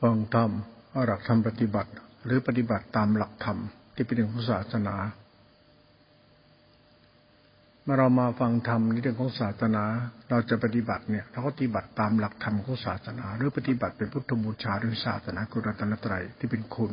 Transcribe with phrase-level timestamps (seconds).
[0.00, 0.50] ฟังธรรม
[0.94, 1.90] อาหลักธรรมปฏิบัติ
[2.26, 3.58] หรือปฏิบัติตามหลักธรรม
[3.94, 4.96] ที่เป็นเรื่องของศาสนา
[7.82, 9.84] เมื่อเรามาฟังธรรมในเรื่องของศาสนา
[10.30, 16.92] เราจะปฏิบัติเนี่ยเราก็ปฏิบัติตามหลักธรรมของศาสนา หรือปฏิบัติเป็นพุทธบูชาหรือศาสนาคุรัตนตรัยที่เป็นคุณ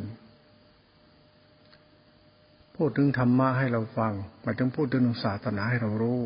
[2.76, 4.12] พูดถึงธรรมะให้เราฟัง
[4.42, 6.20] หมายถึงพูดถึงศาสนาให้เรารู้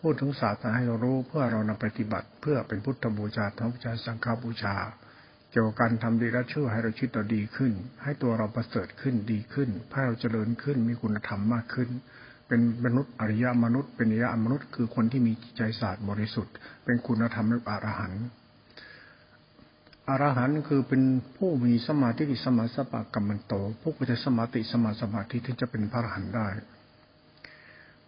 [0.00, 4.74] พูดถึงศาสนาให้เรารู้ เพื่อเรานำปฏิบัติ เพื่อเป็นพุทธบูชาธรรมบูชาสังฆบูชา
[5.54, 7.72] เกี่ยวกับการทำดีและชั่วให้เราชีวิตเราดีขึ้น
[8.02, 11.88] ให้ตัวเราประเสริฐขึ้นดีขึ้นให้เราเจริญขึ้นมีคุณธรรมมากขึ้น
[12.48, 16.54] เป็นมนุษย์อริยมนุษย์ เป็นอริยมนุษย์ คือคนที่มีใจศาสตร์บริสุทธิ์
[16.84, 18.24] เป็นคุณธรรมในอรหันต์
[20.08, 21.02] อรหันต์คือเป็น
[21.36, 26.48] ผู้มีสมาธิสมาสปะกัมมันโตผู้ก็จะสมาธิสมาสมาธิที่จะเป็นพระอรหันต์ได้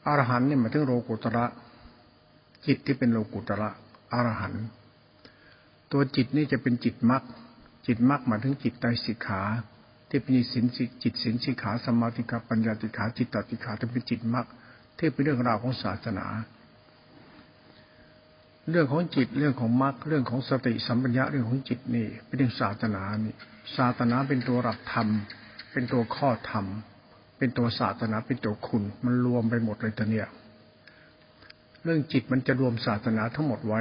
[0.06, 1.44] อรหันต์เนี่ยหมายถึงโลกุตระ
[2.66, 3.70] จิตที่เป็นโลกุตระ
[4.12, 4.64] อรหันต์
[5.92, 7.22] ตัวจิตนี่จะเป็นจิตมรรค
[7.86, 9.42] จิตมรรคมายถึงจิตใจสิกขา
[10.08, 10.64] ที่เป็นสิน
[11.02, 14.46] จิตสินสิกขาสมาธิกาปัญญาติขาจิตตติขาที่เป็นจิตมรรค
[14.98, 16.26] ที่เป็นเรื่องราวของศาสนา
[18.70, 23.34] เรื่องของจิตเรื่องของมรรคเรื่องของสติสัมปัญญะเรื่องของจิตนี่ เป็นเรื่องศาสนานี่
[23.76, 25.08] ศาสนาเป็นตัวหลักธรรม
[25.72, 26.66] เป็นตัวข้อธรรม
[27.38, 30.28] เป็นตัวศาสนาเป็นตัวคุณ มันรวมไปหมดเลยตัวเนี้ย
[31.84, 33.80] เรื่องจิตมันจะรวมศาสนาทั้งหมดไว้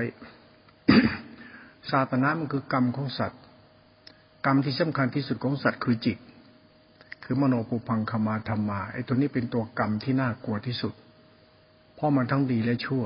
[1.92, 3.42] ศาสนามันคือกรรมของสัตว์
[4.46, 6.18] กรรมที่สำคัญที่สุดของสัตว์คือจิต
[7.24, 10.94] คือมโนปุพังคมาธรรมาไอ้ตัวนี้เป็นตัวกรรมที่น่ากลัวที่สุด
[11.96, 13.06] เพราะมันทั้งดีและชั่ว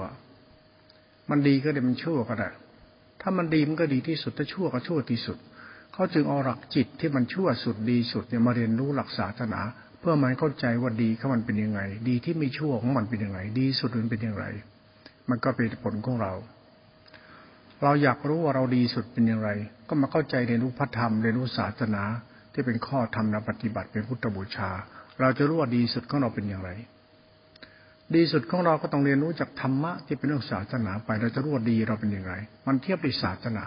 [1.30, 2.50] มันดีก็ได้มันชั่วก็ได้
[3.22, 5.38] ถ้ามันดีมันก็ดีที่สุดถ้าชั่วก็ชั่วที่สุด
[5.94, 9.62] เขาจึงเอาหลักจิตที่มันชั่วสุดดีสุดเนี่ยมาเรียนรู้หลักศาสนา
[10.00, 14.44] เพื่อมันเข้าใจว่าดีเขามันเป็นยังไง ดีที่ไม่ชั่วของมันเป็นยังไง ดีสุดมันเป็นยังไง
[15.30, 16.34] มันก็เป็นผลของเรา
[17.84, 19.50] เราอยากรู้ว่าเราดีสุดเป็นอย่างไร
[19.88, 22.04] ก็มาเข้าใจเรียนรู้พระธรรมเรียนรู้ศาสนา
[22.54, 24.70] ที่เป็นข้อธรรมนปฏิบัติเป็นพุทธบูชา
[25.20, 26.72] เราจะรู้ว่าดีสุดของเราเป็นอย่างไร
[28.16, 32.34] ดีสุดของเราก็ต้องเรียนรู้จากธรรมะที่เป็นเรื่องศาสนาไปเราจะรู้ว่าดีเราเป็นอย่างไร
[32.68, 33.66] มันเทียบด้วยศาสนา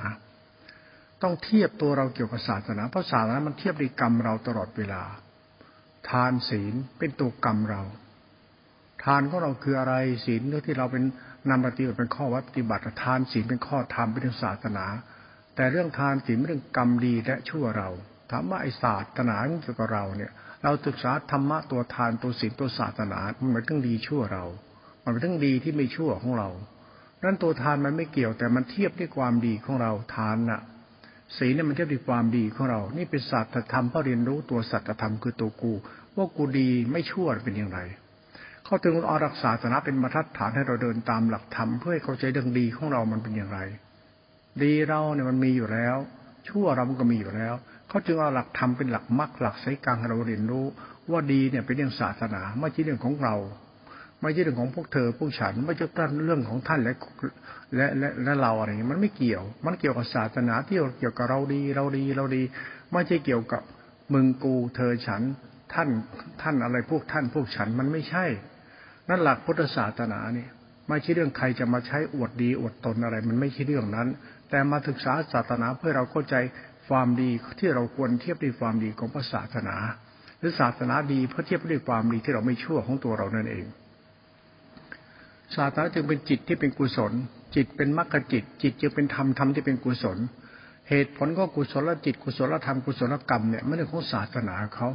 [1.23, 5.03] ต้องเทียบตัวเราเกี่ยวกับศาสนาเพราะศาสนามันเทียบด้วยกรรมเราตลอดเวลา
[6.09, 7.83] ทานศีลเป็นตัวกรรมเรา
[9.05, 9.95] ทานของเราคืออะไร
[10.27, 11.05] ศีลที่เราเป็น
[11.49, 14.87] นำปฏิบัติเป็นข้อวัดปฏิบัติทานศีลเป็นข้อธรรมเป็นศาสนา
[15.57, 17.89] แต่เรื่องทานศีลเป็นเรื่องกรรมดีและชั่วเรา
[18.31, 20.33] ถามว่าไอศาสนาเกี่ยวกับเราเนี่ย
[20.63, 24.45] เราศึกษาธรรมะตัวทานตัวศีลตัวศาสนามันเป็นเรื่องดีชั่วเรา
[25.05, 26.51] มันเป็นเรื่องดีที่ไม่ชั่วของเรา
[27.23, 30.61] นั้นตัวทานมันไม่เกี่ยวแต่มันเทียบด้วยความดีของเราทานน่ะ
[31.39, 35.73] ศีลเนี่ยมันเทียบด้วยความดีของเรา นี่เป็นศาสตรธรรมเพราะเรียนรู้ตัวสัจธรรมคือตัวกู
[36.17, 37.81] ว่ากูดีไม่ชั่วเป็นอย่างไร
[38.73, 43.61] เขาถึงเอารักษาสนาเป็นมาตรฐานให้เราเดินตามหลักธรรมเพื่อให้เข้าใจเรื่องดีของเรามันเป็นอย่างไร
[44.63, 45.97] ดีเราเนี่ยมันมีอยู่แล้ว
[46.49, 47.55] ชั่วเรามันก็มีอยู่แล้ว
[47.89, 50.65] เขาจึงเอาหลักธรรมเป็นหลักมรรคหลักสายกลางให้เราเรียนรู้
[51.11, 53.35] ว่าดีเนี่ยเป็นเรื่องศาสนาไม่ใช่เรื่องของเรา
[54.21, 55.87] ไม่ใช่เรื่องของพวกเธอพวกฉันไม่ใช่
[56.25, 56.95] เรื่องของท่านและ
[57.77, 62.43] และและและเราอะไรอย่างนี้มันไม่เกี่ยว มันเกี่ยวกับศาสนาที่เกี่ยวกับเราดีเราดีเราดี
[62.93, 63.63] ไม่ใช่เกี่ยวกับ
[64.13, 65.23] มึงกูเธอฉัน
[65.73, 65.89] ท่าน
[66.43, 68.25] ท่านอะไรพวกท่านพวกฉันมันไม่ใช่
[69.09, 70.51] นั่นหลักพุทธศาสนาเนี่ย
[70.89, 74.09] ไม่ใช่เรื่องใครจะมาใช้อวดดีอวดตนอะไร มันไม่ใช่เรื่องนั้น
[74.51, 76.35] แต่มาศึกษาศาสนาเพื่อเราเข้าใจ
[76.89, 79.77] ความดีที่เราควรเทียบด้วยความดีของพระศาสนา
[80.39, 83.65] หรือศาสนาดีเพื่อเทียบด้วยความดีที่เราไม่ชั่วของตัวเรานั่นเอง
[85.57, 87.13] ศาสนาจึงเป็นจิตที่เป็นกุศล
[87.55, 90.19] จิตเป็นมรรคจิต จิตจึงเป็นธรรมธรรมที่เป็นกุศล
[90.89, 94.89] เหตุผลก็กุศลจิตกุศลธรรมกุศลกรรมเนี่ยไม่ใช่ของศาสนาเขา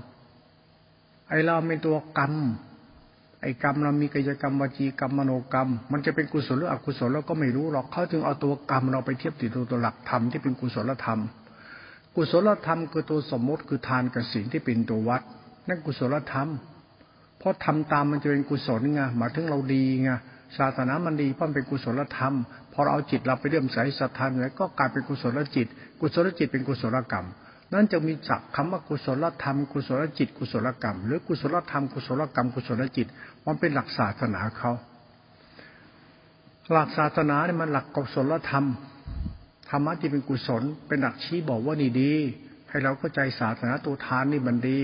[1.30, 2.34] ไอเราเป็นตัวกรรม
[3.48, 11.20] อ้กรรมเรามีกายกรรมวจีกรรมมโนกรรม มันจะเป็นกุศลหรืออกุศลเราก็ไม่รู้หรอกเขาจึงเอาตัวกรรมเราไปเทียบติดตัวตัวหลักธรรมที่เป็นกุศลธรรม
[12.16, 15.22] กุศลธรรมคือตัวสมมติคือทานกับศีลที่เป็นตัววัด
[15.68, 16.48] นั่นกุศลธรรม
[17.40, 20.12] เพราะทำตามมันจะเป็นกุศลไงหมายถึงเราดีไง
[20.58, 22.34] ศาสนามันดีเพราะเป็นกุศลธรรม
[22.74, 25.68] พอเราเอาจิตเราไปเรื่มใสศรัทธาเนี่ยก็กลายเป็นกุศลจิต
[26.00, 27.28] กุศลจิตเป็นกุศลกรรม
[27.74, 33.08] นั่นจะมีจักคำว่ากุศลธรรม กุศลจิต กุศลกรรม หรือกุศลธรรม กุศลกรรม กุศลจิต
[33.46, 34.72] มันเป็นหลักศาสนาเขา
[36.72, 38.66] หลักศาสนาเนี่ยมันหลักกุศลธรรม
[39.70, 42.14] ธรรมะที่เป็นกุศล เป็นหลักชี้บอกว่านี่ดี
[42.70, 44.80] ให้เราเข้าใจศาสนาตัวทานนี่มันดี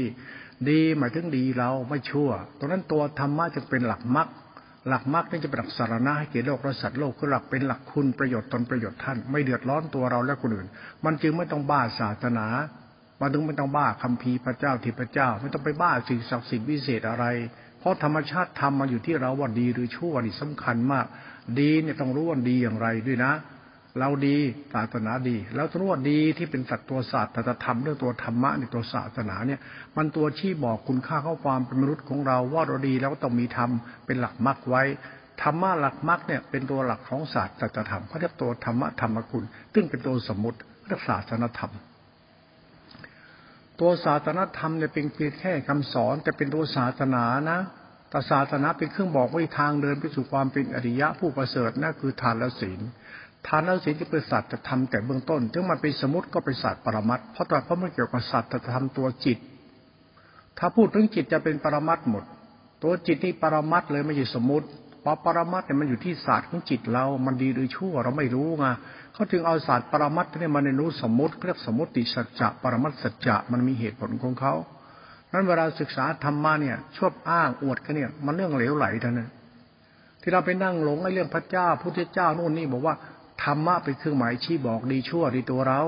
[0.70, 4.28] ดีหมายถึงดีเราไม่ชั่ว ตรงนั้นตัวธรรมะจึงเป็นหลักมรรค
[4.88, 10.68] หลักมรรคนี่จะเป็นหลักสารณะให้เกิดโลกและสัตว์โลกคือหลักเป็นหลักคุณประโยชน์ตนประโยชน์ท่าน ไม่เดือดร้อนตัวเราและคนอื่น
[11.06, 12.48] มันจึงไม่ต้องบ้าศาสนา
[13.22, 17.26] มันถึงไม่ต้องบ้าคำพีพระเจ้าทิพระเจ้า ไม่ต้องไปบ้าสิ่งศักดิ์สิทธิ์วิเศษอะไร
[17.80, 21.06] เพราะธรรมชาติทำมาอยู่ที่เราว่าดีหรือชั่วนี่สำคัญมาก
[21.60, 23.32] ดีเนี่ยต้องรู้ว่าดีอย่างไรด้วยนะ
[24.00, 24.38] เราดี
[24.74, 27.34] ศาสนาดี แล้วทั้งว่าดีที่เป็นสัตว์ตัวศาสตร์
[27.66, 29.60] ธรรมเรื่องตัวธรรมะในตัวศาสนาเนี่ย
[29.98, 33.70] มันตัวชี้บอกคุณค่าข้อความเป็นมนุษย์ของเราว่าเราดีแล้วก็ต้องมีธรรม
[34.06, 34.84] เป็นหลักมรรคไว้
[35.42, 39.44] ธรรมะหลักมรรคเนี่ยเป็นตัวหลักของศาสตร์ธรรมเขาเรียกตัวธรรมะธรรมคุณ
[39.74, 40.58] ซึ่งเป็นตัวสมมติ
[40.88, 41.72] เรียกศาสนธรรม
[43.80, 47.60] ตัวศาสนธรรมเนี่ยเป็นเพียงแค่คำสอนแต่เป็นตัวศาสนานะ
[48.10, 52.82] แต่ศาสนาเป็นเครื่องบอกวิทางเดินไปสู่ความเป็นอริยะผู้ประเสริฐนั่นคือทานและศีล
[53.48, 59.38] ทานและศีลที่เป็นสัตว์จะทำแต่เบื้องต้น ถึงมันเป็นสมุติก็เป็นศาสตร์ปรมัตเพราะแต่เพราะมันเกี่ยวกับสัตว์จะทำตัวจิต
[60.58, 62.24] ถ้าพูดถึงจิตจะเป็นปรมัตหมด
[62.84, 64.68] ตัวจิตนี่ปรมัตเลยไม่ใช่สมมติ
[65.02, 68.66] เพราะปรมัตเนี่ยมันอยู่ที่ศาสตร์ของจิตเรา มันดีหรือชั่วเราไม่รู้ไง
[69.14, 74.54] เขาจึงเอาศาสตร์ปรมัตเนี่ยมาในรู้สมมติเรียกสมมติสัจจะปรมัตสัจจะมันมีเหตุผลของเขา
[75.32, 79.30] นั้นเวลาศึกษาธรรมะเนี่ยชอบอ้างอวดกันเนี่ยมันเรื่องเหลวไหลท่านั้น
[80.22, 82.96] ที่เราไปนั่งหลงไอ้เรื่องพระเจ้าพุทธเจ้าโน่นนี่บอกว่า
[83.44, 85.82] ธรรมะเป็นเครื่องหมายชี้บอกดีชั่วในตัวเรา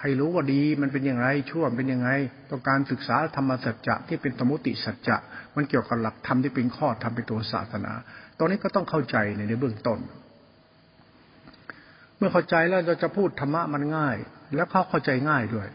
[0.00, 2.10] ให้รู้ว่าดีมันเป็นอย่างไรชั่วเป็นยังไง
[2.50, 5.16] ต้องการศึกษาธรรมสัจจะที่เป็นสมุติสัจจะ
[5.56, 7.92] มันเกี่ยวกับหลักธรรมที่เป็นข้อธรรมเป็นตัวศาสนา
[8.38, 9.98] ตอนนี้ก็ต้องเข้าใจในในเบื้องต้น
[12.16, 14.16] เมื่อเข้าใจแล้วเราจะพูดธรรมะมันง่าย
[14.56, 15.68] แล้วเขาเข้าใจง่ายด้วย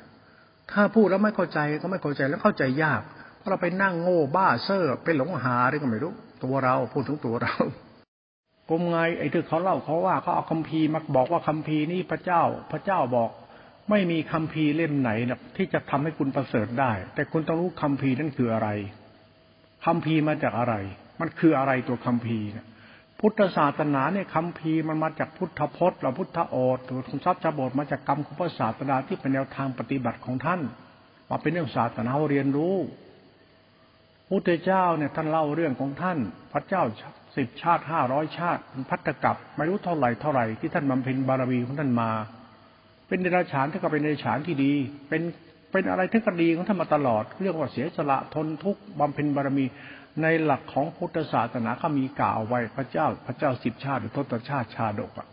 [0.71, 3.01] ถ้าพูดแล้วไม่เข้าใจก็ไม่เข้าใจแล้วเข้าใจยาก
[3.37, 6.13] เพราะเราไปนั่งโง่บ้าเซ่อไปหลงหาอะไรก็ไม่รู้
[6.43, 7.55] ตัวเราพูดถึงตัวเรา
[8.69, 12.41] กมไงไอ้ที่เขาเล่าเขาว่าเขาเอาคัมภีร์มาบอกว่าคัมภีร์นี่พระเจ้า
[12.71, 13.29] พระเจ้าบอก
[13.89, 18.69] ไม่มีคัมภีร์เล่มไหนนะที่จะทำให้คุณประเสริฐได้ แต่คุณต้องรู้คัมภีร์นั่นคืออะไร
[19.85, 20.75] คัมภีร์มาจากอะไร
[21.19, 22.67] มันคืออะไรตัวคัมภีร์นะ
[23.19, 30.61] พุทธศาสนาเนี่ยคำพีมันมาจากพุทธพจน์เราพุทธโอษหรือคุณทรัพย์จบทมาจากกรรมของพระศาสนาที่เป็นแนวทางปฏิบัติของท่าน
[31.29, 32.75] มาเป็นเรื่องศาสนาเรียนรู้
[34.29, 36.17] พุทธเจ้าเนี่ยท่านเล่าเรื่องของท่าน
[36.53, 36.83] พระเจ้า
[37.37, 42.11] สิบชาติห้าร้อยชาติพัฒกับไม่รู้เท่าไหร่เท่าไหร่ที่ท่านบำเพ็ญบารมีของท่านมา
[43.07, 44.73] เป็นเดรัจฉานที่ก็เป็นเดรัจฉานที่ดี
[45.09, 45.21] เป็น
[45.71, 49.65] เป็นอะไรที่ก็ดีของท่านมาตลอด เรื่องว่าเสียสละทนทุกบำเพ็ญบารมี
[50.21, 55.27] ในหลักของพุทธศาสนาเขามีกล่าวไว้พระเจ้าพระเจ้าสิบชาติหรือทศชาติชาดกอะ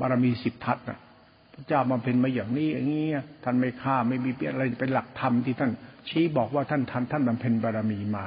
[0.00, 0.98] บารมีสิบทัศนะ
[1.54, 3.06] พระเจ้าบำเพ็ญมาอย่างนี้อย่างนี้
[3.44, 5.70] ท่านไม่ฆ่าไม่มีเปียอะไรเป็นหลักธรรมที่ท่าน
[6.08, 8.24] ชี้บอกว่าท่านท่านท่านบำเพ็ญบารมีมา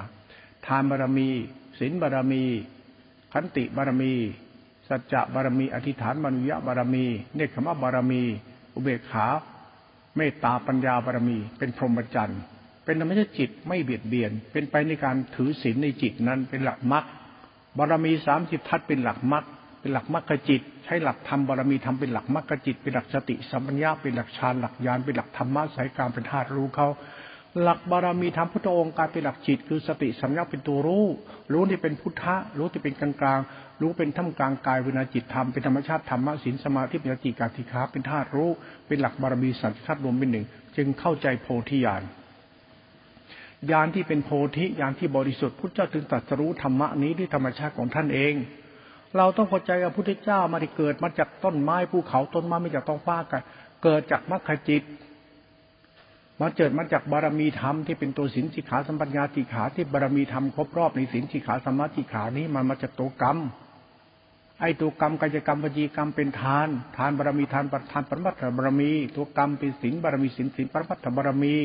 [0.68, 1.30] ทานบารมี
[1.80, 2.44] ศีลบารมี
[3.34, 4.14] ขันติบารมี
[4.88, 7.06] สัจจะบารมี อธิษฐานมนุยะบารมี
[7.36, 8.22] เนคขมะบารมี
[8.76, 9.26] อุเบกขา
[10.16, 12.42] เมตตาปัญญาบารมี เป็นพรหมจรรย์
[12.86, 17.06] เป็นธรรมชาติจิตไม่เบียดเบียน เป็นไปในการถือศีลในจิตนั้นเป็นหลักมรรค
[17.78, 19.46] บารมีสามสิบทัศเป็นหลักมรรค
[19.80, 26.88] เป็นหลักมรรคจิต ใช้หลักธรรมบารมีทำเป็นหลักมรรคจิต เป็นหลักสติสัมปัญญาเป็นหลักฌานหลักญาณเป็นหลักธรรมะสายการเป็นธาตุรู้เขา
[27.62, 31.06] หลักบารมีธรรมพุทธองค์การเป็นหลักจิต คือสติสัมยาเป็นตัวรู้
[31.54, 33.40] รู้ที่เป็นพุทธะรู้ที่เป็นกลางกลาง
[33.82, 38.50] รู้เป็นท่ามกลางกายวินาจิตธรรมเป็นธรรมชาติธรรมะศีลสมาธิปัญญาจิกาธิคาเป็นธาตุรู้
[38.88, 40.46] เป็นหลักบารมีสัจธาตุรวมเป็นหนึ่ง
[40.78, 42.04] จึงเข้าใจโพธิญาณ
[43.72, 48.34] ญาณที่เป็นโพธิญาณที่บริสุทธิ์พุทธเจ้าถึงตรัสรู้ธรรมะนี้ด้วยธรรมชาติของท่านเอง
[49.18, 53.42] เราต้องเข้าใจว่าพุทธเจ้ามาที่เกิดมาจากต้นไม้ภูเขาต้นไม้ไม่จากต้องฟ้ากัน
[53.84, 54.84] เกิดจากมรรคจิต
[56.42, 63.38] มาเกิดมาจากบารมีธรรมที่เป็นตัวสินสิขาสัมปัญญาติขาที่บารมีธรรมครบรอบในสินสิขาสมาธิขานี้มันมาจากตัวกรรม
[64.62, 71.56] ไอ้ตัวกรรมกายกรรมวจีกรรมเป็นทาน ทานบารมีทานประทานปรมัตถบารมี ตัวกรรมเป็นสินบารมีสินสินปรมัตถบารมี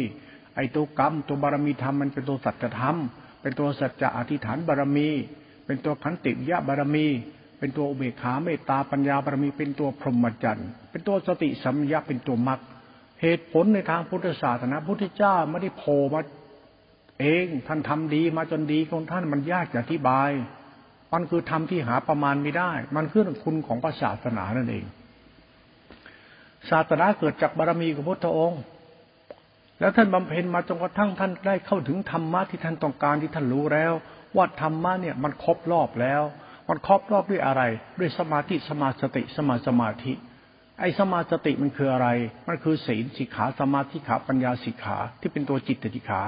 [0.57, 2.97] ไอ้ตัวกรรม ตัวบารมีธรรมมันเป็นตัวสัจธรรม
[3.43, 5.09] เป็นตัวสัจจะอธิฐานบารมี
[5.67, 7.07] เป็นตัวขันติยะบารมี
[7.59, 12.61] เป็นตัวอุเบกขาเมตตาปัญญาบารมี เป็นตัวพรหมจรรย์ เป็นตัวสติสัมยาเป็นตัวมรรค
[13.25, 16.21] เหตุผลในทางพุทธศาสนาพุทธเจ้าไม่ได้โผล่มา
[17.21, 20.31] เองท่านทำดีมาจนดีของท่านมันยากจะอธิบาย
[21.13, 24.85] มันคือธรรมที่หาประมาณไม่ได้ มันคือคุณของพระศาสนานั่นเอง
[26.71, 28.63] ศาสนาเกิดจากบารมีของพุทธองค์
[29.81, 33.93] แล้วท่านบำเพ็ญมาจนกระทั่งท่านได้เข้าถึงธรรมะที่ท่านต้องการที่ท่านรู้แล้ว
[34.37, 36.23] ว่าธรรมะเนี่ยมันครบรอบแล้ว
[36.69, 37.63] มันครบรอบด้วยอะไร
[37.99, 40.15] ด้วยสมาธิสมาสติสมาสมาธิ
[40.81, 42.09] ไอ้สมาสติมันคืออะไร
[42.49, 46.21] มันคือศีลสิกขาสมาธิขาปัญญาสิกขาที่เป็นตัวจิตติขา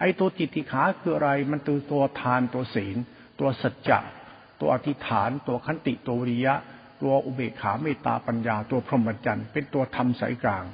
[0.00, 2.96] ไอ้ตัวจิตติขาคืออะไร มันตัวตัวทานตัวศีล
[3.40, 3.98] ตัวสัจจะ
[4.60, 6.54] ตัวอธิษฐาน ตัวขันติตัววิริยะ
[7.02, 10.64] ตัวอุเบกขาเมตตาปัญญา ตัวพรหมจรรย์เป็นตัวธรรมสายกลาง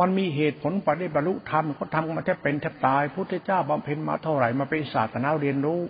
[0.00, 5.80] มันมีเหตุผลปฏิบรรลุธรรมเขาทำมาแทบเป็นแทบตายพุทธเจ้าบำเพ็ญมาเท่าไหร่มาเป็นศาสนาเรียนรู้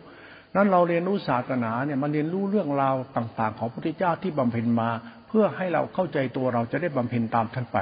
[0.55, 4.91] นั้นเราเรียนรู้ศาสนาเนี่ยมันเรียนรู้เรื่องราวต่าง ๆ ของพุทธเจ้าที่บำเพ็ญมา
[5.39, 7.79] พื่อให้เราเข้าใจตัวเราจะได้บำเพ็ญตามท่านไป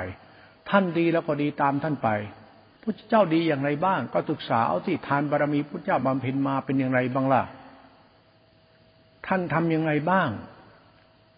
[0.70, 2.08] ท่านดีแล้วก็ดีตามท่านไป
[2.82, 7.42] พุทธเจ้าดีอย่างไรบ้าง ก็ศึกษาเอาที่ทานบารมีพุทธเจ้าบำเพ็ญมาเป็นอย่างไรบ้างล่ะ
[9.26, 10.28] ท่านทํำยังไงบ้าง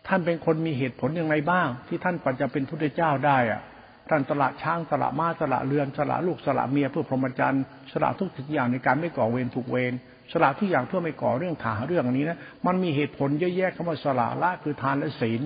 [0.09, 3.61] ท่านเป็นคนมีเหตุผลอย่างไรบ้าง ที่ท่านปัจจะเป็นพุทธเจ้าได้อะ
[4.09, 9.93] ท่านสละช้างสละม้าสละเรือนสละลูกสละเมียเพื่อพรหมจรรย์สละทุกสิ่งอย่างในการไม่ก่อเวรถูกเวร
[10.33, 15.43] สละทุกอย่างเพื่อไม่ก่อเรื่องถาเรื่องนี้นะมันมีเหตุผลเยอะแยะคำว่าสละละคือทานและศีล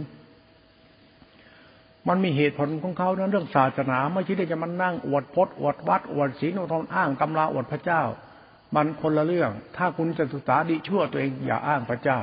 [2.09, 8.03] มันมีเหตุผลของเขานั้นเรื่องศาสนาไม่ใช่จะมานั่งอวดพจน์อวดวัดอวดศีลอวดทนอ้างตำราอวดพระเจ้า
[8.75, 12.19] มันคนละเรื่อง ถ้าคุณจะศึกษาดีชั่วตัวเองอย่าอ้างพระเจ้า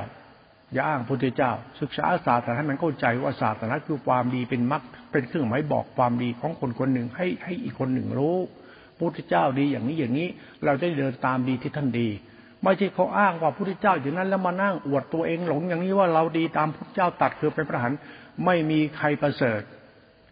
[0.72, 4.82] อย่าอ้างพุทธเจ้า ศึกษาศาสนาให้มันเข้าใจว่าศาสนาคือความดีเป็นมรรค
[5.12, 8.36] เป็นเครื่องหมายบอกความดีของคนคนหนึ่งให้ให้อีกคนหนึ่งรู้
[8.98, 10.28] พุทธเจ้าดีอย่างนี้อย่างนี้
[10.64, 12.08] เราจะเดินตามดีที่ท่านดี
[12.62, 17.92] ไม่ใช่เขาอ้างว่าพุทธเจ้าอย่างนั้นแล้วมานั่งอวดตัวเองหลงอย่างนี้ว่าเราดีตามพุทธเจ้าตัดคือเป็นพระหัน
[18.44, 19.62] ไม่มีใครประเสริฐ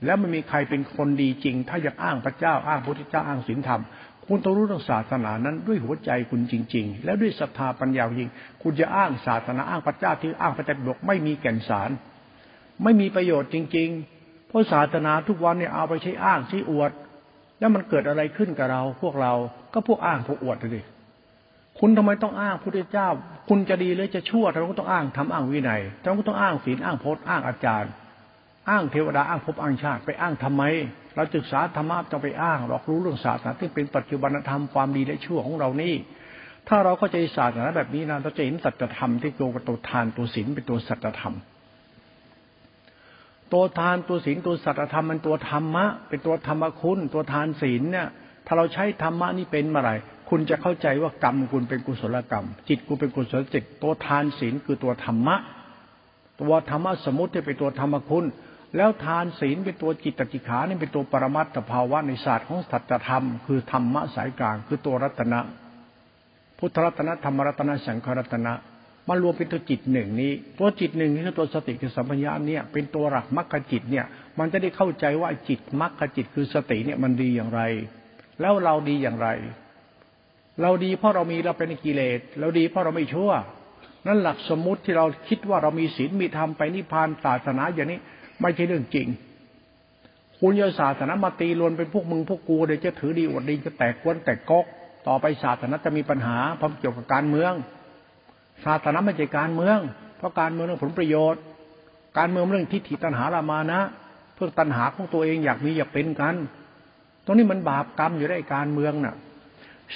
[0.05, 3.83] แล้วไม่มีใครเป็นคนดีจริง ถ้าอยากอ้างพระเจ้าอ้างพระพุทธเจ้าอ้างศีลธรรม
[4.27, 8.31] คุณต้องรู้เรื่องศาสนานั้นด้วยหัวใจคุณจริง ๆ แล้วด้วยศรัทธาปัญญาจริง
[8.63, 11.91] คุณจะอ้างศาสนาอ้างพระเจ้าที่อ้างพระเจ้าบอกไม่มีแก่นสาร
[12.83, 16.91] ไม่มีประโยชน์จริง ๆ เพราะศาสนาทุกวันเนี่ยเอาไปใช้อ้างใช้อวด
[17.59, 19.33] แล้วมันเกิดอะไรขึ้นกับเรา พวกเรา
[19.73, 20.85] ก็พวกอ้างพวกอวดเลย
[21.81, 23.09] คุณทำไมต้องอ้างพระพุทธเจ้า
[23.49, 27.91] คุณจะดีหรือจะชั่วทำไมก็ต้องอ้างทำอ้างวินัยทำไมก็ต้องอ้างศีลอ้างพจน์อ้างอาจารย์
[28.71, 30.63] อ้างเทวดาอ้างภพอ้างชาติไปอ้างทำไม
[31.15, 35.95] เราศึกษาธรรมะต้องไปอ้างหรอกรู้เรื่องศาสนาที่เป็นปัจจุบันธรรมความดีและชั่วของเรานี่
[36.69, 41.35] ถ้าเราเข้าใจศาสนาแบบนี้นะเราจะเห็นสัจธรรมที่ตัวกับตัวทานตัวศีลเป็นตัวสัจธรรม
[43.53, 48.09] ตัวทานตัวศีลตัวสัจธรรมมันตัวธรรมะ เป็นตัวธรรมคุณ ตัวทานศีลเนี่ย
[48.47, 49.97] ถ้าเราใช้ธรรมะนี่เป็นเมื่อไหร่
[50.31, 55.37] คุณจะเข้าใจว่ากรรมคุณเป็นกุศลกรรม จิตคุณเป็นกุศลจิตตัวทานศีลคือตัวธรรมะ
[56.41, 58.25] ตัวธรรมะสมุติเป็นตัวธรรมคุณ
[58.77, 65.41] แล้วทานศีลเป็นตัวจิตตจิขานี่เป็นตัวปรมัตถภาวะในศาสตร์ของสัจธรรม คือธรรมะสายกลาง คือตัวรัตนะ
[66.59, 68.53] พุทธรัตนะธรรมรัตนะสังขรัตนะ
[69.09, 74.05] มารวมเป็นตัวจิตหนึ่งนี้ ตัวจิตหนึ่งนี่คือตัวสติคือสัมปญญะเนี่ยเป็นตัวหลักมรรคจิตเนี่ย
[74.39, 77.61] มันจะได้เข้าใจว่าจิตมรรคจิตคือสติเนี่ยมันดีอย่างไร
[78.41, 79.29] แล้วเราดีอย่างไร
[80.63, 83.33] เราดีเพราะเรามีเราเป็นกิเลส เราดีเพราะเราไม่ชั่ว
[84.07, 88.01] นั่นหลักสมมุติที่เราคิดว่าเรามีศีลมีธรรมไปนิพพานศาสนาอย่างนี้
[88.41, 89.09] ไม่ใช่เรื่องจริง
[90.41, 94.65] คุณโยศาสนามาตีลวนเป็นพวกมึงพวกกูเดี๋ยวจะถือดีอวดดีจะแตกกวนแตกกก
[95.07, 97.53] ต่อไปศาสนาจะมีปัญหาเพราะเกี่ยวกับการเมือง
[98.65, 99.79] ศาสนาไม่ใช่การเมือง
[100.19, 101.41] เพราะการเมืองเรื่องผลประโยชน์
[102.19, 103.81] การเมืองเรื่องทิฏฐิตัณหารามานะ
[104.35, 106.35] เพื่อตัณหาของตัวเองอยากมีอยากเป็นกัน
[107.25, 109.15] ตรงนี้มันบาปกรรมอยู่ได้การเมืองน่ะ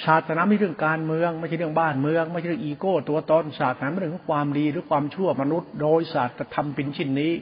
[0.05, 7.33] ศาสนาไม่เรื่องการเมือง ไม่ใช่เรื่องบ้านเมือง ไม่ใช่เรื่องอีโก้ ตัวตนศาสนาไม่เรื่องความดีหรือความชั่วมนุษย์ โดยศาสตร์ธรรมเป็นชิ้นนี้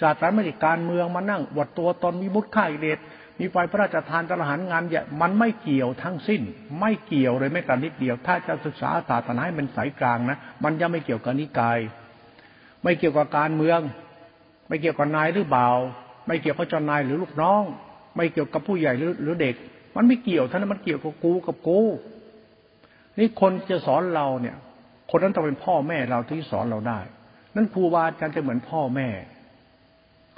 [0.00, 2.98] ศาสตร์ไม่ใช่การเมืองมานั่งวัดตัวตนมีมุดข่ายเดช
[3.38, 6.42] มีไฟพระราชทานตระหารงานใหญ่มันไม่เกี่ยวทั้งสิ้น
[6.80, 11.78] ไม่เกี่ยวเลยแม้แต่นิดเดียว ถ้าจะศึกษาศาสนาให้มันสายกลางนะมันยังไม่เกี่ยวกับนิกาย
[12.82, 13.80] ไม่เกี่ยวกับการเมือง
[14.68, 15.68] ไม่เกี่ยวกับนายหรือเบา
[16.26, 17.62] ไม่เกี่ยวกับเจ้านายหรือลูกน้อง
[18.16, 19.54] ไม่เกี่ยวกับผู้ใหญ่หรือหรือเด็ก
[19.98, 21.80] มันไม่เกี่ยวท่านมันเกี่ยวกับกูกับกู
[23.18, 24.56] นี่คนจะสอนเราเนี่ย
[25.10, 26.98] คนนั้นต้องเป็นพ่อแม่เราที่สอนเราได้
[27.54, 29.08] นั่นครูบาอาจารย์จะเหมือนพ่อแม่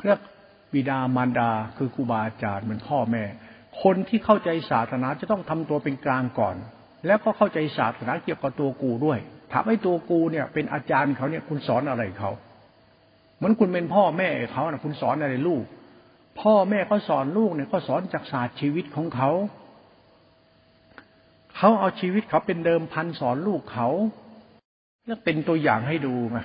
[0.04, 0.20] เรียก
[0.72, 3.22] บิดามารดาคือครูบาอาจารย์เหมือนพ่อแม่
[3.82, 6.56] คนที่เข้าใจศาสนาจะต้องทำตัวเป็นกลางก่อน
[7.06, 9.18] แล้วก็เข้าใจศาสนาเกี่ยวกับตัวกูด้วย
[9.52, 12.30] ถามไอ้ตัวกูเนี่ย เป็นอาจารย์เขาเนี่ยคุณสอนอะไรเขา
[13.36, 15.64] เหมือนคุณเป็นพ่อแม่เขานะคุณสอนอะไรลูก
[16.40, 19.30] พ่อแม่เขาสอนลูกเนี่ยก็สอนจากศาสตร์ชีวิตของเขา
[21.56, 23.88] เขาเอาชีวิตเขาเป็นเดิมพันสอนลูกเขา
[25.06, 26.38] แล้วเป็นตัวอย่างให้ดูไง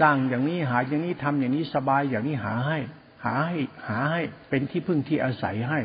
[0.00, 2.78] สร้างอย่างนี้หาอย่างนี้ทำอย่างนี้สบายอย่างนี้หาให้
[3.24, 3.58] หาให้
[3.88, 5.80] หาให้เป็นที่พึ่งที่อาศัยให้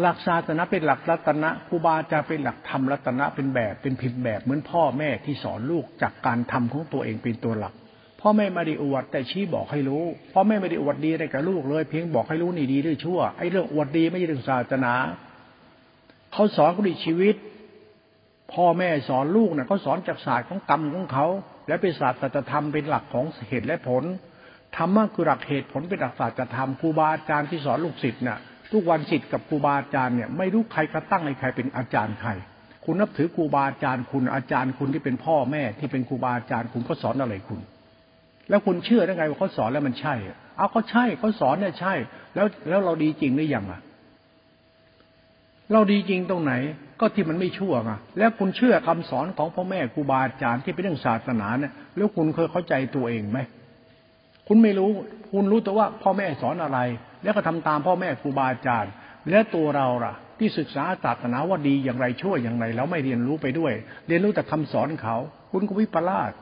[0.00, 7.74] หลักศาสนาเป็นหลักรัตนะครูบาจะเป็นหลักธรรมรัตนะเป็นแบบเป็นพิมพ์แบบเหมือนพ่อแม่ที่สอนลูกจากการทำของตัวเองเป็นตัวหลัก
[8.22, 14.94] พ่อแม่ไม่ได้อวดแต่ชี้บอกให้รู้พ่อแม่ไม่ได้อวดดีอะไรกับลูกเลย เพียงบอกให้รู้นี่ดีหรือชั่วไอ้เรื่องอวดดีไม่ใช่เรื่องศาสนา
[16.32, 17.36] เขาสอนเขาด้วยชีวิต
[18.54, 21.26] พ่อแม่สอนลูกเนี่ยเขาสอนจากศาสตร์ของกรรมของเขา
[21.68, 24.04] และเป็นศาสตร์สัจธรรมเป็นหลักของเหตุและผล
[24.76, 28.38] ธรรมะคือหลักเหตุผลเป็นหลักศาสตร์ธรรมครูบาอาจารย์ที่สอนลูกศิษย์เนี่ย
[28.72, 32.30] ทุกวันศิษย์กับครูบาอาจารย์เนี่ยไม่รู้ใครกระตั้งในใครเป็นอาจารย์ใคร
[32.84, 37.60] คุณนับถือครูบาอาจารย์คุณอาจารย์คุณที่เป็นพ่อแม่ที่เป็นครูบาอาจารย์คุณก็สอนอะไรคุณ
[38.52, 40.14] แล้วคุณเชื่อได้ไงว่าเขาสอนแล้วมันใช่
[40.56, 41.94] เอาเขาใช่เขาสอนเนี่ยใช่
[42.34, 43.80] แล้วแล้วเราดีจริงหรือยังอะ
[45.72, 46.52] เราดีจริงตรงไหน
[47.00, 53.38] ก็ที่มันไม่ชั่วไงแล้วคุณเชื่อคำสอนของพ่อแม่ครูบาอาจารย์ที่เป็นเรื่องศาสนาเนี่ยแล้วคุณเคยเข้าใจตัวเองไหม
[54.48, 54.90] คุณไม่รู้
[55.32, 56.78] คุณรู้แต่ว่าพ่อแม่สอนอะไร
[57.22, 58.92] แล้วก็ทำตามพ่อแม่ครูบาอาจารย์
[59.30, 63.72] และตัวเราล่ะ ที่ศึกษาศาสนาว่าดีอย่างไรชั่วอย่างไร แล้วไม่เรียนรู้ไปด้วย
[64.06, 65.16] เรียนรู้แต่คำสอนเขา
[65.52, 66.32] คุณก็วิปลาส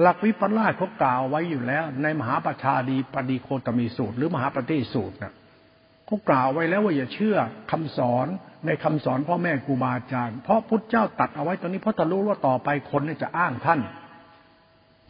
[0.00, 5.32] หลักวิปลาสเขากล่าวไว้อยู่แล้ว ในมหาประชาดีปฏิโคตมีสูตร หรือมหาปฏิสูตรนะ
[6.06, 7.36] เขากล่าวไว้แล้วว่าอย่าเชื่อ
[7.70, 8.26] คำสอน
[8.66, 13.80] ในคำสอนพ่อแม่ครูบาอาจารย์เพราะพุทธเจ้าตัดเอาไว้ตอนนี้เพราะตะรู้ว่าต่อไปคนจะอ้างท่าน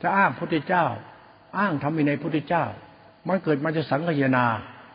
[0.03, 0.85] จะอ้างพุทธเจ้า
[1.59, 2.65] อ้างทำในพุทธเจ้า
[3.29, 4.47] มันเกิดมาจะสังฆยนา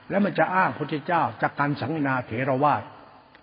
[0.10, 2.84] แล้วมันจะอ้างพุทธเจ้า จากการสังฆนาเถรวาท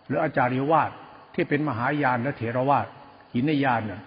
[0.06, 0.90] หรืออาจาริวาท
[1.34, 2.86] ที่เป็นมหายานและเถรวาท
[3.34, 4.00] หินยานเนี่ย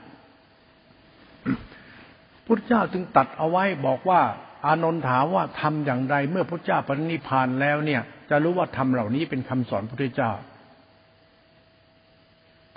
[2.46, 4.22] พุทธเจ้าจึงตัดเอาไว้บอกว่า
[4.66, 10.32] อานนท์ถามว่าทำอย่างไรเมื่อพุทธเจ้าปรินิพานแล้วเนี่ย จะรู้ว่าทำเหล่านี้เป็นคำสอนพุทธเจ้า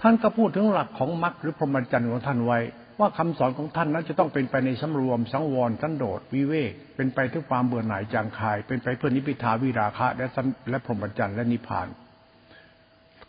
[0.01, 2.59] ท่านก็พูดถึงหลักของมรรคหรือพรหมจรรย์ของท่านไว้
[3.01, 10.27] ว่าคำสอนของท่านนั้นจะต้องเป็นไปในสำรวม สังวรสันโดษวิเวก เป็นไปถึงความเบื่อหน่ายจางคาย เป็นไปเพื่อนิพพิทาวิราคะ และ
[10.71, 11.89] และพรหมจรรย์และนิพพาน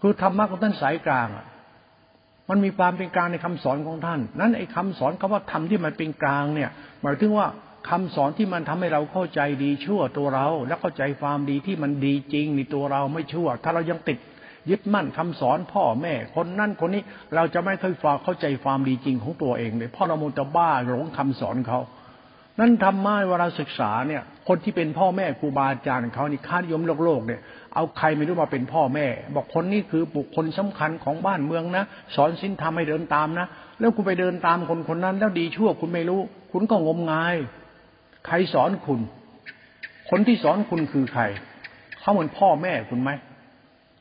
[0.01, 1.27] คือธรรมะของท่านสายกลาง
[2.50, 6.70] มันมีความเป็นกลางในคำสอนของท่าน นั้นไอ้คาสอนคาว่าธรรมที่มันเป็นกลางเนี่ย
[7.01, 7.48] หมายถึงว่า
[7.89, 14.20] คำสอนที่มันทำให้เราเข้าใจดีชั่วตัวเรา แล้วเข้าใจความดีที่มันดีจริงในตัวเราไม่ชั่ว ถ้าเรายังติด
[14.70, 17.04] ยึดมั่นคำสอนพ่อแม่ คนนั่นคนนี้
[17.36, 21.80] เราจะไม่เคยฟังเข้าใจความดีจริงของตัวเองเลยพราะเราโมจะบ้าหลงคำสอนเขา
[22.60, 27.42] นั้นทำมาเวลาศึกษาเนี่ย คนที่เป็นพ่อแม่ครูบาอาจารย์เขานี่ค่านิยมโลกโลกเนี่ย
[27.77, 31.84] เอาใครไม่รู้มาเป็นพ่อแม่ บอกคนนี้คือบุคคลสำคัญของบ้านเมืองนะ
[32.15, 33.48] สอนสินธรรมให้เดินตามนะ
[33.79, 37.36] แล้วคุณไปเดินตามคนคนนั้น แล้วดีชั่วคุณไม่รู้ คุณก็งมงาย
[38.27, 39.00] ใครสอนคุณ
[40.10, 41.24] คนที่สอนคุณคือใคร
[42.00, 43.10] เขาเหมือนพ่อแม่คุณไหม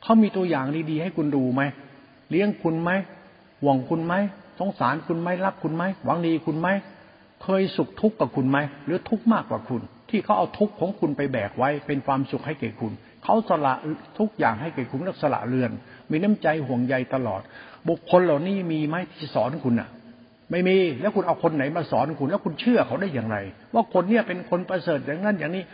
[0.03, 1.63] เขามีตัวอย่างดีๆให้คุณดูไหม
[2.31, 2.91] เลี้ยงคุณไหม
[3.63, 4.15] หวังคุณไหม
[4.59, 6.69] สงสารคุณไหมรักคุณไหมหวังดีคุณไหม
[7.43, 12.93] เคยสุขทุกข์กับคุณไหมหรือทุกข์มากกว่าคุณ ที่เขาเอาทุกข์ของคุณไปแบกไว้เป็นความสุขให้แก่คุณ
[13.29, 13.75] เขาสละ
[14.19, 15.71] ทุกอย่างให้แก่คุณแล้วสละเรือน
[16.11, 17.41] มีน้ำใจห่วงใยตลอด
[17.89, 19.89] บุคคลเหล่านี้มีไหมที่สอนคุณอะ
[20.51, 23.37] ไม่มีแล้วคุณเอาคนไหนมาสอนคุณ แล้วคุณเชื่อเขาได้อย่างไร
[23.75, 25.65] ว่าคนเนี้ยเป็นคนประเสริฐอย่างนั้นอย่างนี้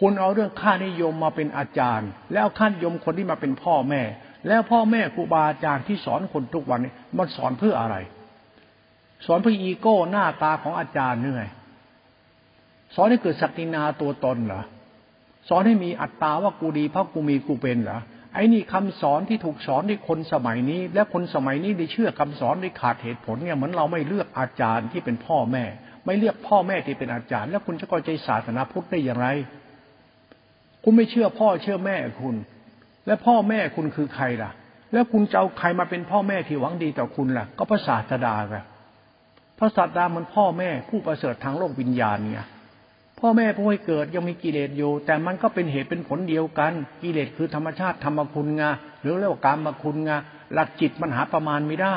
[0.00, 4.02] คุณเอาเรื่องค่านิยมมาเป็นอาจารย์ แล้วค่านิยมคนที่มาเป็นพ่อแม่
[4.48, 7.96] แล้วพ่อแม่ครูบาอาจารย์ที่สอนคนทุกวันนี้มันสอนเพื่ออะไร
[9.26, 11.46] สอนเพื่ออีโก้หน้าตาของอาจารย์เนื่อย
[12.94, 14.62] สอนให้เกิดศักดินาตัวตนเหรอ
[15.48, 18.00] สอนให้มีอัตตาว่ากูดีเพราะกูมีกูเป็นเหรอ
[18.34, 25.64] ไอ้นี่คำสอนที่ถูกสอนในคนสมัยนี้ และคนสมัยนี้ได้เชื่อคำสอนได้ขาดเหตุผลเนี่ยเหมือนเราไม่เลือกอาจารย์ที่เป็นพ่อแม่
[26.06, 29.28] ไม่เลือกพ่อแม่ที่เป็นอาจารย์ แล้วคุณจะเข้าใจศาสนาพุทธได้อย่างไร
[30.84, 32.36] คุณไม่เชื่อพ่อเชื่อแม่คุณ
[33.06, 34.50] และพ่อแม่คุณคือใครล่ะ
[34.92, 38.56] แล้วคุณจะเอาใครมาเป็นพ่อแม่ที่หวังดีต่อคุณล่ะ ก็พระศาสดาไง
[39.58, 42.46] พระศาสดามันพ่อแม่ผู้ประเสริฐทางโลกวิญญาณเนี่ย
[43.24, 48.70] พ่อแม่ผู้ให้เกิดยังมีกิเลสอยู่ แต่มันก็เป็นเหตุเป็นผลเดียวกัน กิเลสคือธรรมชาติธรรมคุณงา
[49.02, 50.16] หรือเรียกว่ากรรมคุณงา
[50.52, 51.96] หลักจิตมันหาประมาณไม่ได้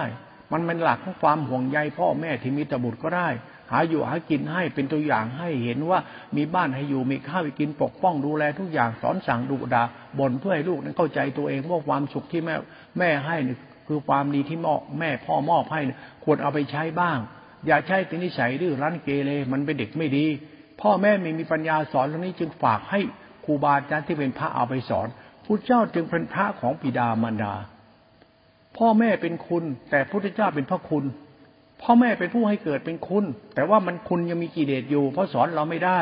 [0.51, 3.29] มันเป็นหลักของความห่วงใยพ่อแม่ที่มีตบุตรก็ได้
[3.71, 5.99] หาอยู่หากินให้เป็นตัวอย่างให้เห็นว่า
[6.35, 9.83] มีบ้านให้อยู่มีข้าวให้กินปกป้องดูแลทุกอย่างสอนสั่งดุดา
[10.19, 12.55] บ่นเพื่อให้ลูกนั้นเข้าใจตัวเองว่าความสุขที่แม่
[12.97, 13.57] แม่ให้นี่
[13.87, 15.81] คือความดีที่มอแม่พ่อมอบให้
[16.23, 17.17] ควรเอาไปใช้บ้าง
[17.67, 20.25] อย่าใช้เป็นนิสัยดื้อรั้นเกเรมันเป็นเด็กไม่ดี
[20.81, 22.99] พ่อแม่ไม่มีปัญญาสอนเรื่องนี้จึงฝากให้
[23.45, 25.07] ครูบาอาจารย์ที่เป็นพระเอาไปสอน
[25.45, 27.53] พุทธเจ้าจึงเป็นพระของปิดามารดา
[28.77, 31.05] พ่อแม่เป็นคุณ แต่พุทธเจ้าเป็นพระคุณ
[31.81, 35.99] พ่อแม่เป็นผู้ให้เกิดเป็นคุณ แต่ว่ามันคุณยังมีกิเลสอยู่ เพราะสอนเราไม่ได้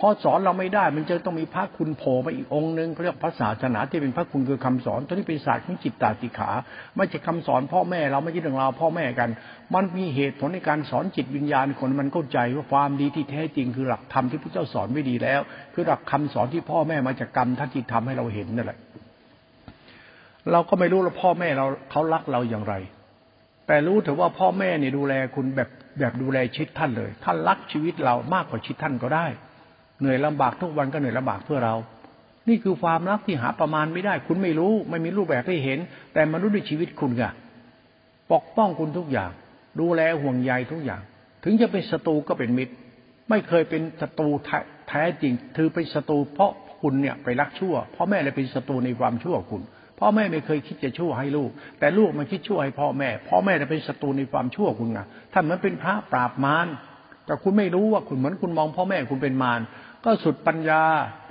[0.00, 6.50] พอสอนเราไม่ได้ มันจะต้องมีพระคุณโผล่มาอีกองค์หนึ่งเขาเรียกพระศาสนาที่เป็นพระคุณคือคำสอนตัวนี้เป็นศาสตร์ของจิตตาติขา
[6.96, 9.28] ไม่ใช่คาสอนพ่อแม่เราไม่ใช่เรื่องราวพ่อแม่กัน
[9.74, 15.40] มันมีเหตุผลในการสอนจิตวิญญาณคนมันเข้าใจว่าความดีที่แท้จริงคือหลักธรรมที่พระเจ้าสอนไว้ดีแล้ว
[15.74, 18.78] คือหลักคำสอนที่พ่อแม่มาจากกรรมท่านที่ทำให้เราเห็นนั่นแหละ
[20.52, 22.74] เราก็ไม่รู้ว่าพ่อแม่เราเขารักเราอย่างไร
[23.66, 29.26] แต่รู้ถือว่าพ่อแม่เนี่ยดูแลคุณแบบแบบดูแลชีวิตท่านเลย ท่านรักชีวิตเรามากกว่าชีวิตท่านก็ได้
[30.00, 31.74] เหนื่อยลำบากทุกวันก็เหนื่อยลำบากเพื่อเรา
[32.48, 35.78] นี่คือความรักที่หาประมาณไม่ได้ คุณไม่รู้ ไม่มีรูปแบบให้เห็น
[36.14, 37.32] แต่มนุษย์ด้วยชีวิตคุณอะ
[38.32, 39.30] ปกป้องคุณทุกอย่าง
[39.80, 41.02] ดูแลห่วงใยทุกอย่าง
[41.44, 42.74] ถึงจะเป็นศัตรูก็เป็นมิตร
[43.30, 44.30] ไม่เคยเป็นศัตรู
[44.88, 49.62] แท้จริง ถือเป็นศัตรูเพราะคุณเนี่ยไปรักชั่วพ่อแม่เลยเป็นศัตรูในความชั่วคุณ
[50.00, 54.98] พ่อแม่ไม่เคยคิดจะชั่วให้ลูก แต่ลูกมันคิดชั่วให้พ่อแม่ พ่อแม่จะเป็นศัตรูในความชั่วคุณไง
[55.32, 56.68] ถ้ามันเป็นพระปราบมาร
[57.26, 59.60] แต่คุณไม่รู้ว่าคุณเหมือนคุณมองพ่อแม่คุณเป็นมาร
[60.04, 60.82] ก็สุดปัญญา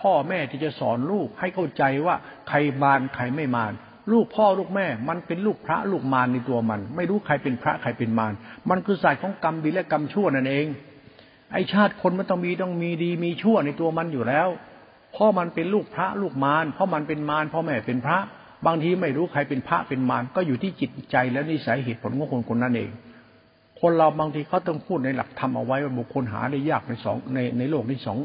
[0.01, 2.15] พ่อแม่ที่จะสอนลูกให้เข้าใจว่า
[2.49, 3.73] ใครมารใครไม่มาร
[4.11, 8.33] ลูกพ่อลูกแม่ มันเป็นลูกพระลูกมารในตัวมัน ไม่รู้ใครเป็นพระใครเป็นมาร
[8.69, 10.65] มันคือสายของกรรมดีและกรรมชั่วนั่นเอง
[11.51, 14.47] ไอชาติคนมันต้องมีต้องมีดีมีชั่วในตัวมันอยู่แล้ว
[15.15, 18.17] พ่อมันเป็นลูกพระลูกมารพราะมันเป็นมารพ่อแม่เป็นพระ
[18.65, 22.91] บางทีไม่รู้ใครเป็นพระเป็นมารก็อยู่ที่จิตใจและนิสัยเหตุผลของคนคนนั้นเอง
[23.81, 28.17] คนเราบางทีเขาต้องพูดในหลักธรรมเอาไว้ว่าบุคคลหาได้ยากในสองในในโลกนี้สอง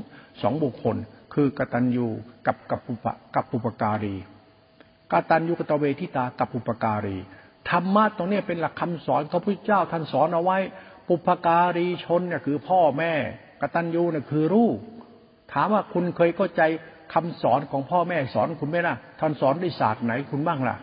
[0.43, 0.97] สองบุคคล
[1.35, 2.07] คือกตัญญู
[2.47, 4.17] กับกับปุปกับปุปการี
[5.13, 7.17] กตัญญูกตเวทิตากับปุปการี
[7.71, 10.59] ธรรมะตรงนี้เป็นหลักคำสอนของพระพุทธเจ้าท่านสอนเอาไว้
[11.09, 13.13] ปุปการีชนเนี่ยคือพ่อแม่
[13.61, 14.77] กตัญญูเนี่ยคือลูก
[15.53, 16.63] ถามว่าคุณเคยเข้าใจ
[17.15, 20.77] คำสอนของพ่อแม่สอนคุณไหมล่ะท่านสอนด้วยศาสตร์ไหนคุณบ้างล่ะ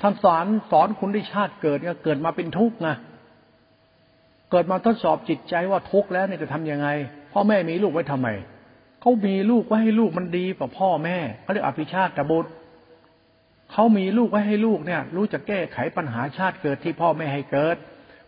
[0.00, 2.88] ท่านสอนสอนคุณด้วยชาติเกิดเนี่ยเกิดมาเป็นทุกข์ไง
[4.50, 6.88] เกิดมาทดสอบจิตใจว่าทุกข์แล้วเนี่ยจะทํำยังไง
[7.34, 8.28] พ่อแม่มีลูกไว้ทำไม
[9.00, 12.50] เขามีลูกไว้ให้ลูกมันดีกว่าพ่อแม่เขาเรียกอภิชาติบุตร
[13.72, 17.76] เขามีลูกไว้ให้ลูกเนี่ย รู้จะแก้ไขปัญหาชาติเกิดที่พ่อแม่ให้เกิด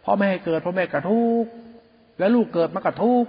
[0.04, 1.44] พ่อแม่ให้เกิดพ่อแม่กระทุก
[2.18, 3.26] แล้วลูกเกิดมากระทุก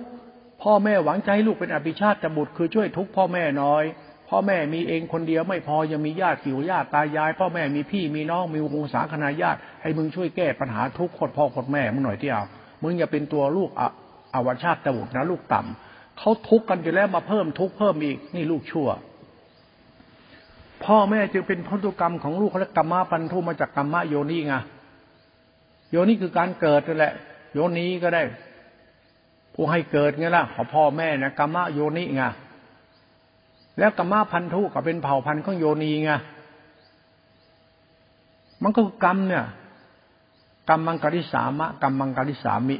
[0.63, 3.83] พ่อแม่หวังใจลูกเป็นอภิชาติบุตรคือช่วยทุกพ่อแม่น้อย
[4.29, 12.43] พ่อแม่มีเองคนเดียวไม่พอยังมีญาติกิ่วญาติตายาย พ่อแม่มีพี่มีน้องมีวงศาคณาญาติ ให้มึงช่วยแก้ปัญหาทุกข์คนพ่อคนแม่มึงหน่อยที่เอา
[12.83, 13.69] มึงอย่าเป็นตัวลูก
[14.37, 18.87] อวชาติบุตรนะลูกต่ำเขาทุกข์กันอยู่แล้วมาเพิ่มทุกข์เพิ่มอีกนี่ลูกชั่ว
[20.85, 24.55] พ่อแม่จึงเป็นพันธุกรรมของลูกเขาเรียกกรรมะพันธุมาจากกรรมะโยนีไง
[25.91, 27.13] โยนีคือการเกิดนั่นแหละ
[27.53, 28.23] โยนีก็ได้
[29.53, 32.23] ผู้ให้เกิดไงล่ะของพ่อแม่นะกรรมะโยนิไง
[33.79, 36.11] แล้วกรรมะพันธุก็เป็นเผ่าพันธุ์ของโยนีไง
[38.63, 39.45] มันก็กรรมเนี่ย
[40.69, 42.77] กรรมมังกริสามะกรรมมังกริสามิ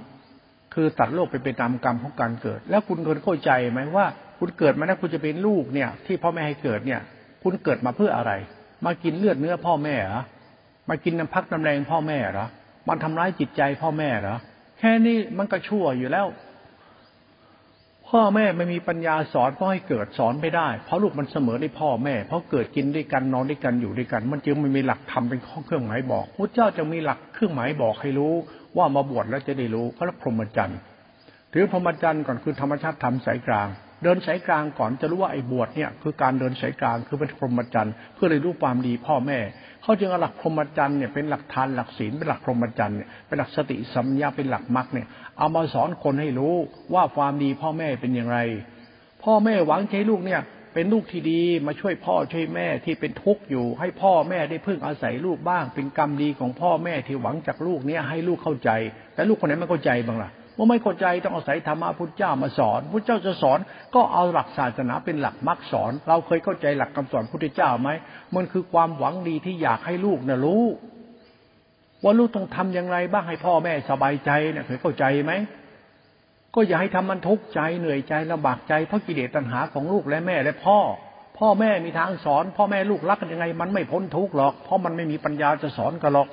[0.80, 4.06] คือตัดโลกไปเป็นตามกรรมของการเกิด แล้วคุณเคยเข้าใจไหมว่า
[4.40, 7.02] คุณเกิดมาแล้วคุณจะเป็นลูกเนี่ย ที่พ่อแม่ให้เกิดเนี่ย
[7.44, 8.32] คุณเกิดมาเพื่ออะไร
[8.86, 10.22] มากินเลือดเนื้อพ่อแม่เหรอ
[10.90, 12.48] มากินน้ำพักน้ำแรงพ่อแม่เหรอ
[12.88, 14.38] มันทำร้ายจิตใจพ่อแม่เหรอ
[14.80, 16.28] แค่นี้มันก็ชั่วอยู่แล้ว
[18.10, 28.34] พ่อแม่ไม่มีปัญญาสอนก็ให้เกิดสอนไม่ได้ เพราะลูกมันเสมอในพ่อแม่ เพราะเกิดกินด้วยกันนอนด้วยกันอยู่ด้วยกัน มันจึงไม่มีหลักธรรมเป็นข้อเครื่องหมายบอกพระเจ้าจะมีหลักเครื่องหมายบอกให้รู้
[28.78, 30.80] ว่ามาบวชแล้วจะได้รู้เขาเรียกพรหมจรรย์
[31.54, 33.68] ถือพรหมจรรย์ก่อนคือธรรมชาติธรรมสายกลาง
[34.04, 39.40] เดินสายกลางก่อนจะรู้ว่าไอ้บวชเนี่ยคือการเดินสายกลางคือเป็นพรหมจรรย์เพื่อเรียนรู้ความดีพ่อแม่
[39.84, 46.54] เขาจึงเอาหลักพรหมจรรย์เนี่ยเป็นหลักทานหลักศีลเป็นหลักพรหมจรรย์เนี่ยเป็นหลักสติสัมยาเป็นหลักมรรคเนี่ยเอามาสอนคนให้รู้
[46.94, 48.40] ว่าความดีพ่อแม่เป็นอย่างไร
[49.24, 50.42] พ่อแม่หวังใช้ลูกเนี่ย
[50.80, 58.70] เป็นลูกที่ดีมาช่วยพ่อช่วยแม่ที่เป็นทุกข์อยู่ ให้พ่อแม่ได้พึ่งอาศัยลูกบ้าง เป็นกรรมดีของพ่อแม่ที่หวังจากลูกเนี่ยให้ลูกเข้าใจ
[59.16, 63.60] แต่ลูกคนไหนไม่เข้าใจบ้างล่ะเมื่อไม่เข้าใจต้องอาศัยธรรมะพุทธเจ้ามาสอนพุทธเจ้าจะสอน
[63.96, 67.90] ก็เอาหลักศาสนาเป็นหลักมรรคสอน เราเคยเข้าใจหลักคำสอนพุทธเจ้าไหม
[68.36, 70.64] มันคือความหวังดีที่อยากให้ลูกน่ะรู้
[72.04, 75.34] ว่าลูกต้องทำอย่างไรบ้างให้พ่อแม่สบายใจเนี่ยเคยเข้าใจไหม
[76.56, 80.80] ก็อย่าให้ทำมันทุกข์ใจเหนื่อยใจลำบากใจเพราะกิเลสตัณหาของลูกและแม่และพ่อ
[81.38, 86.28] พ่อแม่มีทางสอน พ่อแม่ลูกรักกันยังไง มันไม่พ้นทุกข์หรอก เพราะมันไม่มีปัญญาจะสอนกันหรอก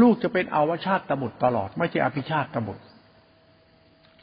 [0.00, 2.82] ลูกจะเป็นอาวชาติตบุตรตลอด ไม่ใช่อภิชาติตบุตร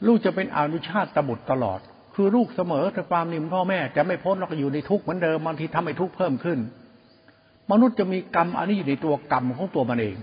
[0.06, 1.80] ลูกจะเป็นอนุชาติตบุตรตลอด
[2.14, 6.58] คือลูกเสมอแต่ความนิ่มพ่อแม่แต่ไม่พ้นเราก็อยู่ในทุกข์เหมือนเดิมบางทีทำให้ทุกข์เพิ่มขึ้น
[7.72, 10.16] มนุษย์จะมีกรรมอันนี้อยู่ในตัวกรรมของตัวมันเอง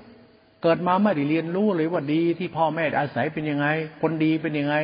[0.63, 3.67] เกิดมาไม่ได้เรียนรู้เลยว่าดีที่พ่อแม่อาศัยเป็นยังไง
[4.02, 4.76] คนดีเป็นยังไง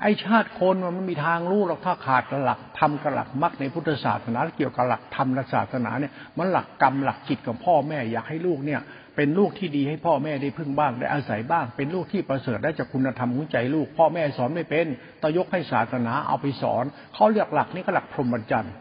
[0.00, 8.80] ไอชาติคนมันไม่มีทางรู้หรอกถ้าขาดหลักธรรมกับหลักมรรคในพุทธศาสนาเกี่ยวกับหลักธรรมศาสนาเนี่ยมันหลักกรรมหลักจิตของพ่อแม่อยากให้ลูกเนี่ย
[9.16, 14.86] เป็นลูกที่ดีให้พ่อแม่ได้พึ่งบ้างได้อาศัยบ้าง เป็นลูกที่ประเสริฐได้จากคุณธรรมของใจลูก พ่อแม่สอนไม่เป็น
[15.22, 18.74] ตยกให้ศาสนาเอาไปสอนเขาเรียกหลักนี้ก็หลักพรหมจรรย์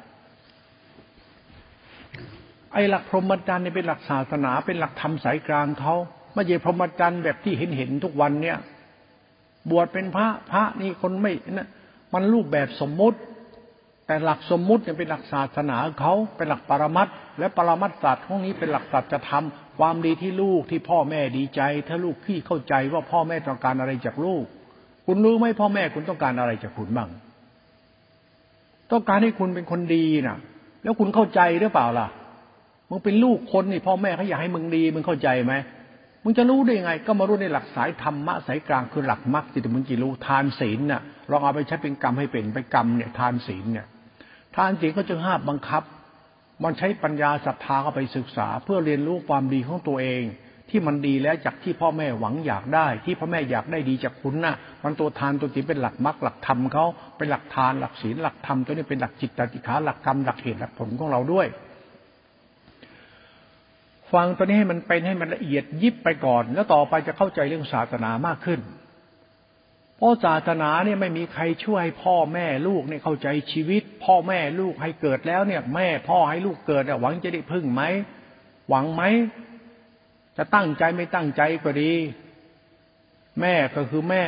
[2.74, 5.96] ไอ้หลักพรหมจรรย์เนี่ยเป็นหลักศาสนาเป็นหลักธรรมสายกลางเขา
[6.34, 8.58] ไม่ใช่พรหมจรรย์แบบที่เห็นเห็นทุกวันเนี่ย
[9.70, 11.68] บวชเป็นพระพระนี่คนไม่นะ
[12.14, 13.20] มันรูปแบบสมมุติ
[14.06, 17.08] แต่หลักสมมุติเนี่ยเป็นหลักศาสนาเขาเป็นหลักปรมัต
[17.40, 19.46] และปรมัตศาสตร์ของนี้เป็นหลักสัจธรรม
[19.80, 24.44] ความดีที่ลูกที่พ่อแม่ดีใจ ถ้าลูกพี่เข้าใจว่าพ่อแม่ต้องการอะไรจากลูก
[25.06, 27.10] คุณรู้ไหมพ่อแม่คุณต้องการอะไรจากคุณบ้าง
[28.92, 30.38] ต้องการให้คุณเป็นคนดีนะ
[30.84, 32.08] แล้วคุณเข้าใจหรือเปล่าล่ะ
[32.90, 35.54] มึงเป็นลูกคนนี่พ่อแม่เขาอยากให้มึงดี มึงเข้าใจไหม
[36.30, 43.88] มึงจะรู้ได้ยังไง ก็มารู้ในหลักสายธรรมะสายกลางคือหลักมรรคที่มึงจะรู้ทานศีลน่ะลองเอาไปใช้เป็นกรรมให้เป็นไปกรรมเนี่ยทานศีลเนี่ย
[44.56, 45.84] ทานศีลก็จะห้าบังคับ
[46.64, 50.24] มันใช้ปัญญาศรัทธาเข้าไปศึกษา เพื่อเรียนรู้ความดีของตัวเอง
[50.70, 56.86] ที่มันดีแล้วจากที่พ่อแม่หวังอยากได้ ที่พ่อแม่อยากได้ดีจากคุณน่ะ มันตัวทานตัวศีลเป็นหลักมรรคหลักธรรมเขา
[57.18, 61.48] เป็นหลักทานหลักศีลหลักธรรมตัวนี้เป็นหลักจิตติขาหลักกรรมหลักเหตุหลักผลของเราด้วย
[64.14, 68.60] ฟังตัวนี้ให้มันเป็นให้มันละเอียดยิบไปก่อน แล้วต่อไปจะเข้าใจเรื่องศาสนามากขึ้น
[69.98, 77.84] เพราะศาสนาเนี่ยไม่มีใครช่วยพ่อแม่ลูกเนี่ยเข้าใจชีวิต พ่อแม่ลูกให้เกิดแล้วเนี่ย แม่พ่อให้ลูกเกิดหวังจะได้พึ่งไหม
[78.70, 79.04] หวังไหม
[80.38, 81.94] จะตั้งใจไม่ตั้งใจก็ดี
[83.42, 84.24] แม่ก็คือแม่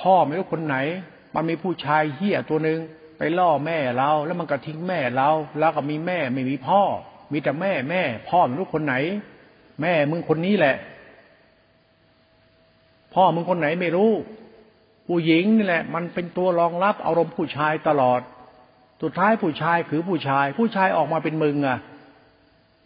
[0.00, 0.76] พ่อไม่รู้คนไหน
[1.34, 2.80] มันมีผู้ชายเหี้ยตัวหนึ่ง
[3.18, 6.82] ไปล่อแม่เรา แล้วมันก็ทิ้งแม่เรา แล้วก็มีแม่ไม่มีพ่อ
[7.34, 8.94] มีแต่แม่แม่ พ่อไม่รู้คนไหน
[9.80, 10.76] แม่มึงคนนี้แหละ
[13.14, 14.10] พ่อมึงคนไหนไม่รู้
[15.06, 18.20] ผู้หญิงนี่แหละ มันเป็นตัวรองรับอารมณ์ผู้ชายตลอด
[19.02, 21.78] สุดท้ายผู้ชายคือผู้ชาย ผู้ชายออกมาเป็นมึงอะ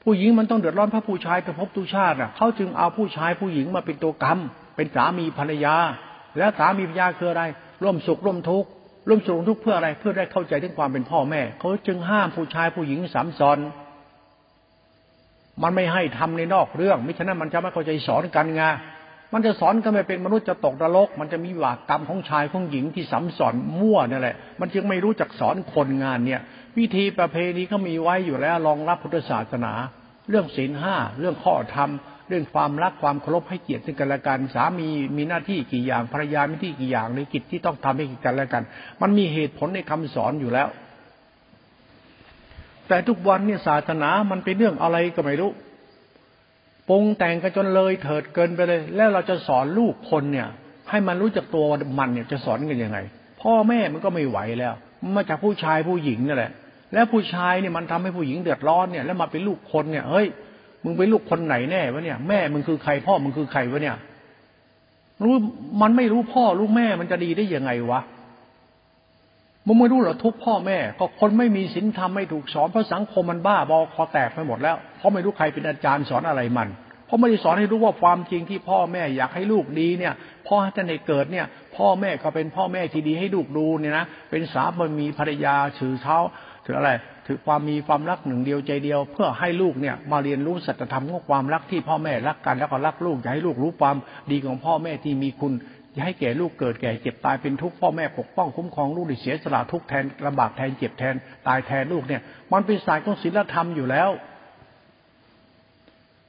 [0.03, 4.39] ผู้หญิงมันต้องเดือดร้อนเพราะผู้ชายกระพบตุชาติอะเขาจึงเอาผู้ชายผู้หญิงมาเป็นตัวกรรม
[4.77, 5.77] เป็นสามีภรรยา
[6.39, 7.43] แล้วสามีภรรยาคืออะไร
[7.83, 8.69] ร่วมสุขร่วมทุกข์
[9.09, 13.59] ร่วมสุขร่วมทุกข์เพื่ออะไร เพื่อได้เข้าใจถึงความเป็นพ่อแม่เขาจึงห้ามผู้ชายผู้หญิงสามสอน
[15.63, 18.63] มันไม่ให้ทำในนอกเรื่องไม่ฉะนั้นมันจะไม่เข้าใจสอนกันไง
[19.33, 26.41] มันจะสอนกันไม่เป็นมนุษย์จะตกนรก มันจะมีวากกรรมของชายของหญิงที่สัมสอนมั่วนี่แหละ มันจึงไม่รู้จักสอนคนงานเนี่ย
[26.79, 29.73] วิธีประเพณีเขามีไว้อยู่แล้วรองรับพุทธศาสนา
[30.29, 31.91] เรื่องศีลห้าเรื่องข้อธรรม
[32.29, 38.63] เรื่องความรักความเคารพให้เกียรติกันและกันสามีมีหน้าที่กี่อย่างภรรยามีที่กี่อย่างในกิจที่ต้องทำให้กันและกัน
[39.03, 40.69] มันมีเหตุผลในคำสอนอยู่แล้ว
[42.89, 45.51] แต่ทุกวันเนี่ยศาสนามันเป็นเรื่องอะไรก็ไม่รู้
[46.89, 50.49] ปรงแต่งกันจนเลยเถิดเกินไปเลย แล้วเราจะสอนลูกคนเนี่ย
[50.91, 51.65] ให้มันรู้จักตัว
[51.99, 52.99] มันเนี่ยจะสอนกันยังไง
[53.43, 54.75] พ่อแม่มันก็ไม่ไหวแล้ว
[55.17, 56.53] มาจากผู้ชายผู้หญิงนั่นแหละ
[56.93, 60.27] แล้วผู้ชายเนี่ยมันทำให้ผู้หญิงเดือดร้อนเนี่ยแล้วมาเป็นลูกคนเนี่ยเฮ้ย
[60.85, 63.97] มึงเป็นลูกคนไหนแน่วะเนี่ยแม่มึงคือใครพ่อมึงคือใครวะเนี่ย
[65.23, 65.35] รู้
[65.83, 68.01] มันไม่รู้พ่อรู้แม่มันจะดีได้ยังไงวะ
[69.69, 76.69] มึงไม่รู้เหรอทุกพ่อแม่ ก็คนไม่มีศีลธรรมไม่ถูกสอนเพราะสังคมมันบ้าบอคอแตกไปหมดแล้วเพราะไม่รู้ใครเป็นอาจารย์สอนอะไรมัน
[77.07, 80.15] เพราะไม่ได้สอนให้รู้ว่าความจริงที่พ่อแม่อยากให้ลูกดีเนี่ย
[80.47, 84.65] พ่อให้ท่านในเกิดเนี่ย พ่อแม่ก็เป็นพ่อแม่ที่ดีให้ลูกดูเนี่ยนะเป็นสา
[84.99, 86.19] มีภรรยาถือเท้า
[86.65, 86.93] ถืออะไร
[87.27, 93.97] ถือความมีความรักหนึ่งเดียวใจเดียว เพื่อให้ลูกเนี่ยมาเรียนรู้สัจธรรมของความรักที่พ่อแม่รักกันแล้วก็รักลูกอยากให้ลูกรู้ความ
[94.31, 95.53] ดีของพ่อแม่ที่มีคุณ
[95.95, 101.15] จะให้แก่ลูกเกิดแก่เจ็บตายเป็นทุกข์พ่อแม่ปกป้องคุ้มครองลูกได้เสียสละทุกแทนลำบากแทนเจ็บแทน
[101.47, 102.23] ตายแทนลูกเนี่ย
[102.53, 104.11] มันเป็นสายของศีลธรรมอยู่แล้ว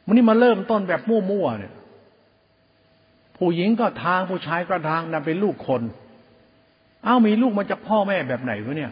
[0.06, 1.74] มันนี่มาเริ่มต้นแบบมั่วๆเนี่ย
[3.38, 5.82] ผู้หญิงก็ทางผู้ชายก็ทางนั่นเป็นลูกคน
[7.04, 8.92] เอ้ามีลูกมาจากพ่อแม่แบบไหนวะเนี่ย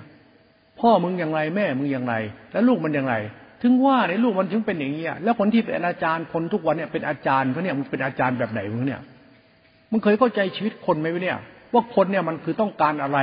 [0.79, 2.15] พ่อมึงอย่างไรแม่มึงอย่างไร
[2.51, 3.15] แล้วลูกมันอย่างไร
[3.61, 9.01] ถึงว่าในลูกมันถึงเป็นอย่างนี้แล้วคนที่เป็นอาจารย์คนทุกวันเนี่ยเป็นอาจารย์เขาเนี่ยมันเป็นอาจารย์แบบไหนมึงเนี่ย
[9.91, 11.37] มึงเคยเข้าใจชีวิตคนไหมวะเนี่ย
[11.73, 13.19] ว่าคนเนี่ยมันคือต้องการอะไร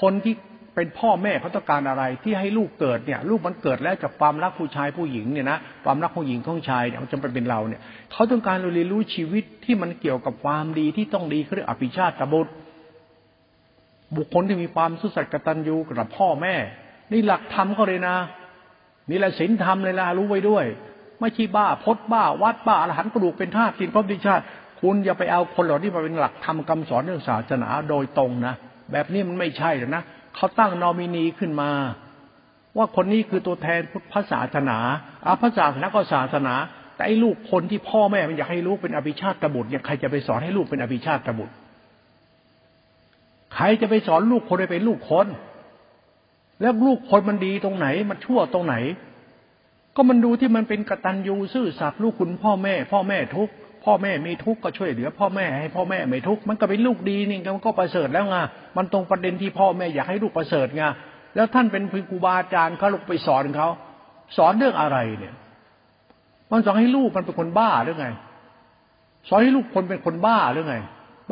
[0.00, 0.34] คนที่
[0.74, 7.80] เป็นพ่อแม่เขาต้องการอะไร ที่ให้ลูกเกิดเนี่ยลูกมันเกิดแล้วจากความรักผู้ชายผู้หญิงเนี่ยนะความรักของหญิงของชายเนี่ยมันจะเป็นเราเนี่ย
[8.12, 12.52] เขาต้องการเรียนรู้ชีวิตที่มันเกี่ยวกับความดีที่ต้องดีเขาเรียกอภิชาติบุตร
[14.16, 16.54] บุคคลที่มีความสุสัตย์กตัญญูกับพ่อแม่
[17.12, 18.16] นี่หลักธรรมเขาเลยนะ
[19.10, 20.64] นี่แหละศีลธรรมเลยนะรู้ไว้ด้วย
[21.20, 24.44] ไม่ใช่บ้าพดบ้า วัดบ้าอรหันต์กระดูกเป็นธาตุกินพรดิชาติ
[24.80, 28.54] คุณอย่าไปเอาคนเหล่านี้มาเป็นหลักธรรมคำสอนเรื่องศาสนาโดยตรงนะ
[28.92, 30.02] แบบนี้มันไม่ใช่หรอกนะ
[30.36, 31.70] เขาตั้งนอมินีขึ้นมา
[32.76, 34.78] ว่าคนนี้คือตัวแทนพุทธศาสนา
[35.26, 36.54] อาพระศาสนาก็ศาสนา
[36.94, 41.54] แต่ไอ้ลูกคนที่พ่อแม่มันอยากให้ลูกเป็นอภิชาติบุตรเนี่ยใครจะไปสอนให้ลูกเป็นอภิชาติบุตร
[43.54, 45.26] ใครจะไปสอนลูกคนให้เป็นลูกคน
[46.60, 48.76] แล้วลูกคนมันดีตรงไหน มันชั่วตรงไหน
[49.96, 53.48] ก็มันดูที่มันเป็นกตัญญูซื่อสัตย์ลูกคุณพ่อแม่ พ่อแม่ทุก
[53.88, 58.36] พ่อแม่มีทุกข์ก็ช่วยเหลือ พ่อแม่ให้พ่อแม่ไม่ทุกข์มันก็เป็นลูกดีนี่มันก็ประเสริฐแล้วไง
[58.76, 60.82] มันตรงประเด็นที่พ่อแม่อยากให้ลูกประเสริฐไง
[61.36, 63.68] แล้วท่านเป็นครูบาอาจารย์เขาลูกไปสอนเขา
[64.36, 65.34] สอนเรื่องอะไรเนี่ย
[66.50, 68.08] มันสอนให้ลูกมันเป็นคนบ้าหรือไง
[69.28, 70.76] สอนให้ลูกคนเป็นคนบ้าหรือไง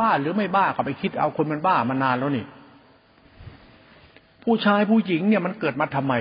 [0.00, 2.44] บ้าหรือไม่บ้าก็ไปคิดเอาคนมันบ้ามานานแล้วนี่
[4.44, 6.14] ผู้ชายผู้หญิงเนี่ยมันเกิดมาทำไม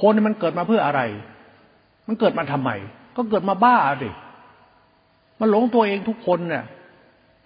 [0.00, 1.00] คนมันเกิดมาเพื่ออะไร
[2.06, 2.70] มันเกิดมาทำไม
[3.16, 4.10] ก็เกิดมาบ้าดิ
[5.40, 6.64] มันหลงตัวเองทุกคนเนี่ย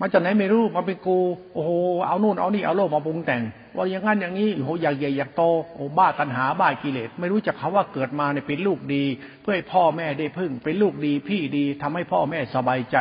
[0.03, 1.19] มาจากไหนไม่รู้มาเป็นกู
[1.55, 1.71] โอ้โห
[2.07, 3.43] เอานู่นเอานี่เอาโลกมาปรุงแต่ง
[3.77, 5.43] ว่าอย่างนั้นอย่างนี้โอ้โหอยากใหญ่อยากโต
[5.75, 9.05] โอ้บ้าตัณหาบ้ากิเลส ไม่รู้จักคาว่าเกิดมาเนี่ยเป็นลูกดี
[9.41, 12.97] เพื่อให้พ่อแม่ได้พึ่ง เป็นลูกดีพี่ดีทำให้พ่อแม่สบายใจ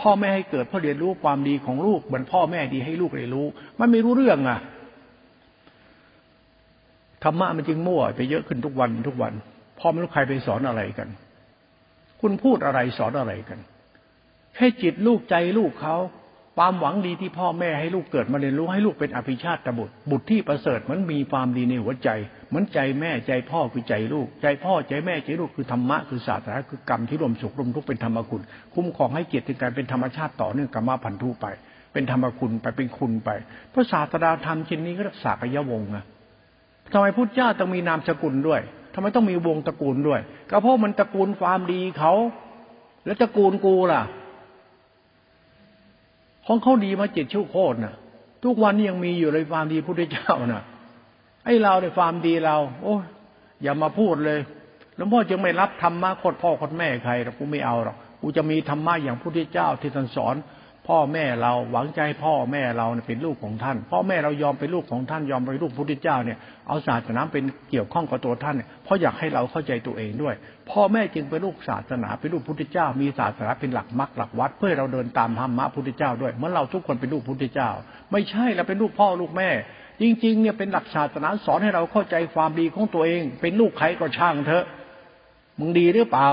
[0.00, 3.46] พ่อแม่ให้เกิดเพื่อเรียนรู้ความดีของลูกเหมือนพ่อแม่ดีให้ลูกได้รู้
[3.80, 4.58] มันไม่รู้เรื่องอะ
[7.22, 9.32] ธรรมะมันจึงมั่วไปเยอะขึ้นทุกวันทุกวัน
[9.78, 11.08] พ่อไม่รู้ใครไปสอนอะไรกัน
[12.20, 13.58] คุณพูดอะไรสอนอะไรกัน
[14.58, 15.96] ให้จิตลูกใจลูกเขา
[16.58, 22.08] ความหวังดีที่พ่อแม่ให้ลูกเกิดมาเรียนรู้ให้ลูกเป็นอภิชาติบุตร บุตรที่ประเสริฐมันมีความดีในหัวใจ
[22.48, 28.42] เหมือนใจแม่ใจพ่อคือใจลูก ใจพ่อใจแม่ใจลูกคือธรรมะคือศาสนาคือกรรมที่รวมสุขรวมทุกเป็นธรรมคุณ
[28.74, 31.46] คุ้มครองให้เกียรติการเป็นธรรมชาติต่อเนื่องกรรมพันธุไป
[31.92, 33.30] เป็นธรรมคุณไปเป็นคุณไป
[33.72, 36.04] พระศาสดาธรรมชิ้นนี้ก็รักษากยวงอะ
[36.92, 38.60] ทำไมพุทธเจ้าต้องมีนามสกุลด้วย
[38.94, 42.12] ทำไมต้องมีวงตระกูลด้วย ก็เพราะมันตระกูลความดีเขา
[43.04, 44.02] แล้วจะกูลกูล่ะ
[46.46, 47.94] ของเขาดีมาเจ็ดชั่วโคตรนะ
[48.44, 50.62] ทุกวันนี้ยังมีอยู่เลยความดีพุทธเจ้าน่ะ
[51.44, 52.94] ไอ้เราในความดีเรา โอ้
[53.62, 54.40] อย่ามาพูดเลย
[54.96, 60.34] หลวงพ่อจึงไม่รับธรรมะโคตรพ่อโคตรแม่ใครหรอกกูไม่เอาหรอกกูจะมีธรรมะอย่างพุทธเจ้าที่ท่านสอน
[60.88, 70.34] พ่อแม่เราหวังใจพ่อแม่เราเป็นลูกของท่าน พ่อแม่เรายอมเป็นลูกของท่านยอมเป็นลูกพุทธเจ้าเนี่ยเอาศาสนาเป็นเกี่ยวข้องกับตัวท่านเนี่ยเพราะอยากให้เราเข้าใจตัวเองด้วย
[70.70, 77.70] พ่อแม่จึงเป็นลูกศาสนาเป็นลูกพุทธเจ้า มีศาสนาเป็นหลักมรรคหลักวัด เพื่อเราเดินตามธรรมะพุทธเจ้าด้วยเมื่อเราทุกคนเป็นลูกพุทธเจ้า
[78.12, 79.50] ไม่ใช่เราเป็นลูกพ่อลูกแม่
[80.00, 84.64] จริง ๆ เนี่ยเป็นหลักศาสนาสอนให้เราเข้าใจความดีของตัวเอง เป็นลูกใครก็ช่างเถอะ
[85.58, 86.28] มึงดีหรือเปล่า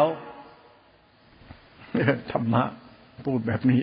[2.32, 2.64] ธรรมะ
[3.26, 3.82] พูดแบบนี้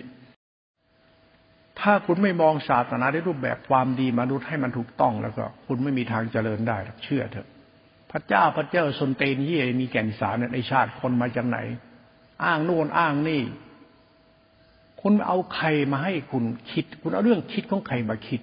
[1.80, 7.48] ถ้าคุณไม่มองศาสนาในรูปแบบความดีมนุษย์ให้มันถูกต้องแล้วก็ คุณไม่มีทางเจริญได้เชื่อเถอะ
[8.12, 11.58] พระเจ้าพระเจ้าสนเตนเย่มีแก่นสารในชาติคนมาจากไหน
[12.44, 13.42] อ้างโน่นอ้างนี่
[15.02, 18.40] คุณเอาใครมาให้คุณคิด คุณเอาเรื่องคิดของใครมาคิด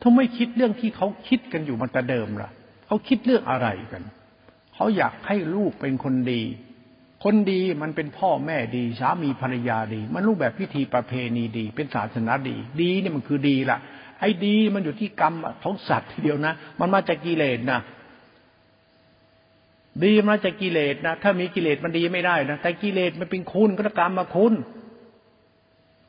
[0.00, 2.50] ถ้าไม่คิดเรื่องที่เขาคิดกันอยู่มาแต่เดิมล่ะ
[2.86, 4.02] เขาคิดเรื่องอะไรกัน
[4.74, 6.42] เขาอยากให้ลูกเป็นคนดี
[7.24, 13.78] คนดีมันเป็นพ่อแม่ดีสามีภรรยาดี มันรูปแบบพิธีประเพณีดี เป็นศาสนาดี ดีเนี่ยมันคือดีละ
[14.20, 17.80] ไอ้ดีมันอยู่ที่กรรมของสัตว์ทีเดียวนะ มันมาจากกิเลสนะ
[20.04, 24.52] ดีมาจากกิเลสนะถ้ามีกิเลสมันดีไม่ได้นะแต่กิเลสมันเป็นคุณก็กรรมมาคุณ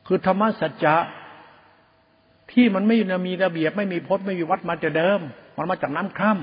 [0.06, 0.96] คือธรรมสัจจะ
[2.52, 5.20] ที่มันไม่มีระเบียบไม่มีพจน์ไม่มีวัดมาจากเดิม
[5.56, 6.34] มันมาจากน้ำคร่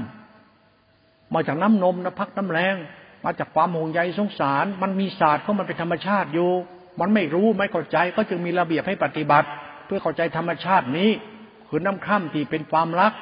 [0.62, 2.76] ำมาจากน้ำนมน้ำพักน้ำแรง
[3.26, 6.52] มาจากความห่วงใยสงสาร มันมีศาสตร์เขามันเป็นธรรมชาติอยู่
[7.00, 9.48] มันไม่รู้ไม่เข้าใจก็จึงมีระเบียบให้ปฏิบัติ
[9.86, 11.10] เพื่อเข้าใจธรรมชาตินี้
[11.70, 13.14] คือน้ำคร่ำที่เป็นความรัก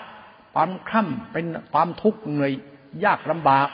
[0.53, 2.51] ความคร่ำเป็นความทุกข์เหนื่อย
[3.05, 3.67] ยากลำบาก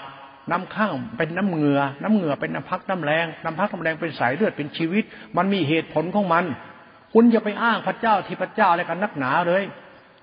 [0.52, 5.04] น้ำข้างเป็นน้ำเหงือ น้ำเหงือเป็นน้ำพักน้ำแรงน้ำพักน้ำแรงเป็นสายเลือดเป็นชีวิต
[5.38, 6.46] มันมีเหตุผลของมัน
[7.14, 9.64] คุณอย่าไปอ้างพระเจ้าที่พระเจ้าอะไรกันนักหนาเลย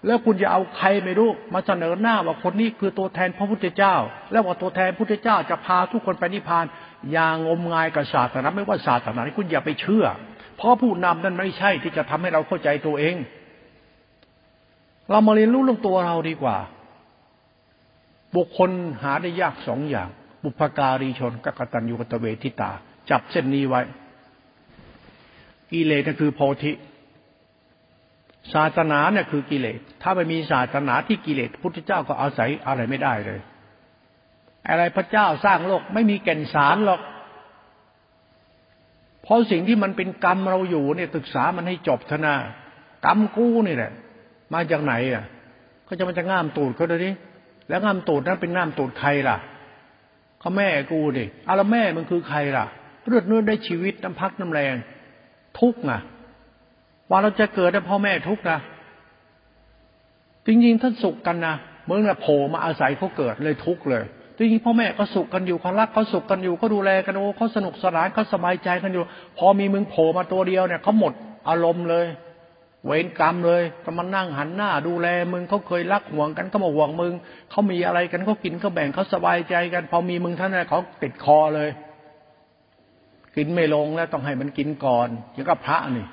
[0.07, 3.95] แล้วคุณจะเอาใครไม่รู้มาเสนอหน้าว่าคนนี้คือตัวแทนพระพุทธเจ้า
[4.31, 6.65] แล้วว่าตัวแทนพุทธเจ้าจะพาทุกคนไปนิพพาน
[7.13, 10.05] อย่างงมงายกับศาสนาไม่ว่าศาสนาไหนคุณอย่าไปเชื่อ
[10.57, 13.17] เพราะผู้นำนั้นไม่ใช่ที่จะทำให้เราเข้าใจตัวเอง
[15.11, 16.57] เรามาเรียนรู้เรื่องตัวเราดีกว่า
[18.37, 18.71] บุคคล
[19.03, 20.09] หาได้ยากสองอย่าง
[20.43, 22.71] บุพการีชนกักตัญญูกตเวทิตา
[23.11, 23.81] จับเส้นนี้ไว้
[25.71, 26.73] กิเลสก็คือโพธิ
[28.55, 33.41] ศาสนาเนี่ยคือกิเลส ถ้าไม่มีศาสนาที่กิเลสพุทธเจ้าก็อาศัยอะไรไม่ได้เลย
[34.69, 37.01] อะไรพระเจ้าสร้างโลกไม่มีแก่นสารหรอก
[39.23, 42.37] เพราะสิ่งที่มันเป็นกรรมเราอยู่เนี่ยศึกษามันให้จบเถอะนะ
[43.07, 43.93] กรรมกู้นี่แหละ
[44.53, 45.25] มาจากไหนอะ
[45.87, 47.11] ก็จะมันจะง่ามตูดเขาดูดิ
[47.69, 49.37] แล้วง่ามตูดนั้นเป็นง่ามตูดใครล่ะ
[50.41, 52.67] เขาแม่กูดิอาแล้วแม่มันคือใครล่ะ
[53.07, 54.75] เลือดเนื้อได้ชีวิตน้ำพักน้ำแรง
[55.61, 56.01] ทุกข์อะ
[57.11, 58.59] ว่าเราจะเกิดได้พ่อแม่ทุกนะ
[60.47, 61.55] จริงๆท่านสุขกันนะ
[61.87, 64.05] เมื่อโผล่มาอาศัยเขาเกิดเลยทุกเลย
[64.37, 69.03] จริงๆพ่อแม่ก็สุขกันอยู่เขารักเขาสุขกันอยู่เขาดูแลกันโอ้เขาสนุกสนานเขาสบายใจกันอยู่
[69.39, 71.13] พอมีมึงโผล่มาตัวเดียวเนี่ยเขาหมด
[71.49, 72.07] อารมณ์เลย
[72.87, 77.13] เวรกรรมเลยก็มานั่งหันหน้า ดูแลมึงเขาเคยรักห่วงกันก็มาห่วงมึง
[77.51, 81.71] เขามีอะไรกันเขากินเขาแบ่งเขาสบายใจกัน พอมีมึงท่านนั้นเขาติดคอเลย
[83.37, 86.07] กินไม่ลงแล้วต้องให้มันกินก่อนอย่างกับพระนี่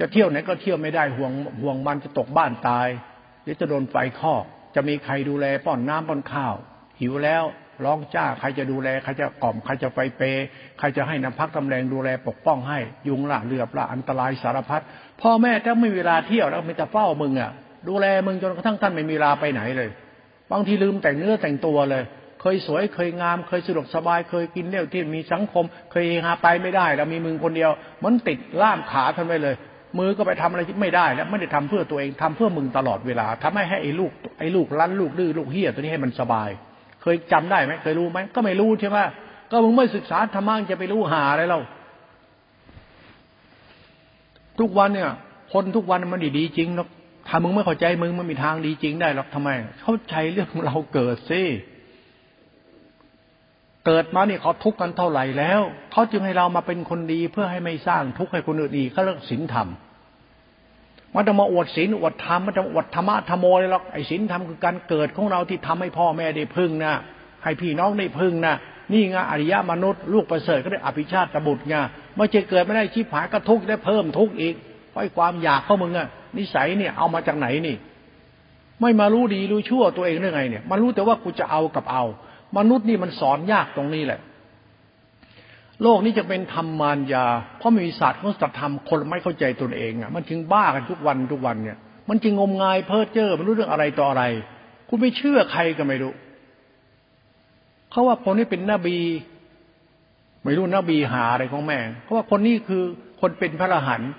[0.00, 2.88] จะเที่ยวไหนก็เที่ยวไม่ได้ห่วงห่วงมันจะตกบ้านตาย
[3.42, 6.54] หรือจะโดนไฟคอก จะมีใครดูแลป้อนน้ำป้อนข้าว
[7.00, 7.44] หิวแล้ว
[7.84, 10.22] ร้องจ้าใครจะดูแลใครจะกล่อมใครจะไฟเป
[10.78, 12.78] ใครจะให้น้ำพักกำแรงดูแลปกป้องให้
[13.08, 14.82] ยุงละเรือบละอันตรายสารพัด
[15.22, 17.50] พ่อแม่ถ้าไม่มีเวลาเที่ยวแล้วมีแต่เฝ้ามึงอะ
[17.88, 19.90] ดูแลมึงจนกระทั่งท่านไม่มีเวลาไปไหนเลย
[20.52, 22.04] บางทีลืมแต่งเนื้อแต่งตัวเลย
[22.40, 27.70] เคยสวยเคยงาม เคยสะดวกสบายเคยกินเลี้ยวที่มีสังคม เคยหาไปไม่ได้แล้วมีมึงคนเดียว
[28.02, 29.54] มันติดล่ามขาท่านไปเลย
[29.98, 36.50] มือก็ไปทำอะไรที่ไม่ได้แล้วไม่ได้ทำเพื่อตัวเองทำเพื่อมึงตลอดเวลาทำให้ให้ไอ้ลูกไอ้ลูกรั้นลูกดื้อลูกเฮี้ยตัวนี้ให้มันสบาย
[37.02, 38.98] เคยจำได้ไหมเคยรู้ไหมก็ไม่รู้ใช่ไหม
[39.50, 41.60] ก็มึงไม่ศึกษาธรรมะจะไปรู้หาอะไรเรา
[44.60, 45.10] ทุกวันเนี่ย
[45.52, 46.88] คนทุกวันมันดีดีจริงหรอก
[47.28, 49.48] ถ้ามึงไม่เข้าใจมึงมันมีทางดีจริงได้หรอกทำไม
[49.82, 51.42] เข้าใจเรื่องเราเกิดซิ
[53.86, 55.60] เกิดมาเนี่ยเขาทุกข์กันเท่าไหร่แล้ว
[55.92, 59.68] เขาจึงให้เรามาเป็นคนดีเพื่อให้ไม่สร้างทุกข์ให้คนอื่นอีกเขาเรียกศีลธรรม
[61.14, 66.94] มันจะมาอวดศีลอวดธรรมมันจะอวดธรรมะธรรมโมเลยหรอกไอ้ศีลธรรมคือการเกิดของเราที่ทำให้พ่อแม่ได้พึ่งนะ
[67.44, 68.54] ให้พี่น้องได้พึ่งนะ
[68.92, 71.74] นี่ไงอริยมนุษย์ลูกประเสริฐก็ได้อภิชาติบุตรไง
[72.16, 74.54] ไม่จะเกิดไม่ได้ชีพหายก็ทุกข์ได้เพิ่มทุกข์อีก
[74.90, 77.76] เพราะความอยากเขามึงอะนิสัยเนี่ยเอามาจากไหนนี่
[78.80, 82.04] ไม่มารู้ดีรู้ชั่วตัวเองได้ไงเนี่ย มันรู้แต่ว่ากูจะเอากับเอา
[82.58, 84.20] มนุษย์นี่มันสอนยากตรงนี้แหละ
[85.82, 87.26] โลกนี้จะเป็นธรรมานยา
[87.58, 91.78] เพราะมีศาสตร์ของสัตธรรมคนไม่เข้าใจตนเองอะ มันจึงบ้ากันทุกวันทุกวันเนี่ย
[92.08, 94.24] มันจึงงมงายเพ้อเจ้อมันรู้เรื่องอะไรต่ออะไร
[94.88, 96.12] คุณไม่เชื่อใครก็ไม่รู้
[97.90, 98.98] เขาว่าคนนี้เป็นนบี
[100.44, 102.82] ไม่รู้นบีหาอะไรของแม่เขาว่าคนนี้คือ
[103.20, 104.10] คนเป็นพระอรหันต์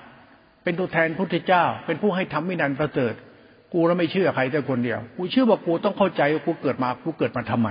[0.63, 3.13] เป็นตัวแทนพุทธเจ้า เป็นผู้ให้ทำวินันประเสริฐ
[3.73, 7.69] กูแล้วไม่เชื่อใครแต่คนเดียว กูเชื่อว่ากูต้องเข้าใจว่ากูเกิดมากูเกิดมาทำไม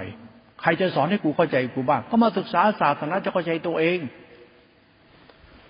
[0.63, 3.99] ใครจะสอนให้กูเข้าใจกูบ้าง ก็มาศึกษาศาสนาจะเข้าใจตัวเอง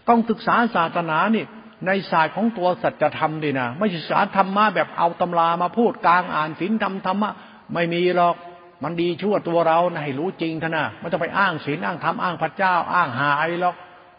[0.08, 1.44] ต้องศึกษาศาสนานี่
[1.86, 7.30] ในศาสตร์ของตัวสัจธรรมดีนะไม่ใช่ศาสตร์ธรรมะแบบเอาตำรามาพูดกลางอ่านศีลธรรมธรรมะ
[7.74, 8.36] ไม่มีหรอก
[8.82, 13.76] มันดีชั่วตัวเรานะให้รู้จริงท่านะไม่ต้องไปอ้างศีลอ้างธรรมอ้างพระเจ้า อ้างหาอะไรหรอก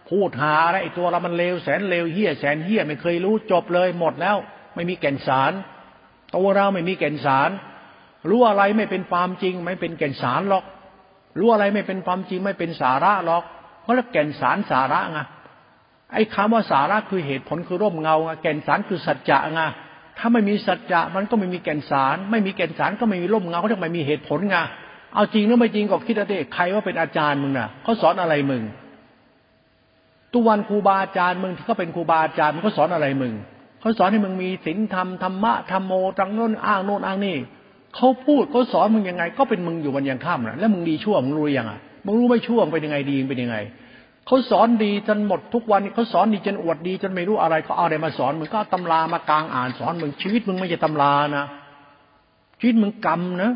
[0.10, 4.38] พูดหาอะไรตัวเรามันเลวแสนเลวเฮี้ยแสนเฮี้ยไม่เคยรู้จบเลยหมดแล้ว
[4.76, 5.52] ไม่มีแก่นสาร
[6.36, 7.50] ตัวเราไม่มีแก่นสาร
[8.30, 10.64] รู้อะไรไม่เป็นความจริง ไม่เป็นแก่นสารหรอก
[11.40, 13.44] รู้อะไรไม่เป็นความจริงไม่เป็นสาระหรอก
[13.82, 15.20] เพราะแล้วแก่นสารสาระไง
[16.14, 19.62] ไอ้คำว่าสาระคือเหตุผลคือร่มเงาไงแก่นสารคือสัจจะไง
[20.18, 24.58] ถ้าไม่มีสัจจะมันก็ไม่มีแก่นสาร ไม่มีแก่นสารก็ไม่มีร่มเงาเขาจะไม่มีเหตุผลไง
[25.14, 28.64] เอาจริงหรือไม่จริงก็คิดเอาดิใครว่าเป็นอาจารย์มึงน่ะเขาสอนอะไรมึง
[30.32, 33.34] ตุวันครูบาอาจารย์มึงที่เขาเป็นครูบาอาจารย์มึงเขาสอนอะไรมึง
[33.82, 37.38] เขาสอนให้มึงมีศีลธรรมธรรมะธรรมโมตังโน้นอ้างโน้นอ้างนี่
[37.96, 43.58] เขาพูดเขาสอนมึงยังไง ก็เป็นมึงอยู่วันยังข้ามนะแล้วมึงดีชั่วมึงรู้ยังอะมึงรู้ไม่ชั่วเป็นยังไงดีเป็นยังไง
[44.28, 51.46] เขาสอนดีจนหมดทุกวันเขาสอนดีจนอวดดีจนไม่รู้อะไรเขาเอาอะไรมาสอนมึงก็ตำรามากลางอ่านสอนมึงชีวิตมึงไม่ใช่ตำรานะ
[52.60, 53.52] ชีวิตมึงกรรมนะ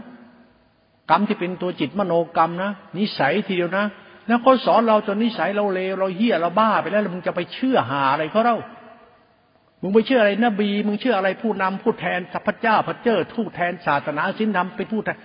[1.12, 3.86] กรรมที่เป็นตัวจิตมโนกรรมนะนิสัยทีเดียวนะ
[4.28, 8.58] แล้วเขาสอนเราจนนิสัยเราเลวเราเหี้ยเราบ้าไปแล้วมึงจะไปเชื่อหาอะไรเขาเล่า
[9.82, 15.18] มึงไปเชื่ออะไรนบี มึงเชื่ออะไรผู้นำผู้แทนสัพพเจ้าพระเจ้าทูตแทนศาสนาสินธรรมเป็นผู้แทน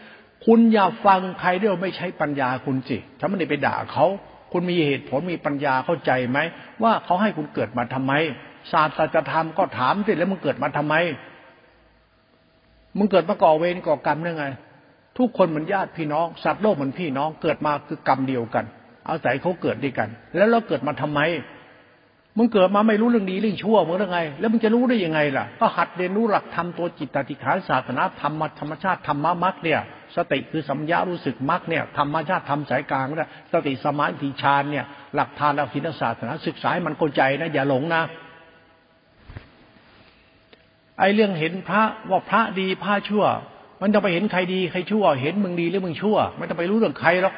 [0.47, 4.07] คุณอย่าฟังใครเดียวไม่ใช้ปัญญาคุณสิถ้าไม่ได้ไปด่าเขา
[4.53, 6.39] คุณมีเหตุผลมีปัญญาเข้าใจไหม
[6.83, 8.13] ว่าเขาให้คุณเกิดมาทำไม
[8.73, 10.95] ศาสตร์จะทำก็ถามสิแล้วมึงเกิดมาทำไม
[12.99, 14.47] มึงเกิดมาก่อเวรก่อกรรมได้ไง
[15.19, 18.65] ทุกคนเหมือนญาติพี่น้อง สัตว์โลกเหมือนพี่น้องเกิดมาคือกรรมเดียวกัน
[19.07, 21.21] เอาศัยเขาเกิดด้วยกัน แล้วเราเกิดมาทำไม
[22.39, 29.81] มึงเกิดมาไม่รู้เรื่องดีเรื่องชั่วมึงได้ไง แล้วมึงจะรู้ได้ยังไงล่ะ ก็หัดเรียนรู้หลักธรรมตัวจิตตติขานศาสนาธรรมธรรมชาติธรรมมรรคเนี่ย
[30.17, 38.03] สติคือสัมยารู้สึกมรรคเนี่ยธรรมชาติธรรมสายกลางนี่ยสติสมาธิฌานเนี่ยหลักทานหลักศีลศาสนาศึกษาให้มันเข้าใจนะ อย่าหลงนะ
[40.99, 43.25] ไอเรื่องเห็นพระว่าพระดีพระชั่ว
[43.83, 47.35] มันจะไปเห็นใครดีใครชั่ว เห็นมึงดีหรือมึงชั่ว ไม่ต้องไปรู้เรื่องใครหรอก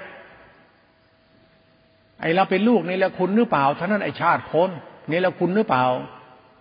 [2.21, 4.71] ไอเราเป็นลูกนี่แหละคุณหรือเปล่าท่านั้นไอชาติคน
[5.09, 5.85] เนรคุณหรือเปล่า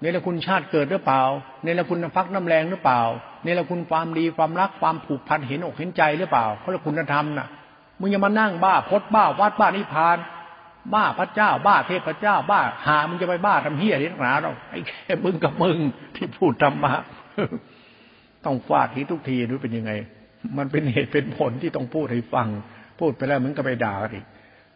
[0.02, 1.22] เนรคุณชาติเกิดหรือเปล่า
[1.64, 3.02] เนรคุณน้ำพักน้ำแรงหรือเปล่า
[3.44, 7.48] เนรคุณความดีความรักความผูกพันเห็นอกเห็นใจหรือเปล่าเขาเรียกคุณธรรมน่ะ
[8.00, 10.18] มึงอย่ามานั่งบ้าพดบ้าวัดบ้านิพาน
[10.94, 15.78] บ้าพระเจ้า บ้าเทพเจ้า บ้าหามึงจะไปบ้าทำเฮียที่หนาเราไอ้แค่มึงกับมึง
[16.16, 16.94] ที่พูดธรรมะ
[18.46, 19.92] ต้องฟาดทีทุกทีดูเป็นยังไง
[20.58, 22.48] มันเป็นเหตุเป็นผลที่ต้องพูดให้ฟัง
[23.00, 24.26] พูดไปแล้วมึงก็ไปด่าอีก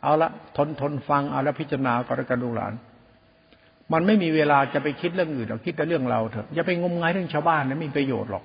[0.04, 2.74] เอาละทนทนฟังเอาละพิจารณาก็แล้วกันดูหลาน
[3.94, 8.44] มันไม่มีเวลาจะไปคิดเรื่องอื่นหรอกคิดแต่เรื่องเราเถอะอย่าไปงมงายเรื่องชาวบ้านนะไม่มีประโยชน์หรอก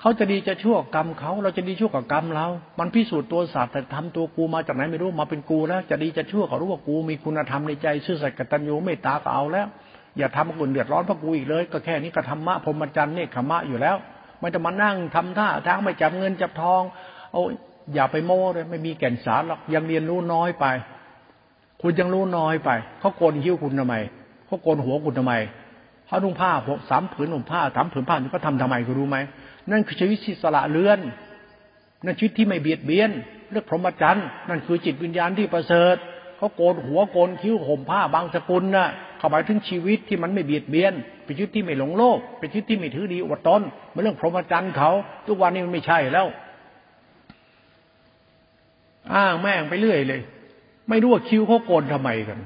[0.00, 2.46] เขาจะดีจะชั่วกรรมเขาเราจะดีชั่วกับกรรมเรา
[2.78, 9.66] มันพิสูจน์ตัวศาสตร์แต่ทำตัวกูมาจากไหนไม่รู้มาเป็นกูแล้ว จะดีจะชั่วเขารู้ว่ากูมีคุณธรรมในใจซื่อสัตย์กตัญญูเมตตาก็เอาแล้ว
[10.18, 13.96] อย่าทำคนเดือดร้อนเพราะกูอีกเลย ก็แค่นี้ก็ธรรมะพรหมจรรย์เนคขมะอยู่แล้ว
[14.38, 16.82] ไม่จะมานั่งทำท่าทางไม่จับเงินจับทอง
[17.32, 17.42] เอา
[17.94, 20.66] อย่าไปโม้เลยไม่มีแก่นสารหรอกยังเรียนรู้น้อยไป
[21.82, 22.70] คุณยังรู้น้อยไป
[23.00, 23.94] เขาโกนคิ้วคุณทำไม
[24.46, 25.34] เขาโกนหัวคุณทำไม
[26.06, 26.50] เขานุ่งผ้า
[26.90, 29.18] สามผืนห่มผ้าสามผืนผ้านี่ก็ทำทำไมคุณรู้ไหม
[29.70, 31.00] นั่นคือชีวิตที่สละเลือน
[32.04, 33.10] นั่นชีวิตที่ไม่เบียดเบียน
[33.50, 35.96] เรื่องพรหมจรรย์นั่นคือจิตวิญญาณที่ประเสริฐ
[36.36, 38.88] เขาโกนหัวโกนคิ้วห่มผ้าบางสกุลน่ะ
[39.18, 40.92] เขาหมายถึงชีวิตที่มันไม่เบียดเบียน
[41.24, 43.62] เป็นชีวิตที่ไม่หลงโลกเป็นชีวิตที่ไม่ถือดีอวดตน
[43.94, 44.90] มันเรื่องพรหมจรรย์เขา
[45.26, 46.26] ทุกวันนี้มันไม่ใช่แล้ว
[49.14, 50.20] อ้างแม่งไปเรื่อยเลย
[50.88, 52.40] ไม่รู้ว่าคิ้วเขาโกนทำไมกัน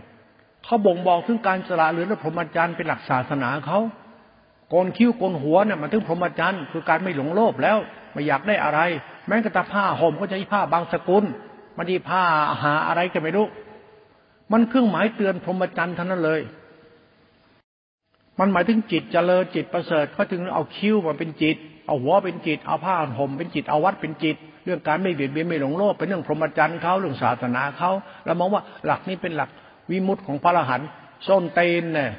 [0.65, 3.79] เขาบ่งบอกถึงการสละหรือพรหมจรรย์เป็นหลักศาสนาเขา
[4.71, 7.79] โกนคิ้วโกนหัวเนี่ยมันถึงพรหมจรรย์คือการไม่หลงโลภแล้ว
[8.13, 8.81] ไม่อยากได้อะไร
[9.27, 11.25] แม้กระทั่งผ้าห่มก็จะใช้ผ้าบางสกุล
[11.77, 12.23] มันดีผ้า
[12.63, 13.47] หาอะไรก็ไม่รู้
[14.53, 16.41] มันเครื่องหมายเตือนพรหมจรรย์ท่านั้นเลย
[18.39, 21.57] มันหมายถึงจิตเจริญจิตประเสริฐเขาถึงเอาคิ้วมาเป็นจิต
[21.87, 27.91] เอาหัวเป็นจิต เอาผ้าห่มเป็นจิต เอาวัดเป็นจิต เรื่องการไม่เบียดเบียนไม่หลงโลภเป็นเรื่องพรหมจรรย์เขาเรื่องศาสนาเขา
[28.25, 29.51] เรามองว่าหลักนี้เป็นหลัก
[29.91, 30.89] วิมุตของพระอรหันต์
[31.27, 32.11] ส้นเตนเนี่ย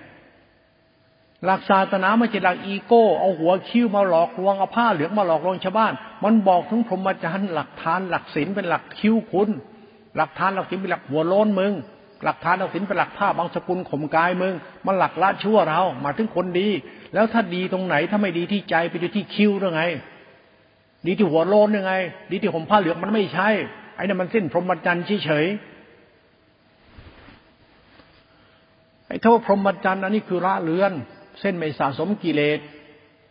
[1.45, 5.93] หลักศาสนาไม่ใช่หลักอีโก้เอาหัวคิ้วมาหลอกลวงเอาผ้าเหลืองมาหลอกลวงชาวบ้าน
[6.23, 9.49] มันบอกถึงพรหมจรรย์หลักทานหลักศีลเป็นหลักคิ้วคุณ
[10.15, 11.73] หลักทานหลักศีลเป็นหลักหัวโล้นมึง
[12.23, 14.53] หลักทานเอาศีลเป็นหลักผ้าบางสกุลข่มกายมึง
[14.85, 16.67] มันหลักละชั่วเรามาถึงคนดี
[17.13, 19.83] แล้วถ้าดีตรงไหนถ้าไม่ดีที่ใจไปดูที่คิ้วหรือไง
[21.05, 21.93] ดีที่หัวโลนยังไง
[22.31, 23.49] ดีที่ห่มผ้าเหลืองมันไม่ใช่
[23.95, 25.45] ไอ้นั่นมันเส้นพรหมจรรย์เฉย
[29.07, 30.93] ไอ้เท่าพรหมจรรย์อันนี้คือละเลือน
[31.39, 32.59] เส้นไม่สะสมกิเลส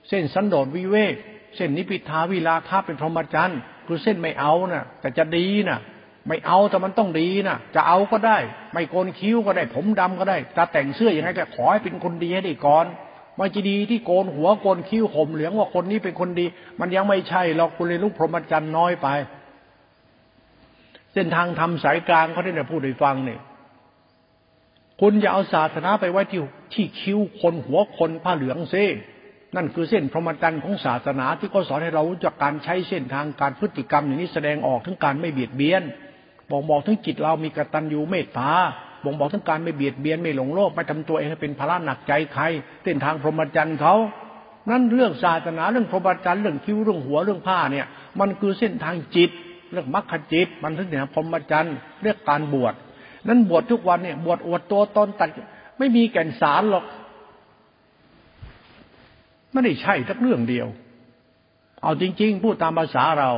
[0.09, 1.14] เส้นสันโดษวิเวก
[1.57, 5.79] เส้นนิพิทาวิลาคาเป็นพรหมจรรย์คือเส้นไม่เอานะ่ะ แต่จะดีนะ่ะ
[6.29, 8.39] ไม่เอาแต่มันต้องดีนะ่ะ จะเอาก็ได้
[8.72, 12.87] ไม่โกนคิ้วก็ได้ ผมดำก็ได้จะแต่งเสื้ออยังไงก็ขอให้เป็นคนดีให้ได้ก่อน
[13.39, 16.47] มันจะดีที่โกนหัวโกนคิ้วห่มเหลืองว่าคนนี้เป็นคนดี
[16.80, 19.09] มันยังไม่ใช่หรอกคุณเรียนรู้พรหมจรรย์น้อยไป
[21.12, 23.41] เส้นทางทำสายกลางเขาได้แต่พูดให้ฟังเนี่ย
[25.01, 26.41] คุณอย่าเอาศาสนาไปไว้ที่
[26.74, 28.85] ที่คิ้วคนหัวคนผ้าเหลืองซิ
[29.57, 35.82] นั่นคือเส้นพรหมจรรย์ของศาสนาที่เขาสอนให้เรารู้จักการใช้เส้นทางการพฤติกรรมอย่างนี้แสดงออกถึงการไม่เบียดเบียน
[36.51, 38.51] บอกบอกถึงจิตเรามีกตัญญูเมตตา
[39.05, 42.44] บอกบอกถึงการไม่เบียดเบียนไม่หลงโลกไม่ทำตัวเองให้เป็นภาระหนักใจใคร
[42.84, 43.94] เส้นทางพรหมจรรย์เขา
[44.70, 47.86] นั่นเรื่องศาสนาเรื่องพรหมจรรย์เรื่องคิ้วเรื่องหัวเรื่องผ้าเนี่ย
[48.20, 49.30] มันคือเส้นทางจิต
[49.72, 52.74] เรื่องมรรคจิต มันถึงเนี่ยพรหมจรรย์เรียกการบวช
[53.28, 55.28] นั้นบวชทุกวันเนี่ยบวชอวดตัวตนตัด
[55.78, 56.84] ไม่มีแก่นสารหรอก
[59.52, 60.66] ไม่ได้ใช่สักเรื่องเดียว
[61.82, 63.30] เอาจริง ๆ พูดตามภาษาเรา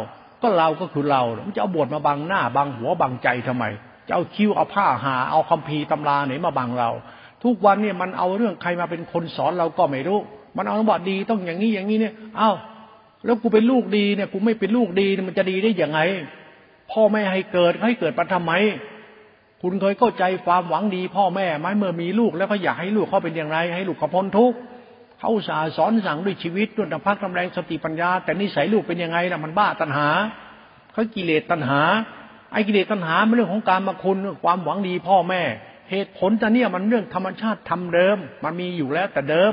[0.43, 3.65] ก็เราก็คือเรา มันจะเอาบวชมาบังหน้าบังหัวบังใจทำไม
[4.07, 6.91] จะเอาคิ้วเอาผ้าหา เอาคัมภีร์ตำราไหนมาบังเรา
[7.45, 10.19] ทุกวันเนี่ยมันเอาเรื่องใครมาเป็นคนสอนเราก็ไม่รู้
[10.57, 12.51] มันเอาบอกดีต้องอย่างนี้อย่างนี้เนี่ย เอ้า
[13.25, 16.01] แล้วกูเป็นลูกดีเนี่ยกูไม่เป็นลูกดีมันจะดีได้ยังไง
[16.93, 18.53] พ่อแม่ให้เกิดให้เกิดมาทำไม
[19.63, 24.59] คุณเคยเข้าใจความหวังดี พ่อแม่ไหมเมื่อมีลูกแล้วเขาอยากให้ลูกเขาเป็นอย่างไร ให้ลูกเขาพ้นทุกข์
[25.21, 30.09] เขาสาสอนสั่งด้วยชีวิตด้วยน้ำพักน้ำแรงสติปัญญา แต่นิสัยลูกเป็นยังไงล่ะมันบ้าตัณหา
[30.93, 31.81] เขากิเลสตัณหา
[32.57, 35.43] อ้กิเลสตัณหาเป็นเรื่องของการมาคุณความหวังดีพ่อแม่
[35.91, 39.53] เหตุผลแต่เนี่ยมันเรื่องธรรมชาติทำเดิม มันมีอยู่แล้วแต่เดิม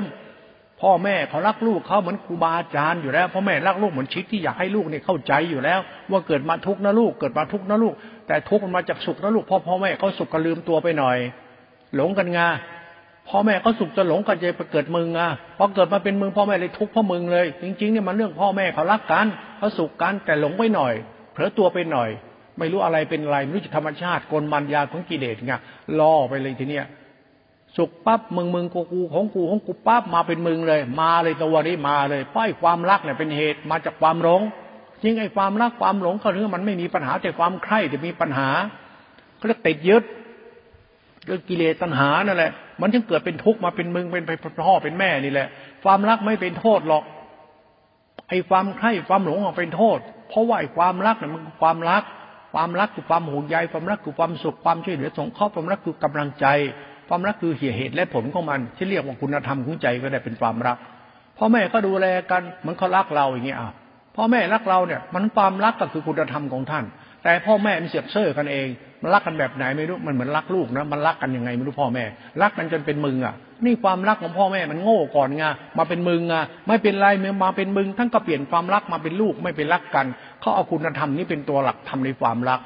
[0.80, 5.80] พ่อแม่เขารักลูกเขาเหมือนครูบาอาจารย์อยู่แล้วพ่อแม่รักลูกเหมือนชิดที่อยากให้ลูกเนี่ยเข้าใจอยู่แล้ว
[6.10, 7.94] ว่าเกิดมาทุกข์นะลูกเกิดมาทุกข์นะลูก
[8.26, 11.16] แต่ทุกข์มันมาจากสุขนะลูกพ่อพ่อแม่เขาสุขก็ลืมตัวไปหน่อย
[11.94, 12.48] หลงกันงา
[13.28, 15.28] พ่อแม่เขาสุขจะหลงกันจะไปเกิดมึงอะ
[15.58, 19.26] พอเกิดมาเป็นมึงพ่อแม่เลยทุกข์พราะมึงเลย จริงๆเนี่ยมันเรื่องพ่อแม่เขารักกัน
[19.58, 20.94] เขาสุขกันแต่หลงไปหน่อย
[21.32, 22.10] เผลอตัวไปหน่อย
[22.58, 25.54] ไม่รู้อะไรเป็นอะไรไม่รู้จักธรรมชาติกลมันยาของกิเลสไง
[25.98, 26.86] ล่อไปเลยทีเนี้ย
[27.76, 34.42] สุขปั๊บมึงมึงกูกูของกูของกูปั๊บมาเป็นมึงเลย มาเลยตัวนี้มาเลยป้ายความรักเนี่ยเป็นเหตุมาจากความหลง
[35.02, 38.48] จริงไอ้ความรักความหลงก็เรื่องมันไม่มีปัญหาแต่ความใคร่จะมีปัญหา
[39.36, 40.04] เขาเรียกติดยึด
[41.24, 45.48] เรื่องกิเลสตัณหานั่นแหละ มันจึงเกิดเป็นทุกข์มาเป็นมึงเป็นพ่อเป็นแม่นี่แหละ
[45.84, 47.04] ความรักไม่เป็นโทษหรอก
[48.28, 49.98] ไอ้ความใคร่ความหลงเป็นโทษ
[50.28, 52.02] เพราะว่าไอ้ความรักเนี่ยมันความรัก
[52.54, 56.46] ความรักคือความห่วงใยความรักคือความสุขความช่วยเหลือสงเคราะห์ความรักคือกำลังใจ
[57.08, 60.76] ความรักคือเหตุและผลของมัน ที่เรียกว่าคุณธรรมของใจก็ได้เป็นความรัก
[61.38, 63.72] พ่อแม่ก็ดูแลกันเหมือนเขารักเราอย่างเงี้ยอะ
[64.16, 66.84] พ่อแม่รักเราเนี่ย มันความรักก็คือคุณธรรมของท่าน
[67.24, 68.68] แต่พ่อแม่มันเสียบเซ่อกันเอง
[69.02, 72.04] มันรักกันแบบไหนไม่รู้มันเหมือนรักลูกนะมันรักกันยังไงไม่รู้พ่อแม่
[72.42, 73.34] รักกันจนเป็นมึงอะ
[73.64, 75.44] นี่ความรักของพ่อแม่มันโง่ก่อนไง
[75.78, 80.06] มาเป็นมึงอะไม่เป็นไรมมาเป็นมึงทั้งก็เปลี่ยนความรักมาเป็นลูกไม่เป็นรักกัน
[80.44, 82.60] เขาเอาคุณธรรมนี้เป็นตัวหลักทำในความรัก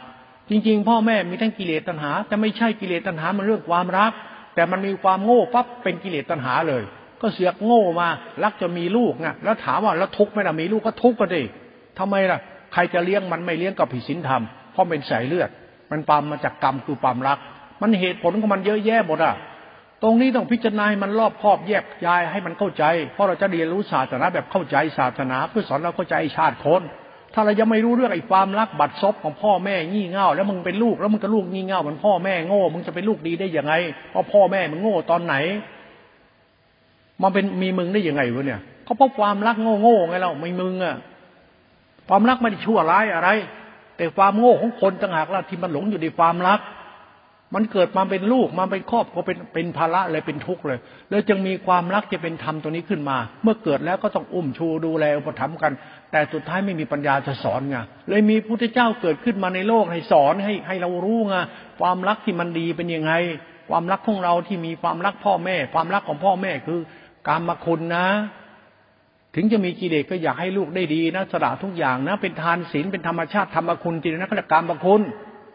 [0.51, 4.13] จริง ๆ พ่อแม่มีทั้งกิเลสตัณหา แต่ไม่ใช่กิเลสตัณหามันเรื่องความรัก
[4.55, 6.83] แต่มันมีความโง่ปั๊บเป็นกิเลสตัณหาเลย
[7.21, 8.09] ก็เสียกโง่มา
[8.43, 11.43] รักจะมีลูกไงแล้วถามว่าแล้วทุกข์ไหมล่ะมีลูกก็ทุกข์ก็ดิ
[11.99, 12.39] ทำไมล่ะ
[12.73, 15.51] ใครจะเลี้ยงมันไม่เลี้ยงกับผิดศีลธรรมเพราะเป็นสายเลือด
[15.91, 17.39] มันปามมาจากกรรมคือความรัก
[17.81, 19.35] มันเหตุผลของมันเยอะแยะหมดอะ
[20.03, 26.83] ตรงนี้ต้องพิจารณาให้มันรอบครอบแยกยายให้มันเข้าใจ เพราะเราจะเรียนรู้ศาสนาแบบเข้าใจศาสนา เพื่อสอนเราเข้าใจชาติคน
[27.35, 33.75] ถ้าเรายังไม่รู้เรื่องไอ้ความรักบัดซบของพ่อแม่งี่เง่าแล้วมึงเป็นลูกแล้วมึงก็ลูกงี่เง่าเหมือนพ่อแม่โง่มึงจะเป็นลูกดีได้ยังไง
[34.11, 35.35] เพราะพ่อแม่มึงโง่ตอนไหน
[37.23, 40.97] มันเป็นมีมึงได้ยังไงวะเนี่ยเขาเพราะความรักโง่โง่ไงเราไม่มึงอะ
[42.09, 43.29] ความรักไม่ได้ชั่วร้ายอะไร
[43.97, 46.61] แต่ความโง่ของคนต่างหากล่ะที่มันหลงอยู่ในความรัก
[47.55, 50.79] มันเกิดมาเป็นลูกมาเป็นครอบครัวเป็นเป็นภาระเลยเป็นทุกข์เลย
[51.11, 55.73] แล้วจึงมีความรักจะเป็นธรรมตัวนี้ขึ้นมา เมื่อเกิดแล้วก็ต้องอุ้มชูดูแลอุปถัมภ์กัน
[56.13, 57.77] แต่สุดท้ายไม่มีปัญญาจะสอนไง
[58.09, 61.35] เลยมีพุทธเจ้าเกิดขึ้นมาในโลกให้สอนให้ให้เรารู้ไง
[61.81, 63.13] ความรักที่มันดีเป็นยังไง
[63.71, 66.81] ความรักของเราที่มีความรักพ่อแม่ ความรักของพ่อแม่คือ
[67.29, 68.07] การมาคุณนะ
[69.35, 75.03] ถึงจะมีกิเลสก็อยากให้ลูกได้ดีนะสละทุกอย่างนะ เป็นทานศีลเป็นธรรมชาติธรรมคุณจริงนะขณะการบคุณ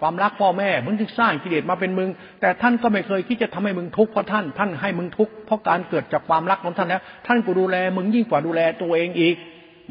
[0.01, 2.09] ความรักพ่อแม่มึงถึงสร้างกิเลสมาเป็นมึง
[2.41, 9.35] แต่ท่านก็ไม่เคยคิดจะทำให้มึงทุกข์เพราะท่านท่านให้มึงทุกข์เพราะการเกิดจากความรักของท่านแล้วท่านก็ดูแลมึงยิ่งกว่าดูแลตัวเองอีก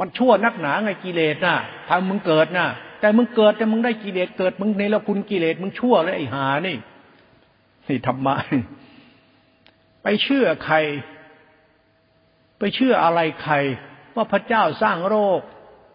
[0.01, 1.57] มันชั่วนักหนาไงกิเลสน่ะ
[1.89, 2.69] ทำมึงเกิดน่ะ
[3.01, 6.77] แต่มึงเกิดแต่มึงได้กิเลสเกิดมึงในละคุณกิเลสมึงชั่วเลยไอ้หานี่
[7.89, 8.35] นี่ธรรมะ
[10.03, 10.77] ไปเชื่อใคร
[12.59, 13.55] ไปเชื่ออะไรใคร
[14.15, 15.41] ว่าพระเจ้าสร้างโรค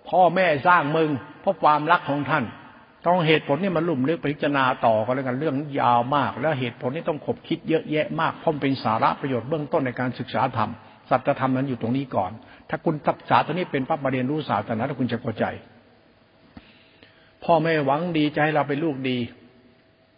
[0.09, 1.09] พ่อแม่สร้างมึง
[1.41, 2.43] เพราะความรักของท่าน
[3.05, 10.71] ต้องเหตุผลนี่มันลุ่มลึกพิจารณาต่อกันแล้วกันเรื่องยาวมาก แล้วเหตุผลนี่ต้องขบคิดเยอะแยะมากเพราะเป็นสาระประโยชน์เบื้องต้นในการศึกษาธรรม
[11.09, 12.31] สัจธรรมนั้นอยู่ตรงนี้ก่อน
[12.69, 15.45] ถ้าคุณศึกษาตัวนี้เป็นปั๊บมาเรียนรู้ศาสนาถ้าคุณจะเข้าใจ
[17.43, 19.17] พ่อแม่หวังดีจะให้เราเป็นลูกดี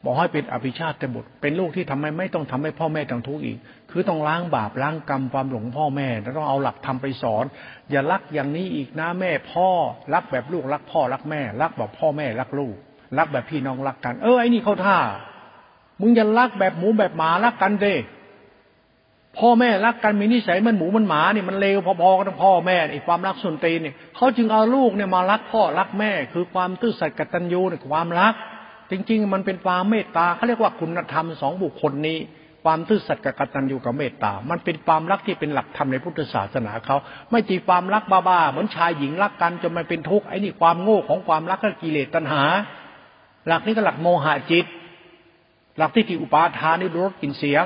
[0.03, 3.57] บอกให้เป็นอภิชาติบุตร เป็นลูกที่ทำไมไม่ต้องทำให้พ่อแม่ต้องทุกข์อีก
[3.91, 7.45] คือต้องล้างบาปล้างกรรมความหลงพ่อแม่แล้วต้องเอาหลักทำไปสอน
[7.91, 9.69] อย่ารักอย่างนี้อีกนะแม่ พ่อ
[10.13, 12.75] รักแบบลูกรักพ่อรักแม่ รักแบบพ่อแม่รักลูก
[13.17, 14.97] รักแบบพี่น้องรักกัน เออไอ้นี่เขาท่า
[16.01, 17.95] มึงอย่ารักแบบหมูแบบหมารักกันเด้
[19.37, 28.33] พ่อแม่รักกันมีนิสัยมันหมูมันหมาเนี่ยมันเลวพอๆกันพ่อแม่ไอ้ความรักส่วนตีเนี่ยเขาจึงเอาลูกเนี่ยมารักพ่อรักแม่ คือความตื้อสัตย์กตัญญูเนี่ยความรัก
[28.91, 32.19] จริง ๆ มันเป็นความเมตตาเขาเรียกว่าคุณธรรมสองบุคคลนี้
[32.63, 36.97] ความซื่อสัตย์กตัญญูกับเมตตา มันเป็นความรักที่เป็นหลักธรรมในพุทธศาสนาเขา
[37.31, 42.43] ไม่ตีความรักบ้าๆเหมือนชายหญิงรักกันจนมันเป็นทุกข์ไอ้นี่ความโง่ของความรักก็กิเลสตัณหา
[43.47, 44.65] หลักนี้ก็หลักโมหะจิต
[45.77, 47.65] หลักที่ที่อุปาทานนี่รสกลิ่นเสียง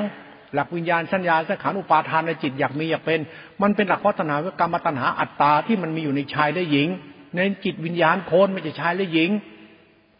[0.54, 3.20] หลักวิญญาณสัญญาสังขารอุปาทานในจิตอยากมีอยากเป็น
[3.62, 6.88] มันเป็นหลักวัฒนาวิกรรมตัณหาอัตตาที่มันมีอยู่ในชายและหญิง
[7.36, 9.30] ในจิตวิญญาณคนไม่ใช่ชายและหญิง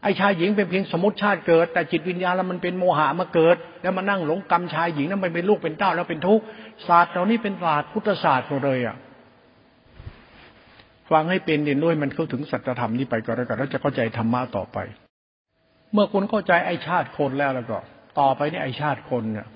[0.04, 6.44] ไอ้ชายหญิงเป็นเพียงสมมติชาติเกิด แต่จิตวิญญาณแล้วมันเป็นโมหะมาเกิด แล้วมานั่งหลงกรรมชายหญิงนั้นมันเป็นลูกเป็นเต้าแล้วเป็นทุกข์
[6.88, 8.96] ศาสตร์เหล่านี้เป็นศาสตร์พุทธศาสตร์หมดเลยอะ
[11.12, 14.78] ฟังให้เป็นเรียนด้วยมันเข้าถึงสัจธรรมนี้ไปก็แล้วกันแล้วจะเข้าใจธรรมะต่อไป
[15.94, 17.78] เมื่อคุณเข้าใจไอ้ชาติคนแล้วแล้วก็
[18.20, 19.48] ต่อไปนี่ไอ้ชาติคนเนี่ย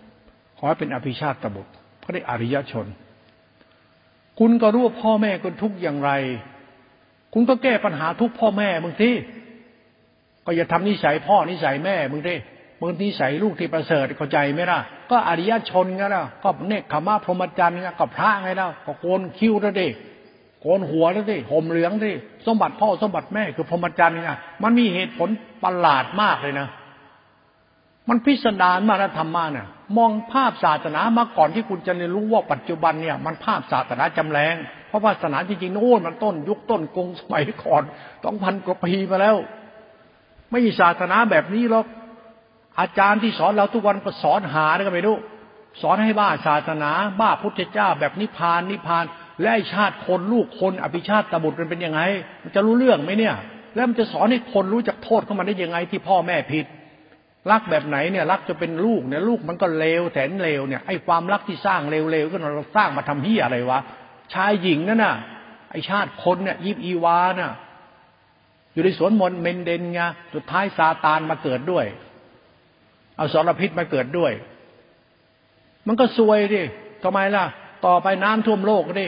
[0.57, 2.85] ขอให้เป็นอภิชาติตบุตรเขาได้อริยชน
[4.39, 6.11] คุณก็รู้ว่าพ่อแม่คุณทุกข์อย่างไร
[7.33, 9.11] คุณก็แก้ปัญหาทุกพ่อแม่บางที
[10.45, 12.35] ก็อย่าทำนิสัยพ่อนิสัยแม่มึงดิ
[12.79, 14.79] มึงนิสัยลูกที่ประเสริฐเข้าใจไหมล่ะ
[15.11, 19.87] ก็อริยชนไงล่ะก็เนกขมาพรหมจรรย์ไงก็พระไงล่ะก็โกนคิ้วแล้วดิ
[20.61, 22.11] โกนหัวแล้วดิห่มเหลืองดิ
[22.45, 24.31] สมบัติพ่อสมบัติแม่คือพรหมจรรย์ไง
[24.63, 25.29] มันมีเหตุผล
[25.63, 26.67] ประหลาดมากเลยนะ
[28.09, 34.55] มันพิสดารมากนะธรรมะเนี่ย มองภาพศาสนามาก่อนที่คุณจะเรียนรู้ว่าปัจจุบันเนี่ยมันภาพศาสนาจำแรง
[34.87, 37.83] เพราะว่าศาสนาจริงๆโน้นมันต้น ยุคต้นกรุงสมัยก่อน
[38.23, 39.35] ต้องพันกว่าปีมาแล้ว
[40.51, 41.85] ไม่มีศาสนาแบบนี้หรอก
[42.79, 45.17] อาจารย์ที่สอนเราทุกวันก็สอนหาได้ก็ไม่รู้
[45.81, 49.05] สอนให้บ้าศาสนาบ้าพุทธเจ้า แบบนิพพานนิพพาน
[49.41, 52.01] และชาติคนลูกคนอภิชาติตบุตรมันเป็นยังไง
[52.43, 53.35] มันจะรู้เรื่องไหมเนี่ย
[53.75, 56.65] แล้วมันจะสอนให้คนรู้จักโทษเข้ามาได้ยังไงที่พ่อแม่ผิด
[57.51, 63.79] รักแบบไหนเนี่ยรักจะเป็นลูกเนี่ยลูกมันก็เลวแสนเลวเนี่ยไอ้ความรักที่สร้างเลวๆก็เราสร้างมาทำเฮียอะไรวะ
[64.33, 65.15] ชายหญิงนั่นน่ะ
[65.71, 67.53] ไอชาติคนเนี่ยยิบอีวาน่ะ
[68.73, 70.01] อยู่ในสวนมนเมนเดนไง
[70.33, 71.85] สุดท้ายซาตานมาเกิดด้วย
[73.15, 74.31] เอาสารพิษมาเกิดด้วย
[75.87, 76.61] มันก็ซวยดิ
[77.03, 77.45] ทำไมล่ะ
[77.85, 79.07] ต่อไปน้ำท่วมโลกดิ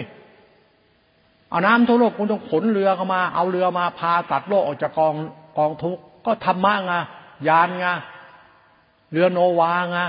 [1.49, 5.13] เอาน้ำท่วมโลกคุณต้องขนเรือเข้ามา เอาเรือมาพาตัดโลกออกจากกอง
[5.57, 6.93] กองทุกข์ก็ธรรมะไง
[7.47, 7.87] ยานไง
[9.12, 9.99] เรือโนวาไง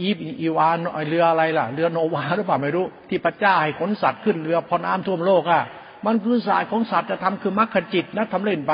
[0.00, 0.76] อีฟอีวาน
[1.08, 5.62] เรืออะไรล่ะ เรือโนวาหรือเปล่าไม่รู้ ที่พระเจ้าให้ขนสัตว์ขึ้นเรือพอน้ำท่วมโลกอะ
[6.06, 8.72] มันคือศาสตร์ของศาสตร์จะทำคือมรรคจิตนะทำเล่นไป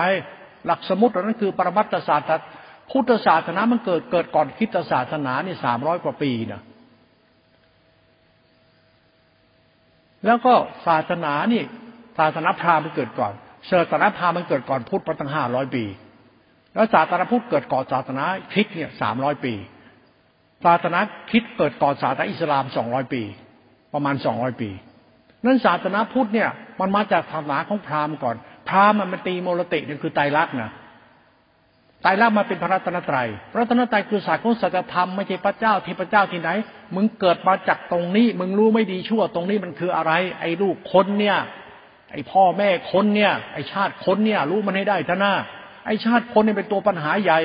[0.67, 2.47] หลักสมุตินั้นคือปรมัตถศาสตร์
[2.91, 6.61] พุทธศาสนามันเกิดเกิดก่อนคิดศาสนานี่สามร้อยกว่าปีนะ
[10.27, 10.55] แล้วก็
[10.87, 11.63] ศาสนานี่
[12.19, 13.33] ศาสนาพราหมณ์มันเกิดก่อน
[13.71, 15.85] ศาสนาพราหมณ์มันเกิดก่อนพุทธประตั้งห้าร้อยปี
[16.75, 19.55] แล้วศาสนาพุทธเกิดก่อนศาสนาคริสต์เนี่ยสามร้อยปี
[20.65, 20.99] ศาสนา
[21.31, 23.23] คริสต์เกิดก่อนศาสนาอิสลามสองร้อยปี
[23.95, 24.71] ประมาณสองร้อยปี
[25.45, 26.51] นั้นศาสนาพุทธเนี่ย
[26.81, 28.37] มันมาจากศาสนาของพราหมณ์ก่อน
[28.69, 30.73] พราหมณ์มันตีโมลติเนี่ยคือไตรลักษณ์นะ
[32.03, 36.51] ไตรลักษณ์มาเป็นพระรัตนตรัย พระรัตนตรัยคือศาสตร์ของสัจธรรมไม่ใช่พระเจ้าที่พระเจ้าที่ไหน
[36.95, 41.37] มึงเกิดมาจากตรงนี้ มึงรู้ไม่ดีชั่ว ตรงนี้มันคืออะไร ไอ้ลูกคนเนี่ย
[42.13, 45.35] ไอ้พ่อแม่คนเนี่ย ไอ้ชาติคนเนี่ย รู้มันให้ได้ท่านา
[45.85, 47.41] ไอ้ชาติคนเนี่ยเป็นตัวปัญหาใหญ่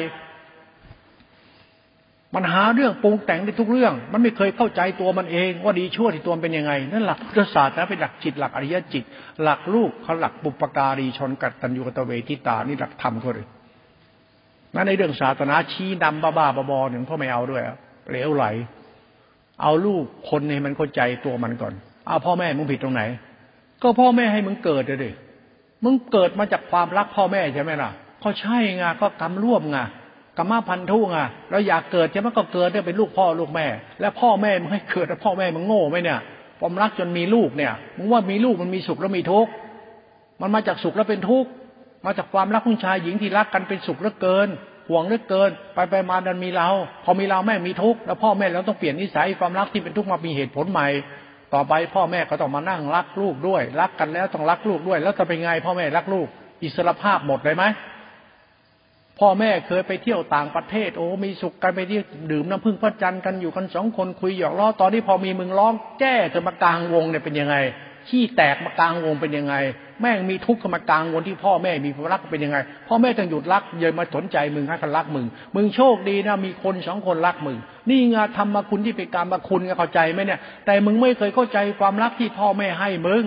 [2.36, 9.04] มันหาเรื่องปรุงแต่งในทุกเรื่อง มันไม่เคยเข้าใจตัวมันเอง ว่าดีชั่วที่ตัวมันเป็นยังไง นั่นหลักพุทธศาสตร์นะเป็นหลักจิตหลักอริยจิต
[9.44, 13.48] หลักลูกเขาหลักปุปการีชนกัตตัญญูกตเวทิตานี่หลักธรรมเขาเลย
[14.76, 17.64] นั่นในเรื่องศาสนาชี้นำบ้าๆบอๆหนึ่งพ่อไม่เอาด้วย
[18.10, 18.46] เหลวไหล
[19.62, 21.74] เอาลูกคนให้มันเข้าใจตัวมันก่อน
[22.08, 23.02] เอาพ่อแม่มึงผิดตรงไหน
[23.82, 25.12] ก็พ่อแม่ให้มึงเกิดเลยดิ
[25.84, 27.92] มึงเกิดมาจากความรักพ่อแม่ใช่ไหมล่ะ
[28.28, 29.78] ก็ใช่ไงก็กรรมร่วมไง
[30.38, 31.18] กรรมพันธุไง
[31.52, 33.68] เราอยากเกิดใช่ไหมก็เกิดได้เป็นลูกพ่อลูกแม่
[34.00, 36.20] แล้วพ่อแม่มึงให้เกิดแล้วพ่อแม่มึงโง่ไหมเนี่ย
[36.60, 39.52] ความรักจนมีลูกเนี่ยมึงว่ามีลูกมันมีสุขแล้วมีทุกข์
[40.42, 41.50] มันมาจากสุขแล้วเป็นทุกข์
[42.06, 44.48] มาจากความรักของชายหญิงที่รักกันเป็นสุขแล้วเกิน
[44.90, 46.70] ห่วงเหลือเกิน ไปไปมาดันมีเรา
[47.04, 50.88] พอมีเราแม่มีทุกข์แล้วพ่อแม่เราต้องเปลี่ยนนิสัยความรักที่เป็นทุกข์มามีเหตุผลใหม่
[51.54, 56.28] ต่อไปพ่อแม่ก็ต้องมานั่งรักลูกด้วย รักกันแล้วต้องรักลูกด้วย แล้วจะเป็นไงพ่อแม่รักลูก
[56.64, 57.64] อิสรภาพหมดเลยไหม
[59.20, 62.00] พ่อแม่เคยไปเที่ยวต่างประเทศ โอ้มีสุขกันไปที่
[62.32, 67.58] ดื่มน้ำพึ่งพระจันทร์กันอยู่กันสองคนคุยหยอกล้อตอนนี้พอมีมึงร้องแก้จะมากลางวงเนี่ยเป็นยังไง
[68.10, 69.56] ขี้แตกมากลางวงเป็นยังไง
[70.02, 72.58] แม่งมีทุกข์มากลางวงที่พ่อแม่มีความรักเป็นยังไง
[72.88, 77.58] พ่อแม่ต้องหยุดรักอย่ามาสนใจมึงให้กันรักมึง มึงโชคดีนะมีคนสองคนรักมึง
[77.90, 83.24] นี่งานทำมาคุณที่เป็นการมาคุณเข้าใจไหมเนี่ย แต่มึงไม่เคยเข้าใจความรักที่พ่อแม่ให้มึง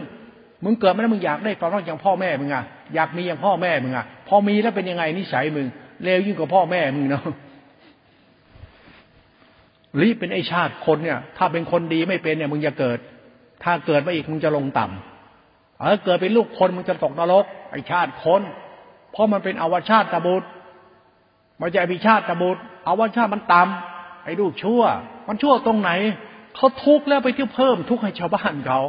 [0.64, 2.64] มึงเกิดมาแล้วมึงอยากได้ความรักอย่างพ่อแม่มึงอะ
[2.94, 5.66] อยากมีอย่างพ่อแม่มึงอะ พอมีแล้วเป็นยังไงนิสัยมึง
[6.04, 7.24] เลวยิ่งกว่าพ่อแม่มึงเนาะ
[10.00, 12.98] รีบเป็นไอชาติคนเนี่ย ถ้าเป็นคนดีไม่เป็นเนี่ยมึงจะเกิด
[13.64, 18.42] ถ้าเกิดมาอีกมึงจะลงต่ำเออเกิดเป็นลูกคนมึงจะตกนรก ไอชาติคน
[19.12, 20.48] เพราะมันเป็นอวชาติตบุตร
[21.60, 24.82] มันจะอภิชาติตบุตรอวชาติมันต่ำไอ้ลูกชั่ว
[25.28, 25.90] มันชั่วตรงไหน
[26.56, 28.80] เขาทุกข์แล้วไปเที่ยวเพิ่มทุกข์ให้ชาวบ้านเขา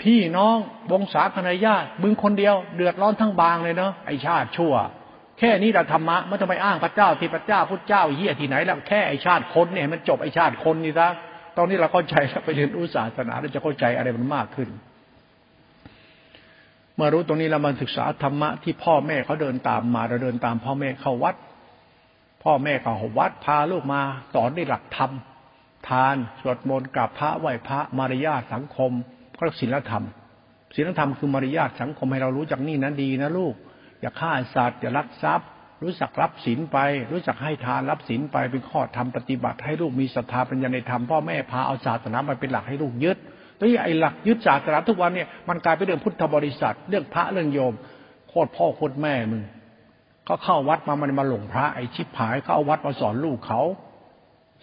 [0.00, 0.56] พี่น้อง
[0.92, 4.74] วงศาคณะญาติมึงคนเดียวเดือดร้อนทั้งบางเลยเนาะไอชาติชั่ว
[5.38, 11.08] แค่นี้เราธรรมะไม่ต้องไปอ้างพระเจ้าที่พระเจ้าพุทธเจ้าเฮียที่ไหนแล้วแค่ไอชาติคนเนี่ยมันจบไอชาติคนนี่ซะ
[11.56, 14.68] ตอนนี้เราเข้าใจแล้วไปเรียนอุตสาสนาเราจะเข้าใจอะไรมันมากขึ้น
[16.96, 21.34] เมื่อรู้ตรงนี้เรามาศึกษาธรรมะที่พ่อแม่เขาเดินตามมาเราเดินตามพ่อแม่เข้าวัด
[22.42, 24.00] พ่อแม่เข้าวัดพาลูกมา
[24.34, 25.10] สอนในหลักธรรม
[25.88, 28.92] ทานสวดมนต์กราบพระไหวพระมารยาสังคม
[29.38, 30.04] ก็ศีลธรรม
[30.74, 33.54] ศีลธรรมคือมารยาทสังคมให้เรารู้จักนี่นะดีนะลูก
[34.00, 35.48] อย่าฆ่าสัตว์อย่าลักทรัพย์
[35.82, 36.78] รู้จักรับศีลไป
[37.12, 43.16] รู้จักให้ทานรับศีลไปเป็นข้อธรรมปฏิบัติ ให้ลูกมีศรัทธาปัญญาในธรรมพ่อแม่พาเอาศาสนามาเป็นหลักให้ลูกยึด
[43.58, 47.74] ตัวไอ้หลักยึดศาสนาทุกวันเนี่ยมันกลายเป็นเรื่องพุทธบริษัทเรื่องพระเรื่องโยม
[48.28, 49.42] โคตรพ่อโคตรแม่มึง
[50.24, 53.60] เขาเข้าวัดมามันมาหลงพระไอ้ชิบหายเขาเอาวัดมาสอนลูกเขา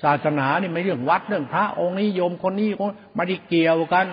[0.04, 4.06] ศาสนาเนี่ยไม่เรื่องวัดเรื่องพระองค์นี้โยมคนนี้คนมาดีเกี่ยวกัน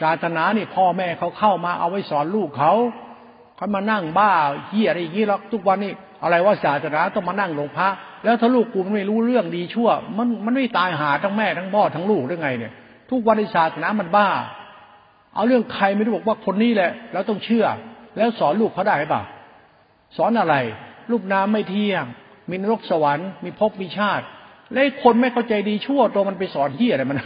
[0.00, 2.72] ศาสนานี่พ่อแม่เขาเข้ามาเอาไว้สอนลูกเขา
[3.56, 4.32] เขามานั่งบ้า
[4.68, 5.92] เฮียอะไรอย่างนี้หรอกทุกวันนี้
[6.22, 7.88] อะไรว่าศาสนาต้องมานั่งหลงพระ
[8.24, 12.72] แล้วถ้าลูกกูไม่รู้เรื่องดีชั่ว มันมันไม่ตายหาทั้งแม่ทั้งพ่อทั้งลูกได้ไงเนี่ย
[13.10, 14.28] ทุกวันในศาสนามันบ้า
[15.34, 17.66] เอาเรื่องใครไม่รู้บอกว่าคนนี้แหละแล้วต้องเชื่อ
[18.16, 19.22] แล้วสอนลูกเขาได้ป่ะ
[20.16, 20.54] สอนอะไร
[21.10, 22.04] ลูกน้ำไม่เที่ยง
[22.50, 24.24] มีนรกสวรรค์ มีภพมีชาติ
[24.72, 27.18] แล้วคนไม่เข้าใจดีชั่วตัวมันไปสอนเฮียอะไรมัน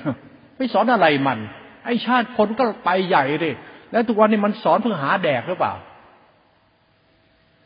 [0.59, 1.39] ไปสอนอะไรมัน
[1.85, 3.55] ไอ้ชาติคนก็ไปใหญ่เลย
[3.93, 5.75] แล้วทุกวันนี้มันสอนเพื่อหาแดกหรือเปล่า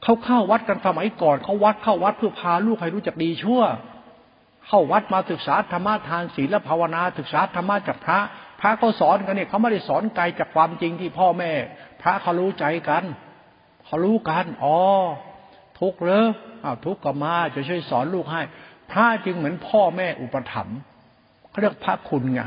[0.02, 3.62] เขาเข้าวัดกันสมัยก่อนเขาวัดเข้าวัดเพื่อพาลูกให้รู้จักดีชั่ว
[4.66, 8.18] เข้าวัดมาศึกษาธรรมะทานศีลและภาวนาศึกษาธรรมะจากพระ
[8.60, 11.52] พระเขาสอนกันเนี่ยเขาไม่ได้สอนไกลจากความจริงที่พ่อแม่
[12.02, 13.04] พระเขารู้ใจกัน
[13.86, 14.78] เขารู้กันอ๋อ
[15.80, 16.24] ทุกเลย
[16.64, 18.42] อ้าวทุกก็มาจะช่วยสอนลูกให้
[18.90, 20.78] พระจึงเหมือนพ่อแม่อุปถัมภ์
[21.48, 22.42] เขาเรียกพระคุณไง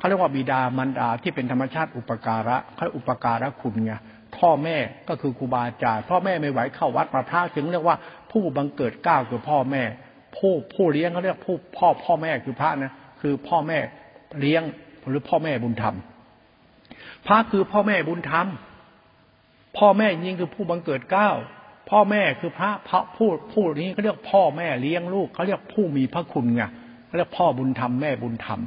[0.00, 3.92] เขาเรียกว่าบิดามารดาที่เป็นธรรมชาติอุปการะเขาอุปการะคุณไง
[4.38, 4.76] พ่อแม่
[5.08, 7.96] ก็คือครูบาอาจารย์พ่อแม่ไม่ไหวเข้าวัดมาพระถึงเรียกว่า
[8.30, 9.82] ผู้บังเกิดก้าวคือพ่อแม่
[10.36, 13.78] ผู้ผู้เลี้ยงเขาเรียกผู้พ่อพ่อแม่คือพระนะคือพ่อแม่
[14.40, 14.62] เลี้ยง
[15.08, 15.96] หรือพ่อแม่บุญธรรม
[17.26, 18.46] พระคือพ่อแม่บุญธรรม
[19.78, 21.36] พ่อแม่ยิ่งคือผู้บังเกิดก้าว
[21.90, 26.62] พ่อแม่คือพระพระผู้ผู้นี้เขาเรียกพ่อแม่เลี้ยงลูกเขาเรียกผู้มีพระคุณไง
[27.06, 28.60] เขาเรียกพ่อบุญธรรมแม่บุญธรรม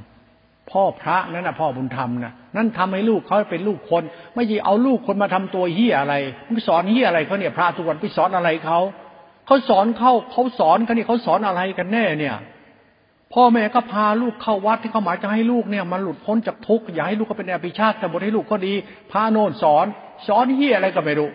[0.74, 4.04] พ่อพระนั่นนะพ่อบุญธรรมนะนั่นทำให้ลูกเขาเป็นลูกคน
[4.36, 6.16] ไม่ใช่เอาลูกคนมาทำตัวเฮียอะไร
[6.48, 8.80] มึงสอนเฮียอะไรเขาเนี่ยพระทุกวันไปสอนอะไรเขา
[9.48, 12.36] เขาสอนเขาเขาสอนกันนี่เขาสอนอะไรกันแน่เนี่ย
[13.34, 18.74] พ่อแม่ก็พาลูกเข้าวัดที่เขาหมายจะให้ลูกเนี่ยมันหลุดพ้นจากทุกข์อย่าให้ลูกเขาเป็นอภิชาติแต่บทให้ลูกเขาดี
[19.12, 19.86] พาโน่นสอน
[20.28, 21.30] สอนเฮียอะไรก็ไม่รู้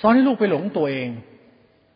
[0.00, 1.08] สอนให้ลูกไปหลงตัวเอง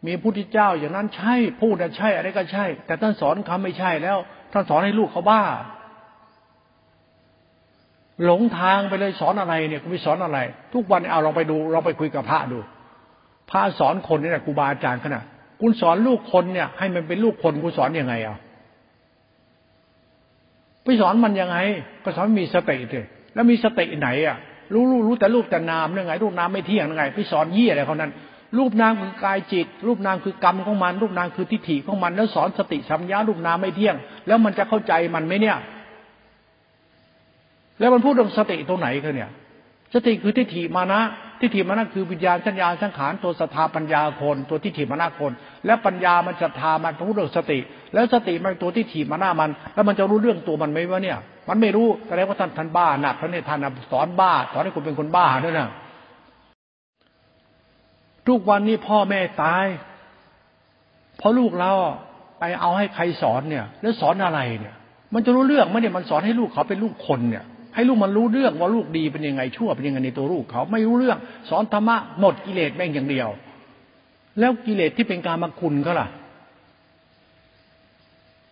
[0.07, 4.19] มีพุทธเจ้าอย่างนั้นใช่พูดนะใช่อะไรก็ใช่ แต่ท่านสอนคำไม่ใช่แล้ว
[4.53, 5.43] ท่านสอนให้ลูกเขาบ้า
[8.25, 10.39] หลงทางไปเลยสอนอะไรเนี่ยคุณไปสอนอะไร
[10.75, 12.59] ทุกวันเอาลองไปดูลองไปคุยกับพระดู
[13.51, 15.25] พระสอนคนนี่แหละครูบาอาจารย์ขนาด
[15.61, 18.37] คุณสอนลูกคนเนี่ย ให้มันเป็นลูกคนคุณสอนยังไงอะ
[20.85, 21.57] ไปสอนมันยังไง
[22.05, 24.37] ก็สอนมีสติเลยแล้วมีสติไหนอะ
[24.73, 28.11] รู้รู้รู้แต่ลูกแต่นามยังไงลูกนามไม่เที่ยงยังไงไปสอนยี่อะไรเขานั้น
[28.57, 33.97] รูปนามคือกายจิต รูปนามคือกรรมของมัน รูปนามคือทิฏฐิของมัน แล้วสอนสติสัมยารูปนามไม่เที่ยง
[34.27, 35.57] แล้วมันจะเข้าใจมันไหมเนี่ย
[37.79, 39.31] แล้วมันพูดเรื่องสติตรงไหนกันเนี่ย
[39.95, 41.01] สติคือทิฏฐิมานะ
[41.41, 45.33] ทิฏฐิมานะคือวิญญาณสัญญาสังขารตัวสถาปัญญาคน ตัวทิฏฐิมานะคน
[45.67, 47.59] แล้วปัญญามันศรัทธามันพูดเรื่องสติ
[47.95, 51.19] แล้วสติมันตัวทิฏฐิมานะมัน แล้วมันจะรู้เรื่องตัวมันไหมวะเนี่ย
[51.49, 53.59] มันไม่รู้แสดงว่าท่านท่านบ้าหนักท่านเนี่ยท่าน
[53.91, 55.69] สอนบ้าสอนให้คุณเป็นคนบ้าด้วยนะ
[58.29, 59.67] ทุกวันนี้พ่อแม่ตาย
[61.19, 61.73] เพราะลูกเรา
[62.39, 64.75] ไปเอาให้ใครสอนเนี่ย แล้วสอนอะไรเนี่ย
[65.15, 71.19] มันจะรู้เรื่องไหมเนี่ยมันสอนให้ลูกเขาเป็นลูกคนเนี่ย ให้ลูกมันรู้เรื่องว่าลูกดีเป็นยังไงชั่วเป็นยังไงในตัวลูกเขาไม่รู้เรื่อง
[71.51, 73.29] สอนธรรมะหมดกิเลสแม่งอย่างเดียว
[74.39, 76.09] แล้วกิเลสที่เป็นการมาคุณเขาล่ะ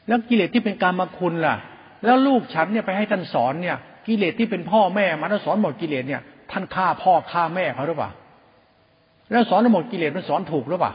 [0.09, 1.57] แล้วกิเลสที่เป็นการมาคุณล่ะ
[2.05, 8.11] แล้วลูกฉันเนี่ยไปให้ท่านสอนเนี่ย กิเลสที่เป็นพ่อแม่มันสอนหมดกิเลสเนี่ย ท่านฆ่าพ่อฆ่าแม่เขาหรือเปล่า
[9.31, 10.93] แล้วสอนให้หมดกิเลสมันสอนถูกหรือเปล่า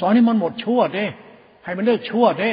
[0.00, 1.06] สอนให้มันหมดชั่วเด้
[1.64, 2.50] ให้มันเลิกชั่วเด้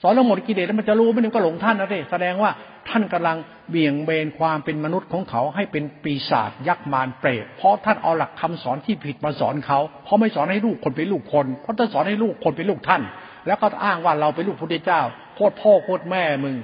[0.00, 2.50] สอนแล้วหมดกิเลสแล้วมันจะรู้ไม่นึงก็หลงท่านนะเด้แสดงว่า
[2.88, 3.36] ท่านกำลัง
[3.70, 13.02] เบี่ยงเบนความเป็นมนุษย์ของเขาให้เป็นปีศาจยักษ์มารเปรตเพราะท่านเอาหลักคำสอนที่ผิดมาสอนเขาเพราะไม่สอนให้ลูกคนเป็นลูกคนเพราะท่านสอนให้ลูกคนเป็นลูกท่าน
[13.46, 15.00] แล้วก็อ้างว่าเราเป็นลูกพุทธเจ้า
[15.34, 16.56] โคตรพ่อโคตรแม่มึง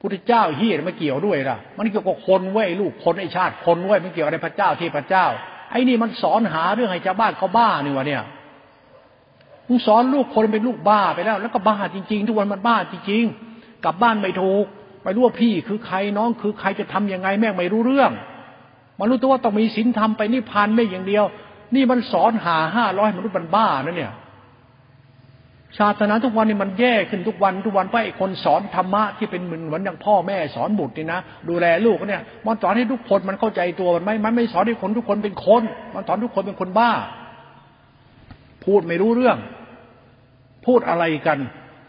[0.00, 5.26] พุทธเจ้าเฮียไม่เกี่ยวด้วยล่ะ มันเกี่ยวกับคนเว้ยลูกคนไอชาติคนเว้ยไม่เกี่ยวอะไรพระเจ้าที่พระเจ้า
[5.70, 8.22] ไอ้นี่มันสอนหาเรื่องให้ชาวบ้านเขาบ้านี่วะเนี่ย
[9.68, 14.64] มึงสอนลูกคนเป็นลูกบ้าไปแล้ว แล้วก็บ้าจริง ๆ ทุกวันมันบ้าจริงๆกลับบ้านไม่ถูก
[15.02, 18.12] ไปรู้ว่าพี่คือใครน้องคือใครจะทํำยังไงแม่งไม่รู้เรื่อง
[18.98, 21.24] มันรู้ตัวว่าต้องมีศีลธรรมไปนิพพานไม่อย่างเดียว
[21.74, 24.12] นี่มันสอนหาห้าร้อยมนุษย์มันบ้านะเนี่ย
[25.78, 35.62] ศาสนาทุกวันนี่มันแย่ขึ้นทุกวันทุกวันเพราะไอ้คนสอนธรรมะที่เป็นเหมือนเหมือนอย่างพ่อแม่สอนบุตรนี่นะดูแลลูกเนี่ยมันสอนให้ทุกคนมันเข้าใจตัวมันไม่มันไม่สอนให้คนทุกคนเป็นคน
[35.94, 36.90] มันสอนทุกคนเป็นคนบ้า
[38.64, 39.36] พูดไม่รู้เรื่อง
[40.66, 41.38] พูดอะไรกัน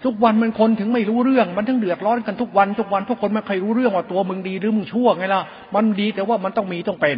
[0.05, 5.41] ทุกวันมันคนถึงไม่รู้เรื่อง มันถึงเดือดร้อนกันทุกวัน ทุกวันทุกคนไม่เคยรู้เรื่องว่าตัวมึงดีหรือมึงชั่วไงล่ะ
[5.75, 7.17] มันดีแต่ว่ามันต้องมีต้องเป็น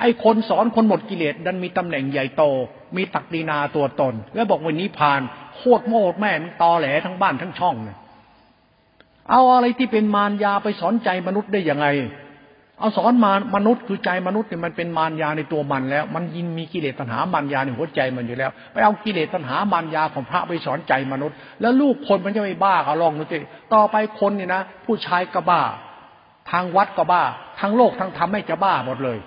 [0.00, 2.42] ไอ้คนสอนคนหมดกิเลสดันมีตำแหน่งใหญ่โต
[2.96, 5.20] มีตักดีนาตัวตน แล้วบอกวันนี้ผ่าน
[5.58, 7.98] โคตรโมดแม่มันตอแหลทั้งบ้านทั้งช่องเนี่ย
[9.30, 11.86] เอาอะไรที่เป็นมารยาไปสอนใจมนุษย์ได้ยังไง
[12.78, 23.38] เอาสอนมามนุษย์คือใจมนุษย์เนี่ยมันเป็นมารยาในตัวมันแล้ว มันยินมีกิเลสตัณหามารยาในหัวใจมันอยู่แล้ว ไปเอากิเลสตัณหามารยาของพระไปสอนใจมนุษย์ แล้วลูกคนมันจะไม่บ้าเอาลองดูสิ
[23.74, 25.62] ต่อไปคนเนี่ยนะ ผู้ชายก็บ้า
[26.50, 27.22] ทางวัดก็บ้า
[27.60, 29.18] ทางโลกทางธรรมไม่จะบ้าหมดเลย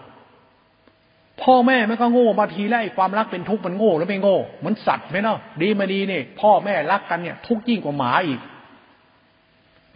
[1.44, 8.40] พ่อแม่มันก็โง่มาทีแรกความรักเป็นทุกข์มันโง่แล้วไม่โง่เหมือนสัตว์ไหมเนาะดีมาดีเนี่ยพ่อแม่รักกันเนี่ย ทุกข์ยิ่งกว่าหมาอีก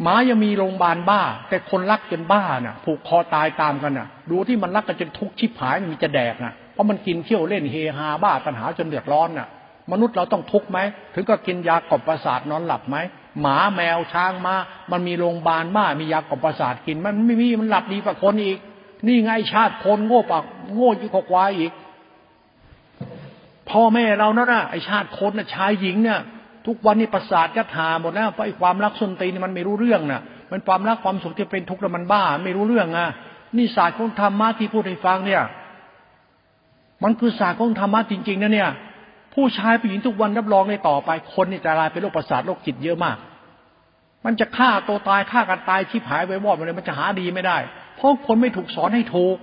[0.02, 9.48] หมายังมีโรงพยาบาลบ้า แต่คนรักจนบ้าน่ะ ผูกคอตายตามกันน่ะ ดูที่มันรักกันจนทุกข์ชิบหายมันมีจะแดกน่ะเพราะมันกินเที่ยวเล่นเฮฮาบ้าปัญหาจนเดือดร้อนน่ะ
[9.92, 10.80] มนุษย์เราต้องทุกข์ไหม
[11.14, 12.98] ถึงก็กินยากบประสาทนอนหลับไหม
[13.42, 14.56] หมาแมวช้างมา
[14.92, 18.58] มันมีโรงพยาบาลบ้ามียากบประสาทกินมันไม่มีมันหลับดีกว่าคนอีก
[19.08, 20.43] นี่ไงชาติคนโง่ปาก
[20.76, 21.72] โง่ยิ่งกว่าควายอีก
[23.70, 26.20] พ่อแม่เรานั่นน่ะไอชาติคนน่ะชายหญิงเนี่ย
[26.68, 30.22] ทุกวันนี้ประสาทยัดหาหมดแล้วเพราะไอความรักสุนตีนี่มันไม่รู้เรื่องน่ะ
[30.52, 33.08] มันความรักความสุขที่เป็นทุกข์แล้วมันบ้า ไม่รู้เรื่องอะ
[33.58, 35.43] นี่ศาสตร์ของธรรมะที่พูดให้ฟังเนี่ย
[37.04, 38.70] มันคือศาสตร์ของธรรมะจริง ๆนะเนี่ย
[39.34, 43.18] ผู้ชายผู้หญิงทุกวันรับรองในต่อไป คนนี่จะกลายเป็นโรคประสาทโรคจิตเยอะมาก
[44.26, 47.58] มันจะฆ่าตัวตายฆ่ากันตายชิบหายไว้วอดมันเลยมันจะหาดีไม่ได้
[47.98, 49.38] เพราะคนไม่ถูกสอนให้ถูก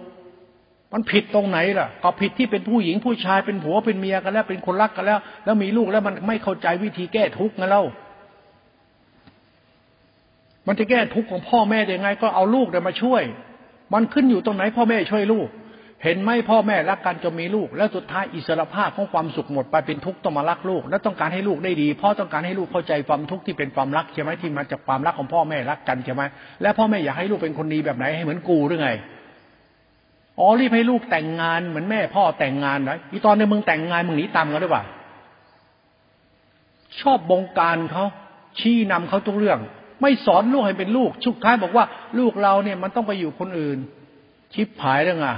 [0.93, 7.85] มันผิดตรงไหนล่ะ ก็ผิดที่เป็นผู้หญิงผู้ชายเป็นผัวเป็นเมียกันแล้ว เป็นคนรักกันแล้ว แล้วมีลูกแล้วมันไม่เข้าใจวิธีแก้ทุกข์นะเล่า
[10.67, 13.23] มันจะแก้ทุกข์ของพ่อแม่ยังไง ก็เอาลูกเดินมาช่วย
[13.95, 15.49] มันขึ้นอยู่ตรงไหน พ่อแม่ช่วยลูก
[16.05, 26.23] เห็นไหมพ่อแม่รักกันจะมีลูก แล้วสุดท้ายอิสรภาพของความสุขหมดไปเป็นทุกข์ต้องมารักลูก แล้วต้องการให้ลูกได้ดีพ่อต้องการให้ลูกเข้าใจความทุกข์ที่เป็นความรักใช่ไหมที่มาจากความรักของพ่อแม่รักกันใช่ไหม
[26.63, 28.91] แล้วพ่อแม่อยากให้ลูกเป็นคนดีแบบไหนให้เหมือนกูหรือไง
[30.39, 34.85] อ๋อรีบให้ลูกแต่งงานเหมือนแม่พ่อแต่งงานนะอีตอนในมึงแต่งงานมึงหนีตามกันหรือเปล่า
[37.01, 38.05] ชอบบงการเขา
[38.59, 39.59] ชี้นำเขาทุกเรื่อง
[40.03, 41.85] ไม่สอนลูกให้เป็นลูกชุกท้ายบอกว่า
[42.19, 43.79] ลูกเราเนี่ยมันต้องไปอยู่คนอื่น
[44.55, 45.37] ชิบหายเรื่องอะ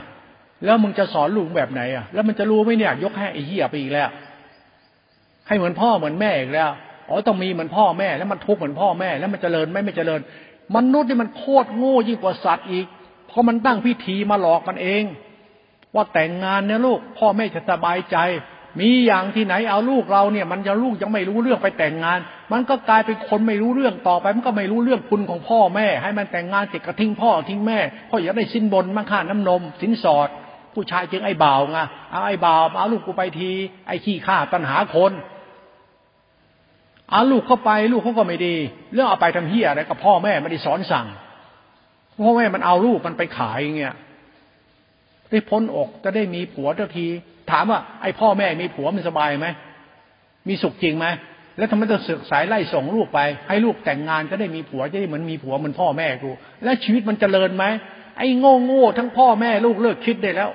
[0.65, 4.09] แล้วมึงจะสอนลูกแบบไหนอะ แล้วมันจะรู้ไหมเนี่ย ยกให้ไอ้เหี้ยไปอีกแล้ว
[5.47, 6.71] ให้เหมือนพ่อเหมือนแม่อีกแล้ว
[7.09, 10.21] อ๋อต้องมีเหมือนพ่อแม่ แล้วมันทุกข์เหมือนพ่อแม่ แล้วมันเจริญไม่ไม่เจริญ
[10.77, 12.87] มนุษย์นี่มันโคตรโง่ยิ่งกว่าสัตว์อีก
[13.29, 15.05] เพราะมันตั้งพิธีมาหลอกมันเอง
[15.95, 18.17] ว่าแต่งงานเนี่ยลูก พ่อแม่จะสบายใจ
[18.81, 22.19] มีอย่างที่ไหนเอาลูกเราเนี่ย มันจะลูกยังไม่รู้เรื่องไปแต่งงาน
[22.53, 27.79] มันก็กลายเป็นคนไม่รู้เรื่องต่อไป มันก็ไม่รู้เรื่องคุณของพ่อแม่ ให้มันแต่งงานเสร็จก็ทิ้งพ่อทิ้งแม่
[28.11, 30.29] พ่ออยากได้สินบนมั่งค่าน้ำนม สินสอด
[30.75, 31.79] ผู้ชายจึงไอ้บ่าวไง
[32.11, 33.51] เอาไอ้บ่าวเอาลูกกูไปที
[33.87, 35.13] ไอ้ขี้ข้าตัณหาคน
[37.11, 38.55] เอาลูกเข้าไปลูกเขาก็ไม่ดี
[38.93, 41.07] เรื่องเอาไปทำเฮียอะไรกับพ่อแม่ไม่ได้สอนสั่ง
[42.25, 43.95] พ่อแม่มันเอาลูกมันไปขายอย่างเงี้ย
[45.31, 47.07] ได้พ้นอกจะได้มีผัวเจ้าที
[47.51, 49.47] ถามว่าไอ้พ่อแม่มีผัวมันสบายไหม
[50.49, 51.07] มีสุขจริงไหม
[51.59, 56.31] แล้วทำไมต้องสึกสายไล่ส่งลูกไป ให้ลูกแต่งงานก็ได้มีผัวจะได้เหมือนมีผัวเหมือนพ่อแม่กู
[56.65, 57.65] แล้วชีวิตมันจเจริญไหม
[58.19, 60.51] ไอ้โง่โง่ทั้งพ่อแม่ลูกเลิกคิดได้แล้ว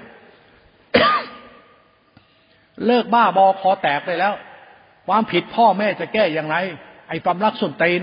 [2.85, 4.33] เลิกบ้าบอคอแตกไปแล้ว
[5.07, 6.55] ความผิดพ่อแม่จะแก้อย่างไร
[7.09, 8.01] ไอ้ความรักส่วนตีน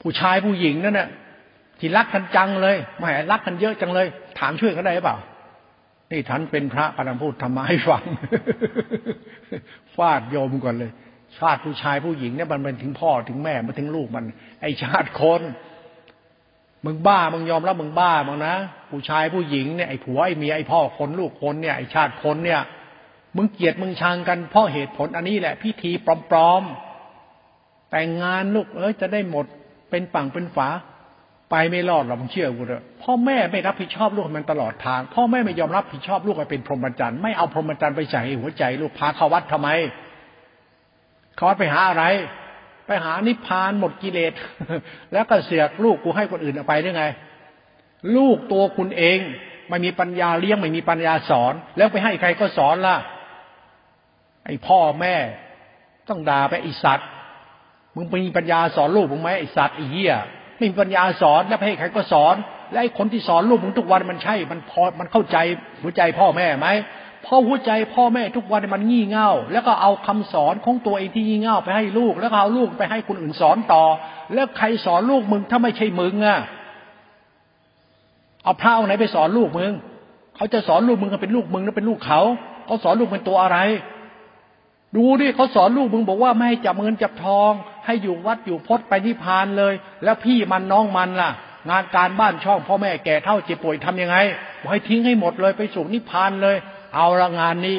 [0.00, 1.08] ผู้ชายผู้หญิงนั่นน่ะ
[1.78, 4.06] ที่รักกันจังเลยไม่รักกันเยอะจังเลย
[4.38, 5.18] ถามช่วยกันได้หรือเปล่า
[6.10, 8.04] นี่ท่านเป็นพระกำลังพูดธรรมะให้ฟัง
[9.96, 10.90] ฟาดโยมก่อนเลย
[11.38, 14.24] ชาติผู้ชายผู้หญิงเนี่ยมันเป็นถึงพ่อถึงแม่มาถึงลูกมัน
[14.60, 15.42] ไอชาติคน
[16.84, 18.56] มึงบ้ามึงยอมรับมึงบ้ามึงนะ
[18.90, 22.60] ผู้ชายผู้หญิงเนี่ยไอผัวไอเมียไอพ่อคนลูกคนเนี่ยไอชาติคนเนี่ย
[23.36, 25.90] มึงเกลียดมึงชังกันเพราะเหตุผลอันนี้แหละ พิธี
[26.30, 29.46] ปลอมๆ แต่งงานลูกเอ้ยจะได้หมด
[29.90, 30.68] เป็นฝั่งเป็นฝา
[31.50, 39.68] ไปไม่รอดหรอกมึงเชื่อกูเถอะพ่อแม่ไม่รับผิดชอบลูกมันตลอดทาง พ่อแม่ไม่ยอมรับผิดชอบลูกไปเป็นพรหมจรรย์ไม่เอาพรหมจรรย์ไปใส่หัวใจ ลูกพาเข้าวัดทำไม
[41.36, 42.04] เขาวัดไปหาอะไร
[42.86, 44.32] ไปหานิพพานหมดกิเลส
[45.12, 47.04] แล้วก็เสียกลูกกูให้คนอื่นเอาไปได้ไง
[48.16, 49.18] ลูกตัวคุณเอง
[49.68, 52.96] ไม่มีปัญญาเลี้ยงไม่มีปัญญาสอน แล้วไปให้ใครก็สอนล่ะ
[54.44, 55.16] ไอ้พ่อแม่
[56.08, 57.08] ต้องด่าไปไอ้สัตว์
[57.94, 60.14] มึงมีปัญญาสอนลูกมึงไหมไอ้สัตว์ไอ้เหี้ย
[60.56, 62.34] ไม่มีปัญญาสอนแล้วให้ใครก็สอน
[62.70, 65.36] และไอ้คนที่สอนลูกมึงทุกวันมันใช่ มันพอมันเข้าใจ
[65.82, 66.68] หัวใจพ่อแม่ไหม
[67.26, 73.84] พอหัวใจพ่อแม่ทุกวันมันงี่เง่า แล้วก็เอาคำสอนของตัวเองที่งี่เง่าไปให้ลูก แล้วเอาลูกไปให้คนอื่นสอนต่อ
[74.34, 76.38] แล้วใครสอนลูกมึงถ้าไม่ใช่มึงอะ
[78.44, 79.72] เอาพระอาไหนไปสอนลูกมึง
[80.36, 82.20] เขาจะสอนลูกมึงก็เป็นลูกมึงแล้วเป็นลูกเขา
[82.66, 83.58] เขาสอนลูกเป็นตัวอะไร
[84.96, 87.52] ดูดิเขาสอนลูกมึงบอกว่าไม่ให้จับเงินจับทอง
[87.86, 89.74] ให้อยู่วัดอยู่พจน์ไปนิพพานเลย
[90.04, 91.30] แล้วพี่มันน้องมันล่ะ
[91.70, 94.16] งานการบ้านช่องพ่อแม่แก่เท่าเจ็บป่วยทํำยังไง
[94.60, 96.56] บอกให้ทิ้งให้หมดเลยไปสู่นิพพานเลย
[96.94, 97.78] เอาละงานนี้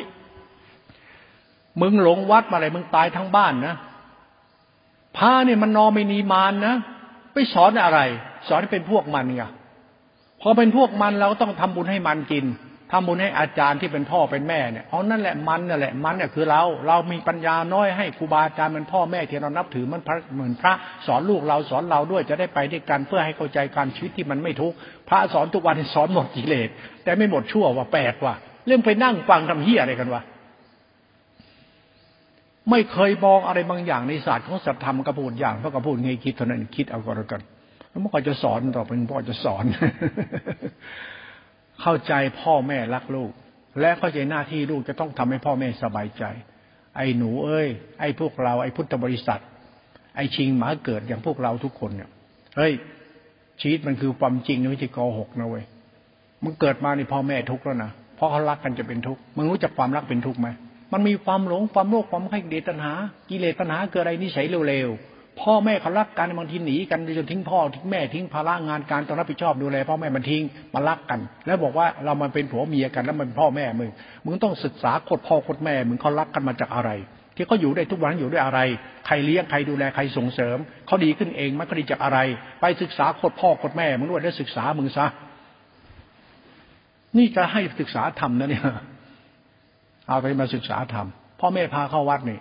[1.82, 3.76] มึงหลงวัดมาเลยมึงตายทั้งบ้านนะ
[5.18, 6.76] พระเนี่ยมันนอไม่นีมานนะ
[7.34, 8.00] ไปสอนอะไร
[8.48, 9.44] สอนให้เป็นพวกมันไง
[10.42, 12.46] พอเป็นพวกมันเราก็ต้องทำบุญให้มันกิน
[12.92, 20.74] ทำบุญให้อาจารย์ที่เป็นพ่อเป็นแม่เนี่ยเอานั่นแหละมันนั่นแหละมันเนี่ยคือเรา เรามีปัญญาน้อยให้ครูบาอาจารย์เป็นพ่อแม่ที่เรานับถือมันพระเหมือนพระ
[21.08, 24.76] สอนลูกเราสอนเราด้วยจะได้ไปด้วยกันเพื่อให้เข้าใจการชีวิตที่มันไม่ทุกข์
[25.10, 26.70] พระสอนทุกวันสอนหมดกิเลส
[27.04, 28.34] แต่ไม่หมดชั่วว่าแปลกว่า
[28.68, 30.22] เรื่องไปนั่งฟังทำเฮียอะไรกันวะ
[32.70, 37.42] ไม่เคยมองอะไรบางอย่างในศาสตร์ของสัตธรรมกระพูดอย่างเพราะกระพูดไงคิดเท่านั้นคิดเอาก็แล้วกัน
[37.90, 39.64] แล้วมันก็จะสอนต่อไปพ่อจะสอน
[41.82, 43.32] เข้าใจพ่อแม่รักลูก
[43.80, 46.24] และเข้าใจหน้าที่ลูกจะต้องทำให้พ่อแม่สบายใจ
[46.98, 47.68] ไอ้หนูเอ้ย
[48.00, 49.42] ไอ้พวกเราไอ้พุทธบริษัท
[50.16, 52.10] ไอ้ชิงหมาเกิดอย่างพวกเราทุกคนเนี่ย
[52.58, 52.74] เฮ้ย
[53.62, 55.66] ชีวิตมันคือความจริงไม่ใช่โกหกนะเว้ย
[56.44, 60.48] มึงเกิดมาในพ่อแม่ทุกข์แล้วนะเพราะเขารักกันจะเป็นทุกข์มึงรู้จักความรักเป็นทุกข์ไหม
[60.94, 62.94] มันมีความหลงความโลภความให้เดตัณหา
[63.30, 64.90] กิเลสตัณหาเกิดอะไรนิสัยเร็ว
[65.40, 73.90] พ่อแม่เขารักกันบางทีหนีกันจนทิ้งพ่อทิ้งแม่ทิ้งภาระงานการต้องรับผิดชอบดูแลพ่อแม่มันทิ้งมารักกัน แล้วบอกว่าเรามันเป็นผัวเมียกันแล้วมันพ่อแม่มึง
[74.26, 76.92] มึงต้องศึกษาคดพ่อคดแม่มึงเขารักกันมาจากอะไร
[77.36, 78.60] ที่เขาอยู่ได้ทุกวันอยู่ด้วยอะไร
[79.08, 80.58] ใครเลี้ยงใครดูแลใครส่งเสริม
[80.88, 82.20] เขาดีขึ้นเองมันก็ดีจากอะไร
[82.62, 85.08] ไปศึกษาคดพ่อคดแม่มึงด้วยแล้วศึกษามึงซะ
[87.18, 88.64] นี่จะให้ศึกษาธรรมนะเนี่ย
[90.08, 91.08] เอาไปมาศึกษาธรรม
[91.40, 92.40] พ่อแม่พาเข้าวัดนี่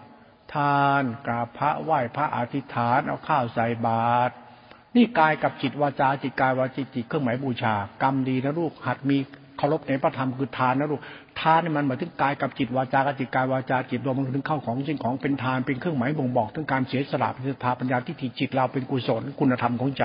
[0.55, 4.33] ทานกราบพระไหว้พระอธิษฐานเอาข้าวใส่บาตร
[4.97, 9.19] นี่กายกับจิตวาจาจิตกายวาจิตจิตเครื่องหมายบูชา กรรมดีนะลูกหัดมี
[9.57, 11.01] เคารพในพระธรรมคือทานนะลูก
[11.41, 20.05] ทานนี่มันหมายถึงกายกับจิตวาจากัจิตกายวาจาจิตรวมถึงเข้าของสิ่งของเป็นทานเป็นเครื่องหมายบ่งบอกถึงการเสียสละเป็นศรัทธาปัญญาที่จิตเราเป็นกุศลคุณธรรมของใจ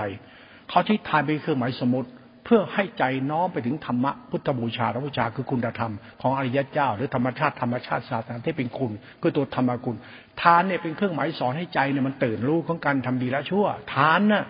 [0.70, 2.10] เขาใช้ทานเป็นเครื่องหมายสมมติ
[2.46, 8.92] เพื่อให้ใจน้อมไปถึงธรรมะพุทธบูชาพระบูชาคือคุณธรรมของอริยเจ้า หรือธรรมชาติธรรมชาติศาสนาที่เป็นคุณ
[9.22, 9.96] คือตัวธรรมกุล
[10.42, 14.46] ทานเนี่ยเป็นเครื่องหมายสอนให้ใจเนี่ยมันตื่นรู้ของการทำดีและชั่ว ทานน่ะ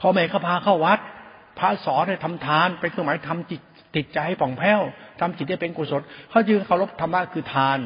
[0.00, 0.98] พ่อแม่เขาพาเข้าวัด
[1.58, 3.60] พระสอนให้ทำทานเป็นเครื่องหมายทำจิต
[3.96, 4.80] ติดใจให้ผ่องแผ้ว
[5.20, 7.78] ทำจิตให้เป็นกุศลเขาจึงเคารพธรรมะคือทาน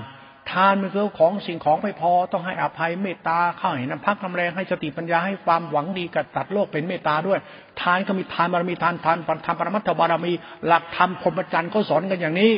[0.51, 7.39] ทานมันคือของสิ่งของไม่พอ ต้องให้อภัยเมตตาเข้าให้น้ำพักน้ำแรงให้สติปัญญาให้ความหวังดีกับตัดโลกเป็นเมตตาด้วย
[7.81, 10.33] ทานก็มีทานบารมีทานทานทานปรมัตถบารมี
[10.67, 12.53] หลักธรรมพรหมจรรย์เขาสอนกันอย่างนี้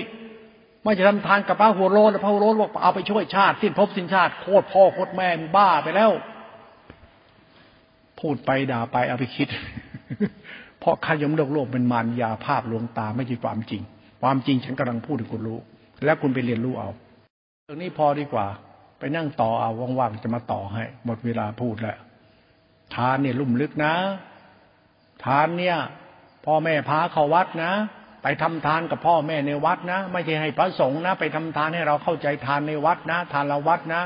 [0.83, 6.11] ไม่จะทำทานกับพระหัวโลนพระหัวโลนบอกเอาไปช่วยชาติสิ้นภพสิ้นชาติโคตรพ่อโคตรแม่บ้าไปแล้ว
[8.21, 9.49] พูดไปด่าไปเอาไปคิด
[10.81, 13.83] เพราะขยมโลกโลกเป็นมารยาภาพลวงตาไม่ใช่ความจริง
[14.23, 15.59] ความจริงฉันกำลังพูดถึงคุณรู้
[16.05, 16.91] แล้วคุณไปเรียนรู้เอา
[17.67, 18.47] เรื่องนี้พอดีกว่า
[18.99, 21.97] ไปนั่งต่อเอาว่างๆจะมาต่อให้ หมดเวลาพูดแล้ว
[22.95, 23.95] ทานเนี่ยลุ่มลึกนะ
[25.25, 25.77] ทานเนี่ย
[26.47, 27.73] พ่อแม่พาเข้าวัดนะ
[28.23, 34.03] ไปทำทานกับพ่อแม่ในวัดนะ ไม่ใช่ให้พระสงฆ์นะ ไปทำทานให้เราเข้าใจทานในวัดนะ ทานละวัดนะ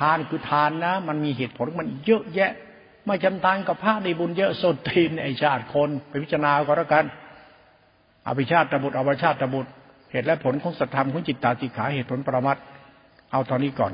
[0.00, 2.52] ทานคือทานนะ มันมีเหตุผลมันเยอะแยะ
[3.06, 7.04] ไม่จำทานกับพระในบุญเยอะสดทีนไอชาติคนไปพิจารณาก็แล้วกัน
[8.26, 9.70] อภิชาติตบุตรอวชาติตบุตร
[10.10, 12.62] เหตุและผลของสัตธรรมของจิตตาติขาเหตุผลประมัติ
[13.34, 13.92] เอาตอนนี้ก่อน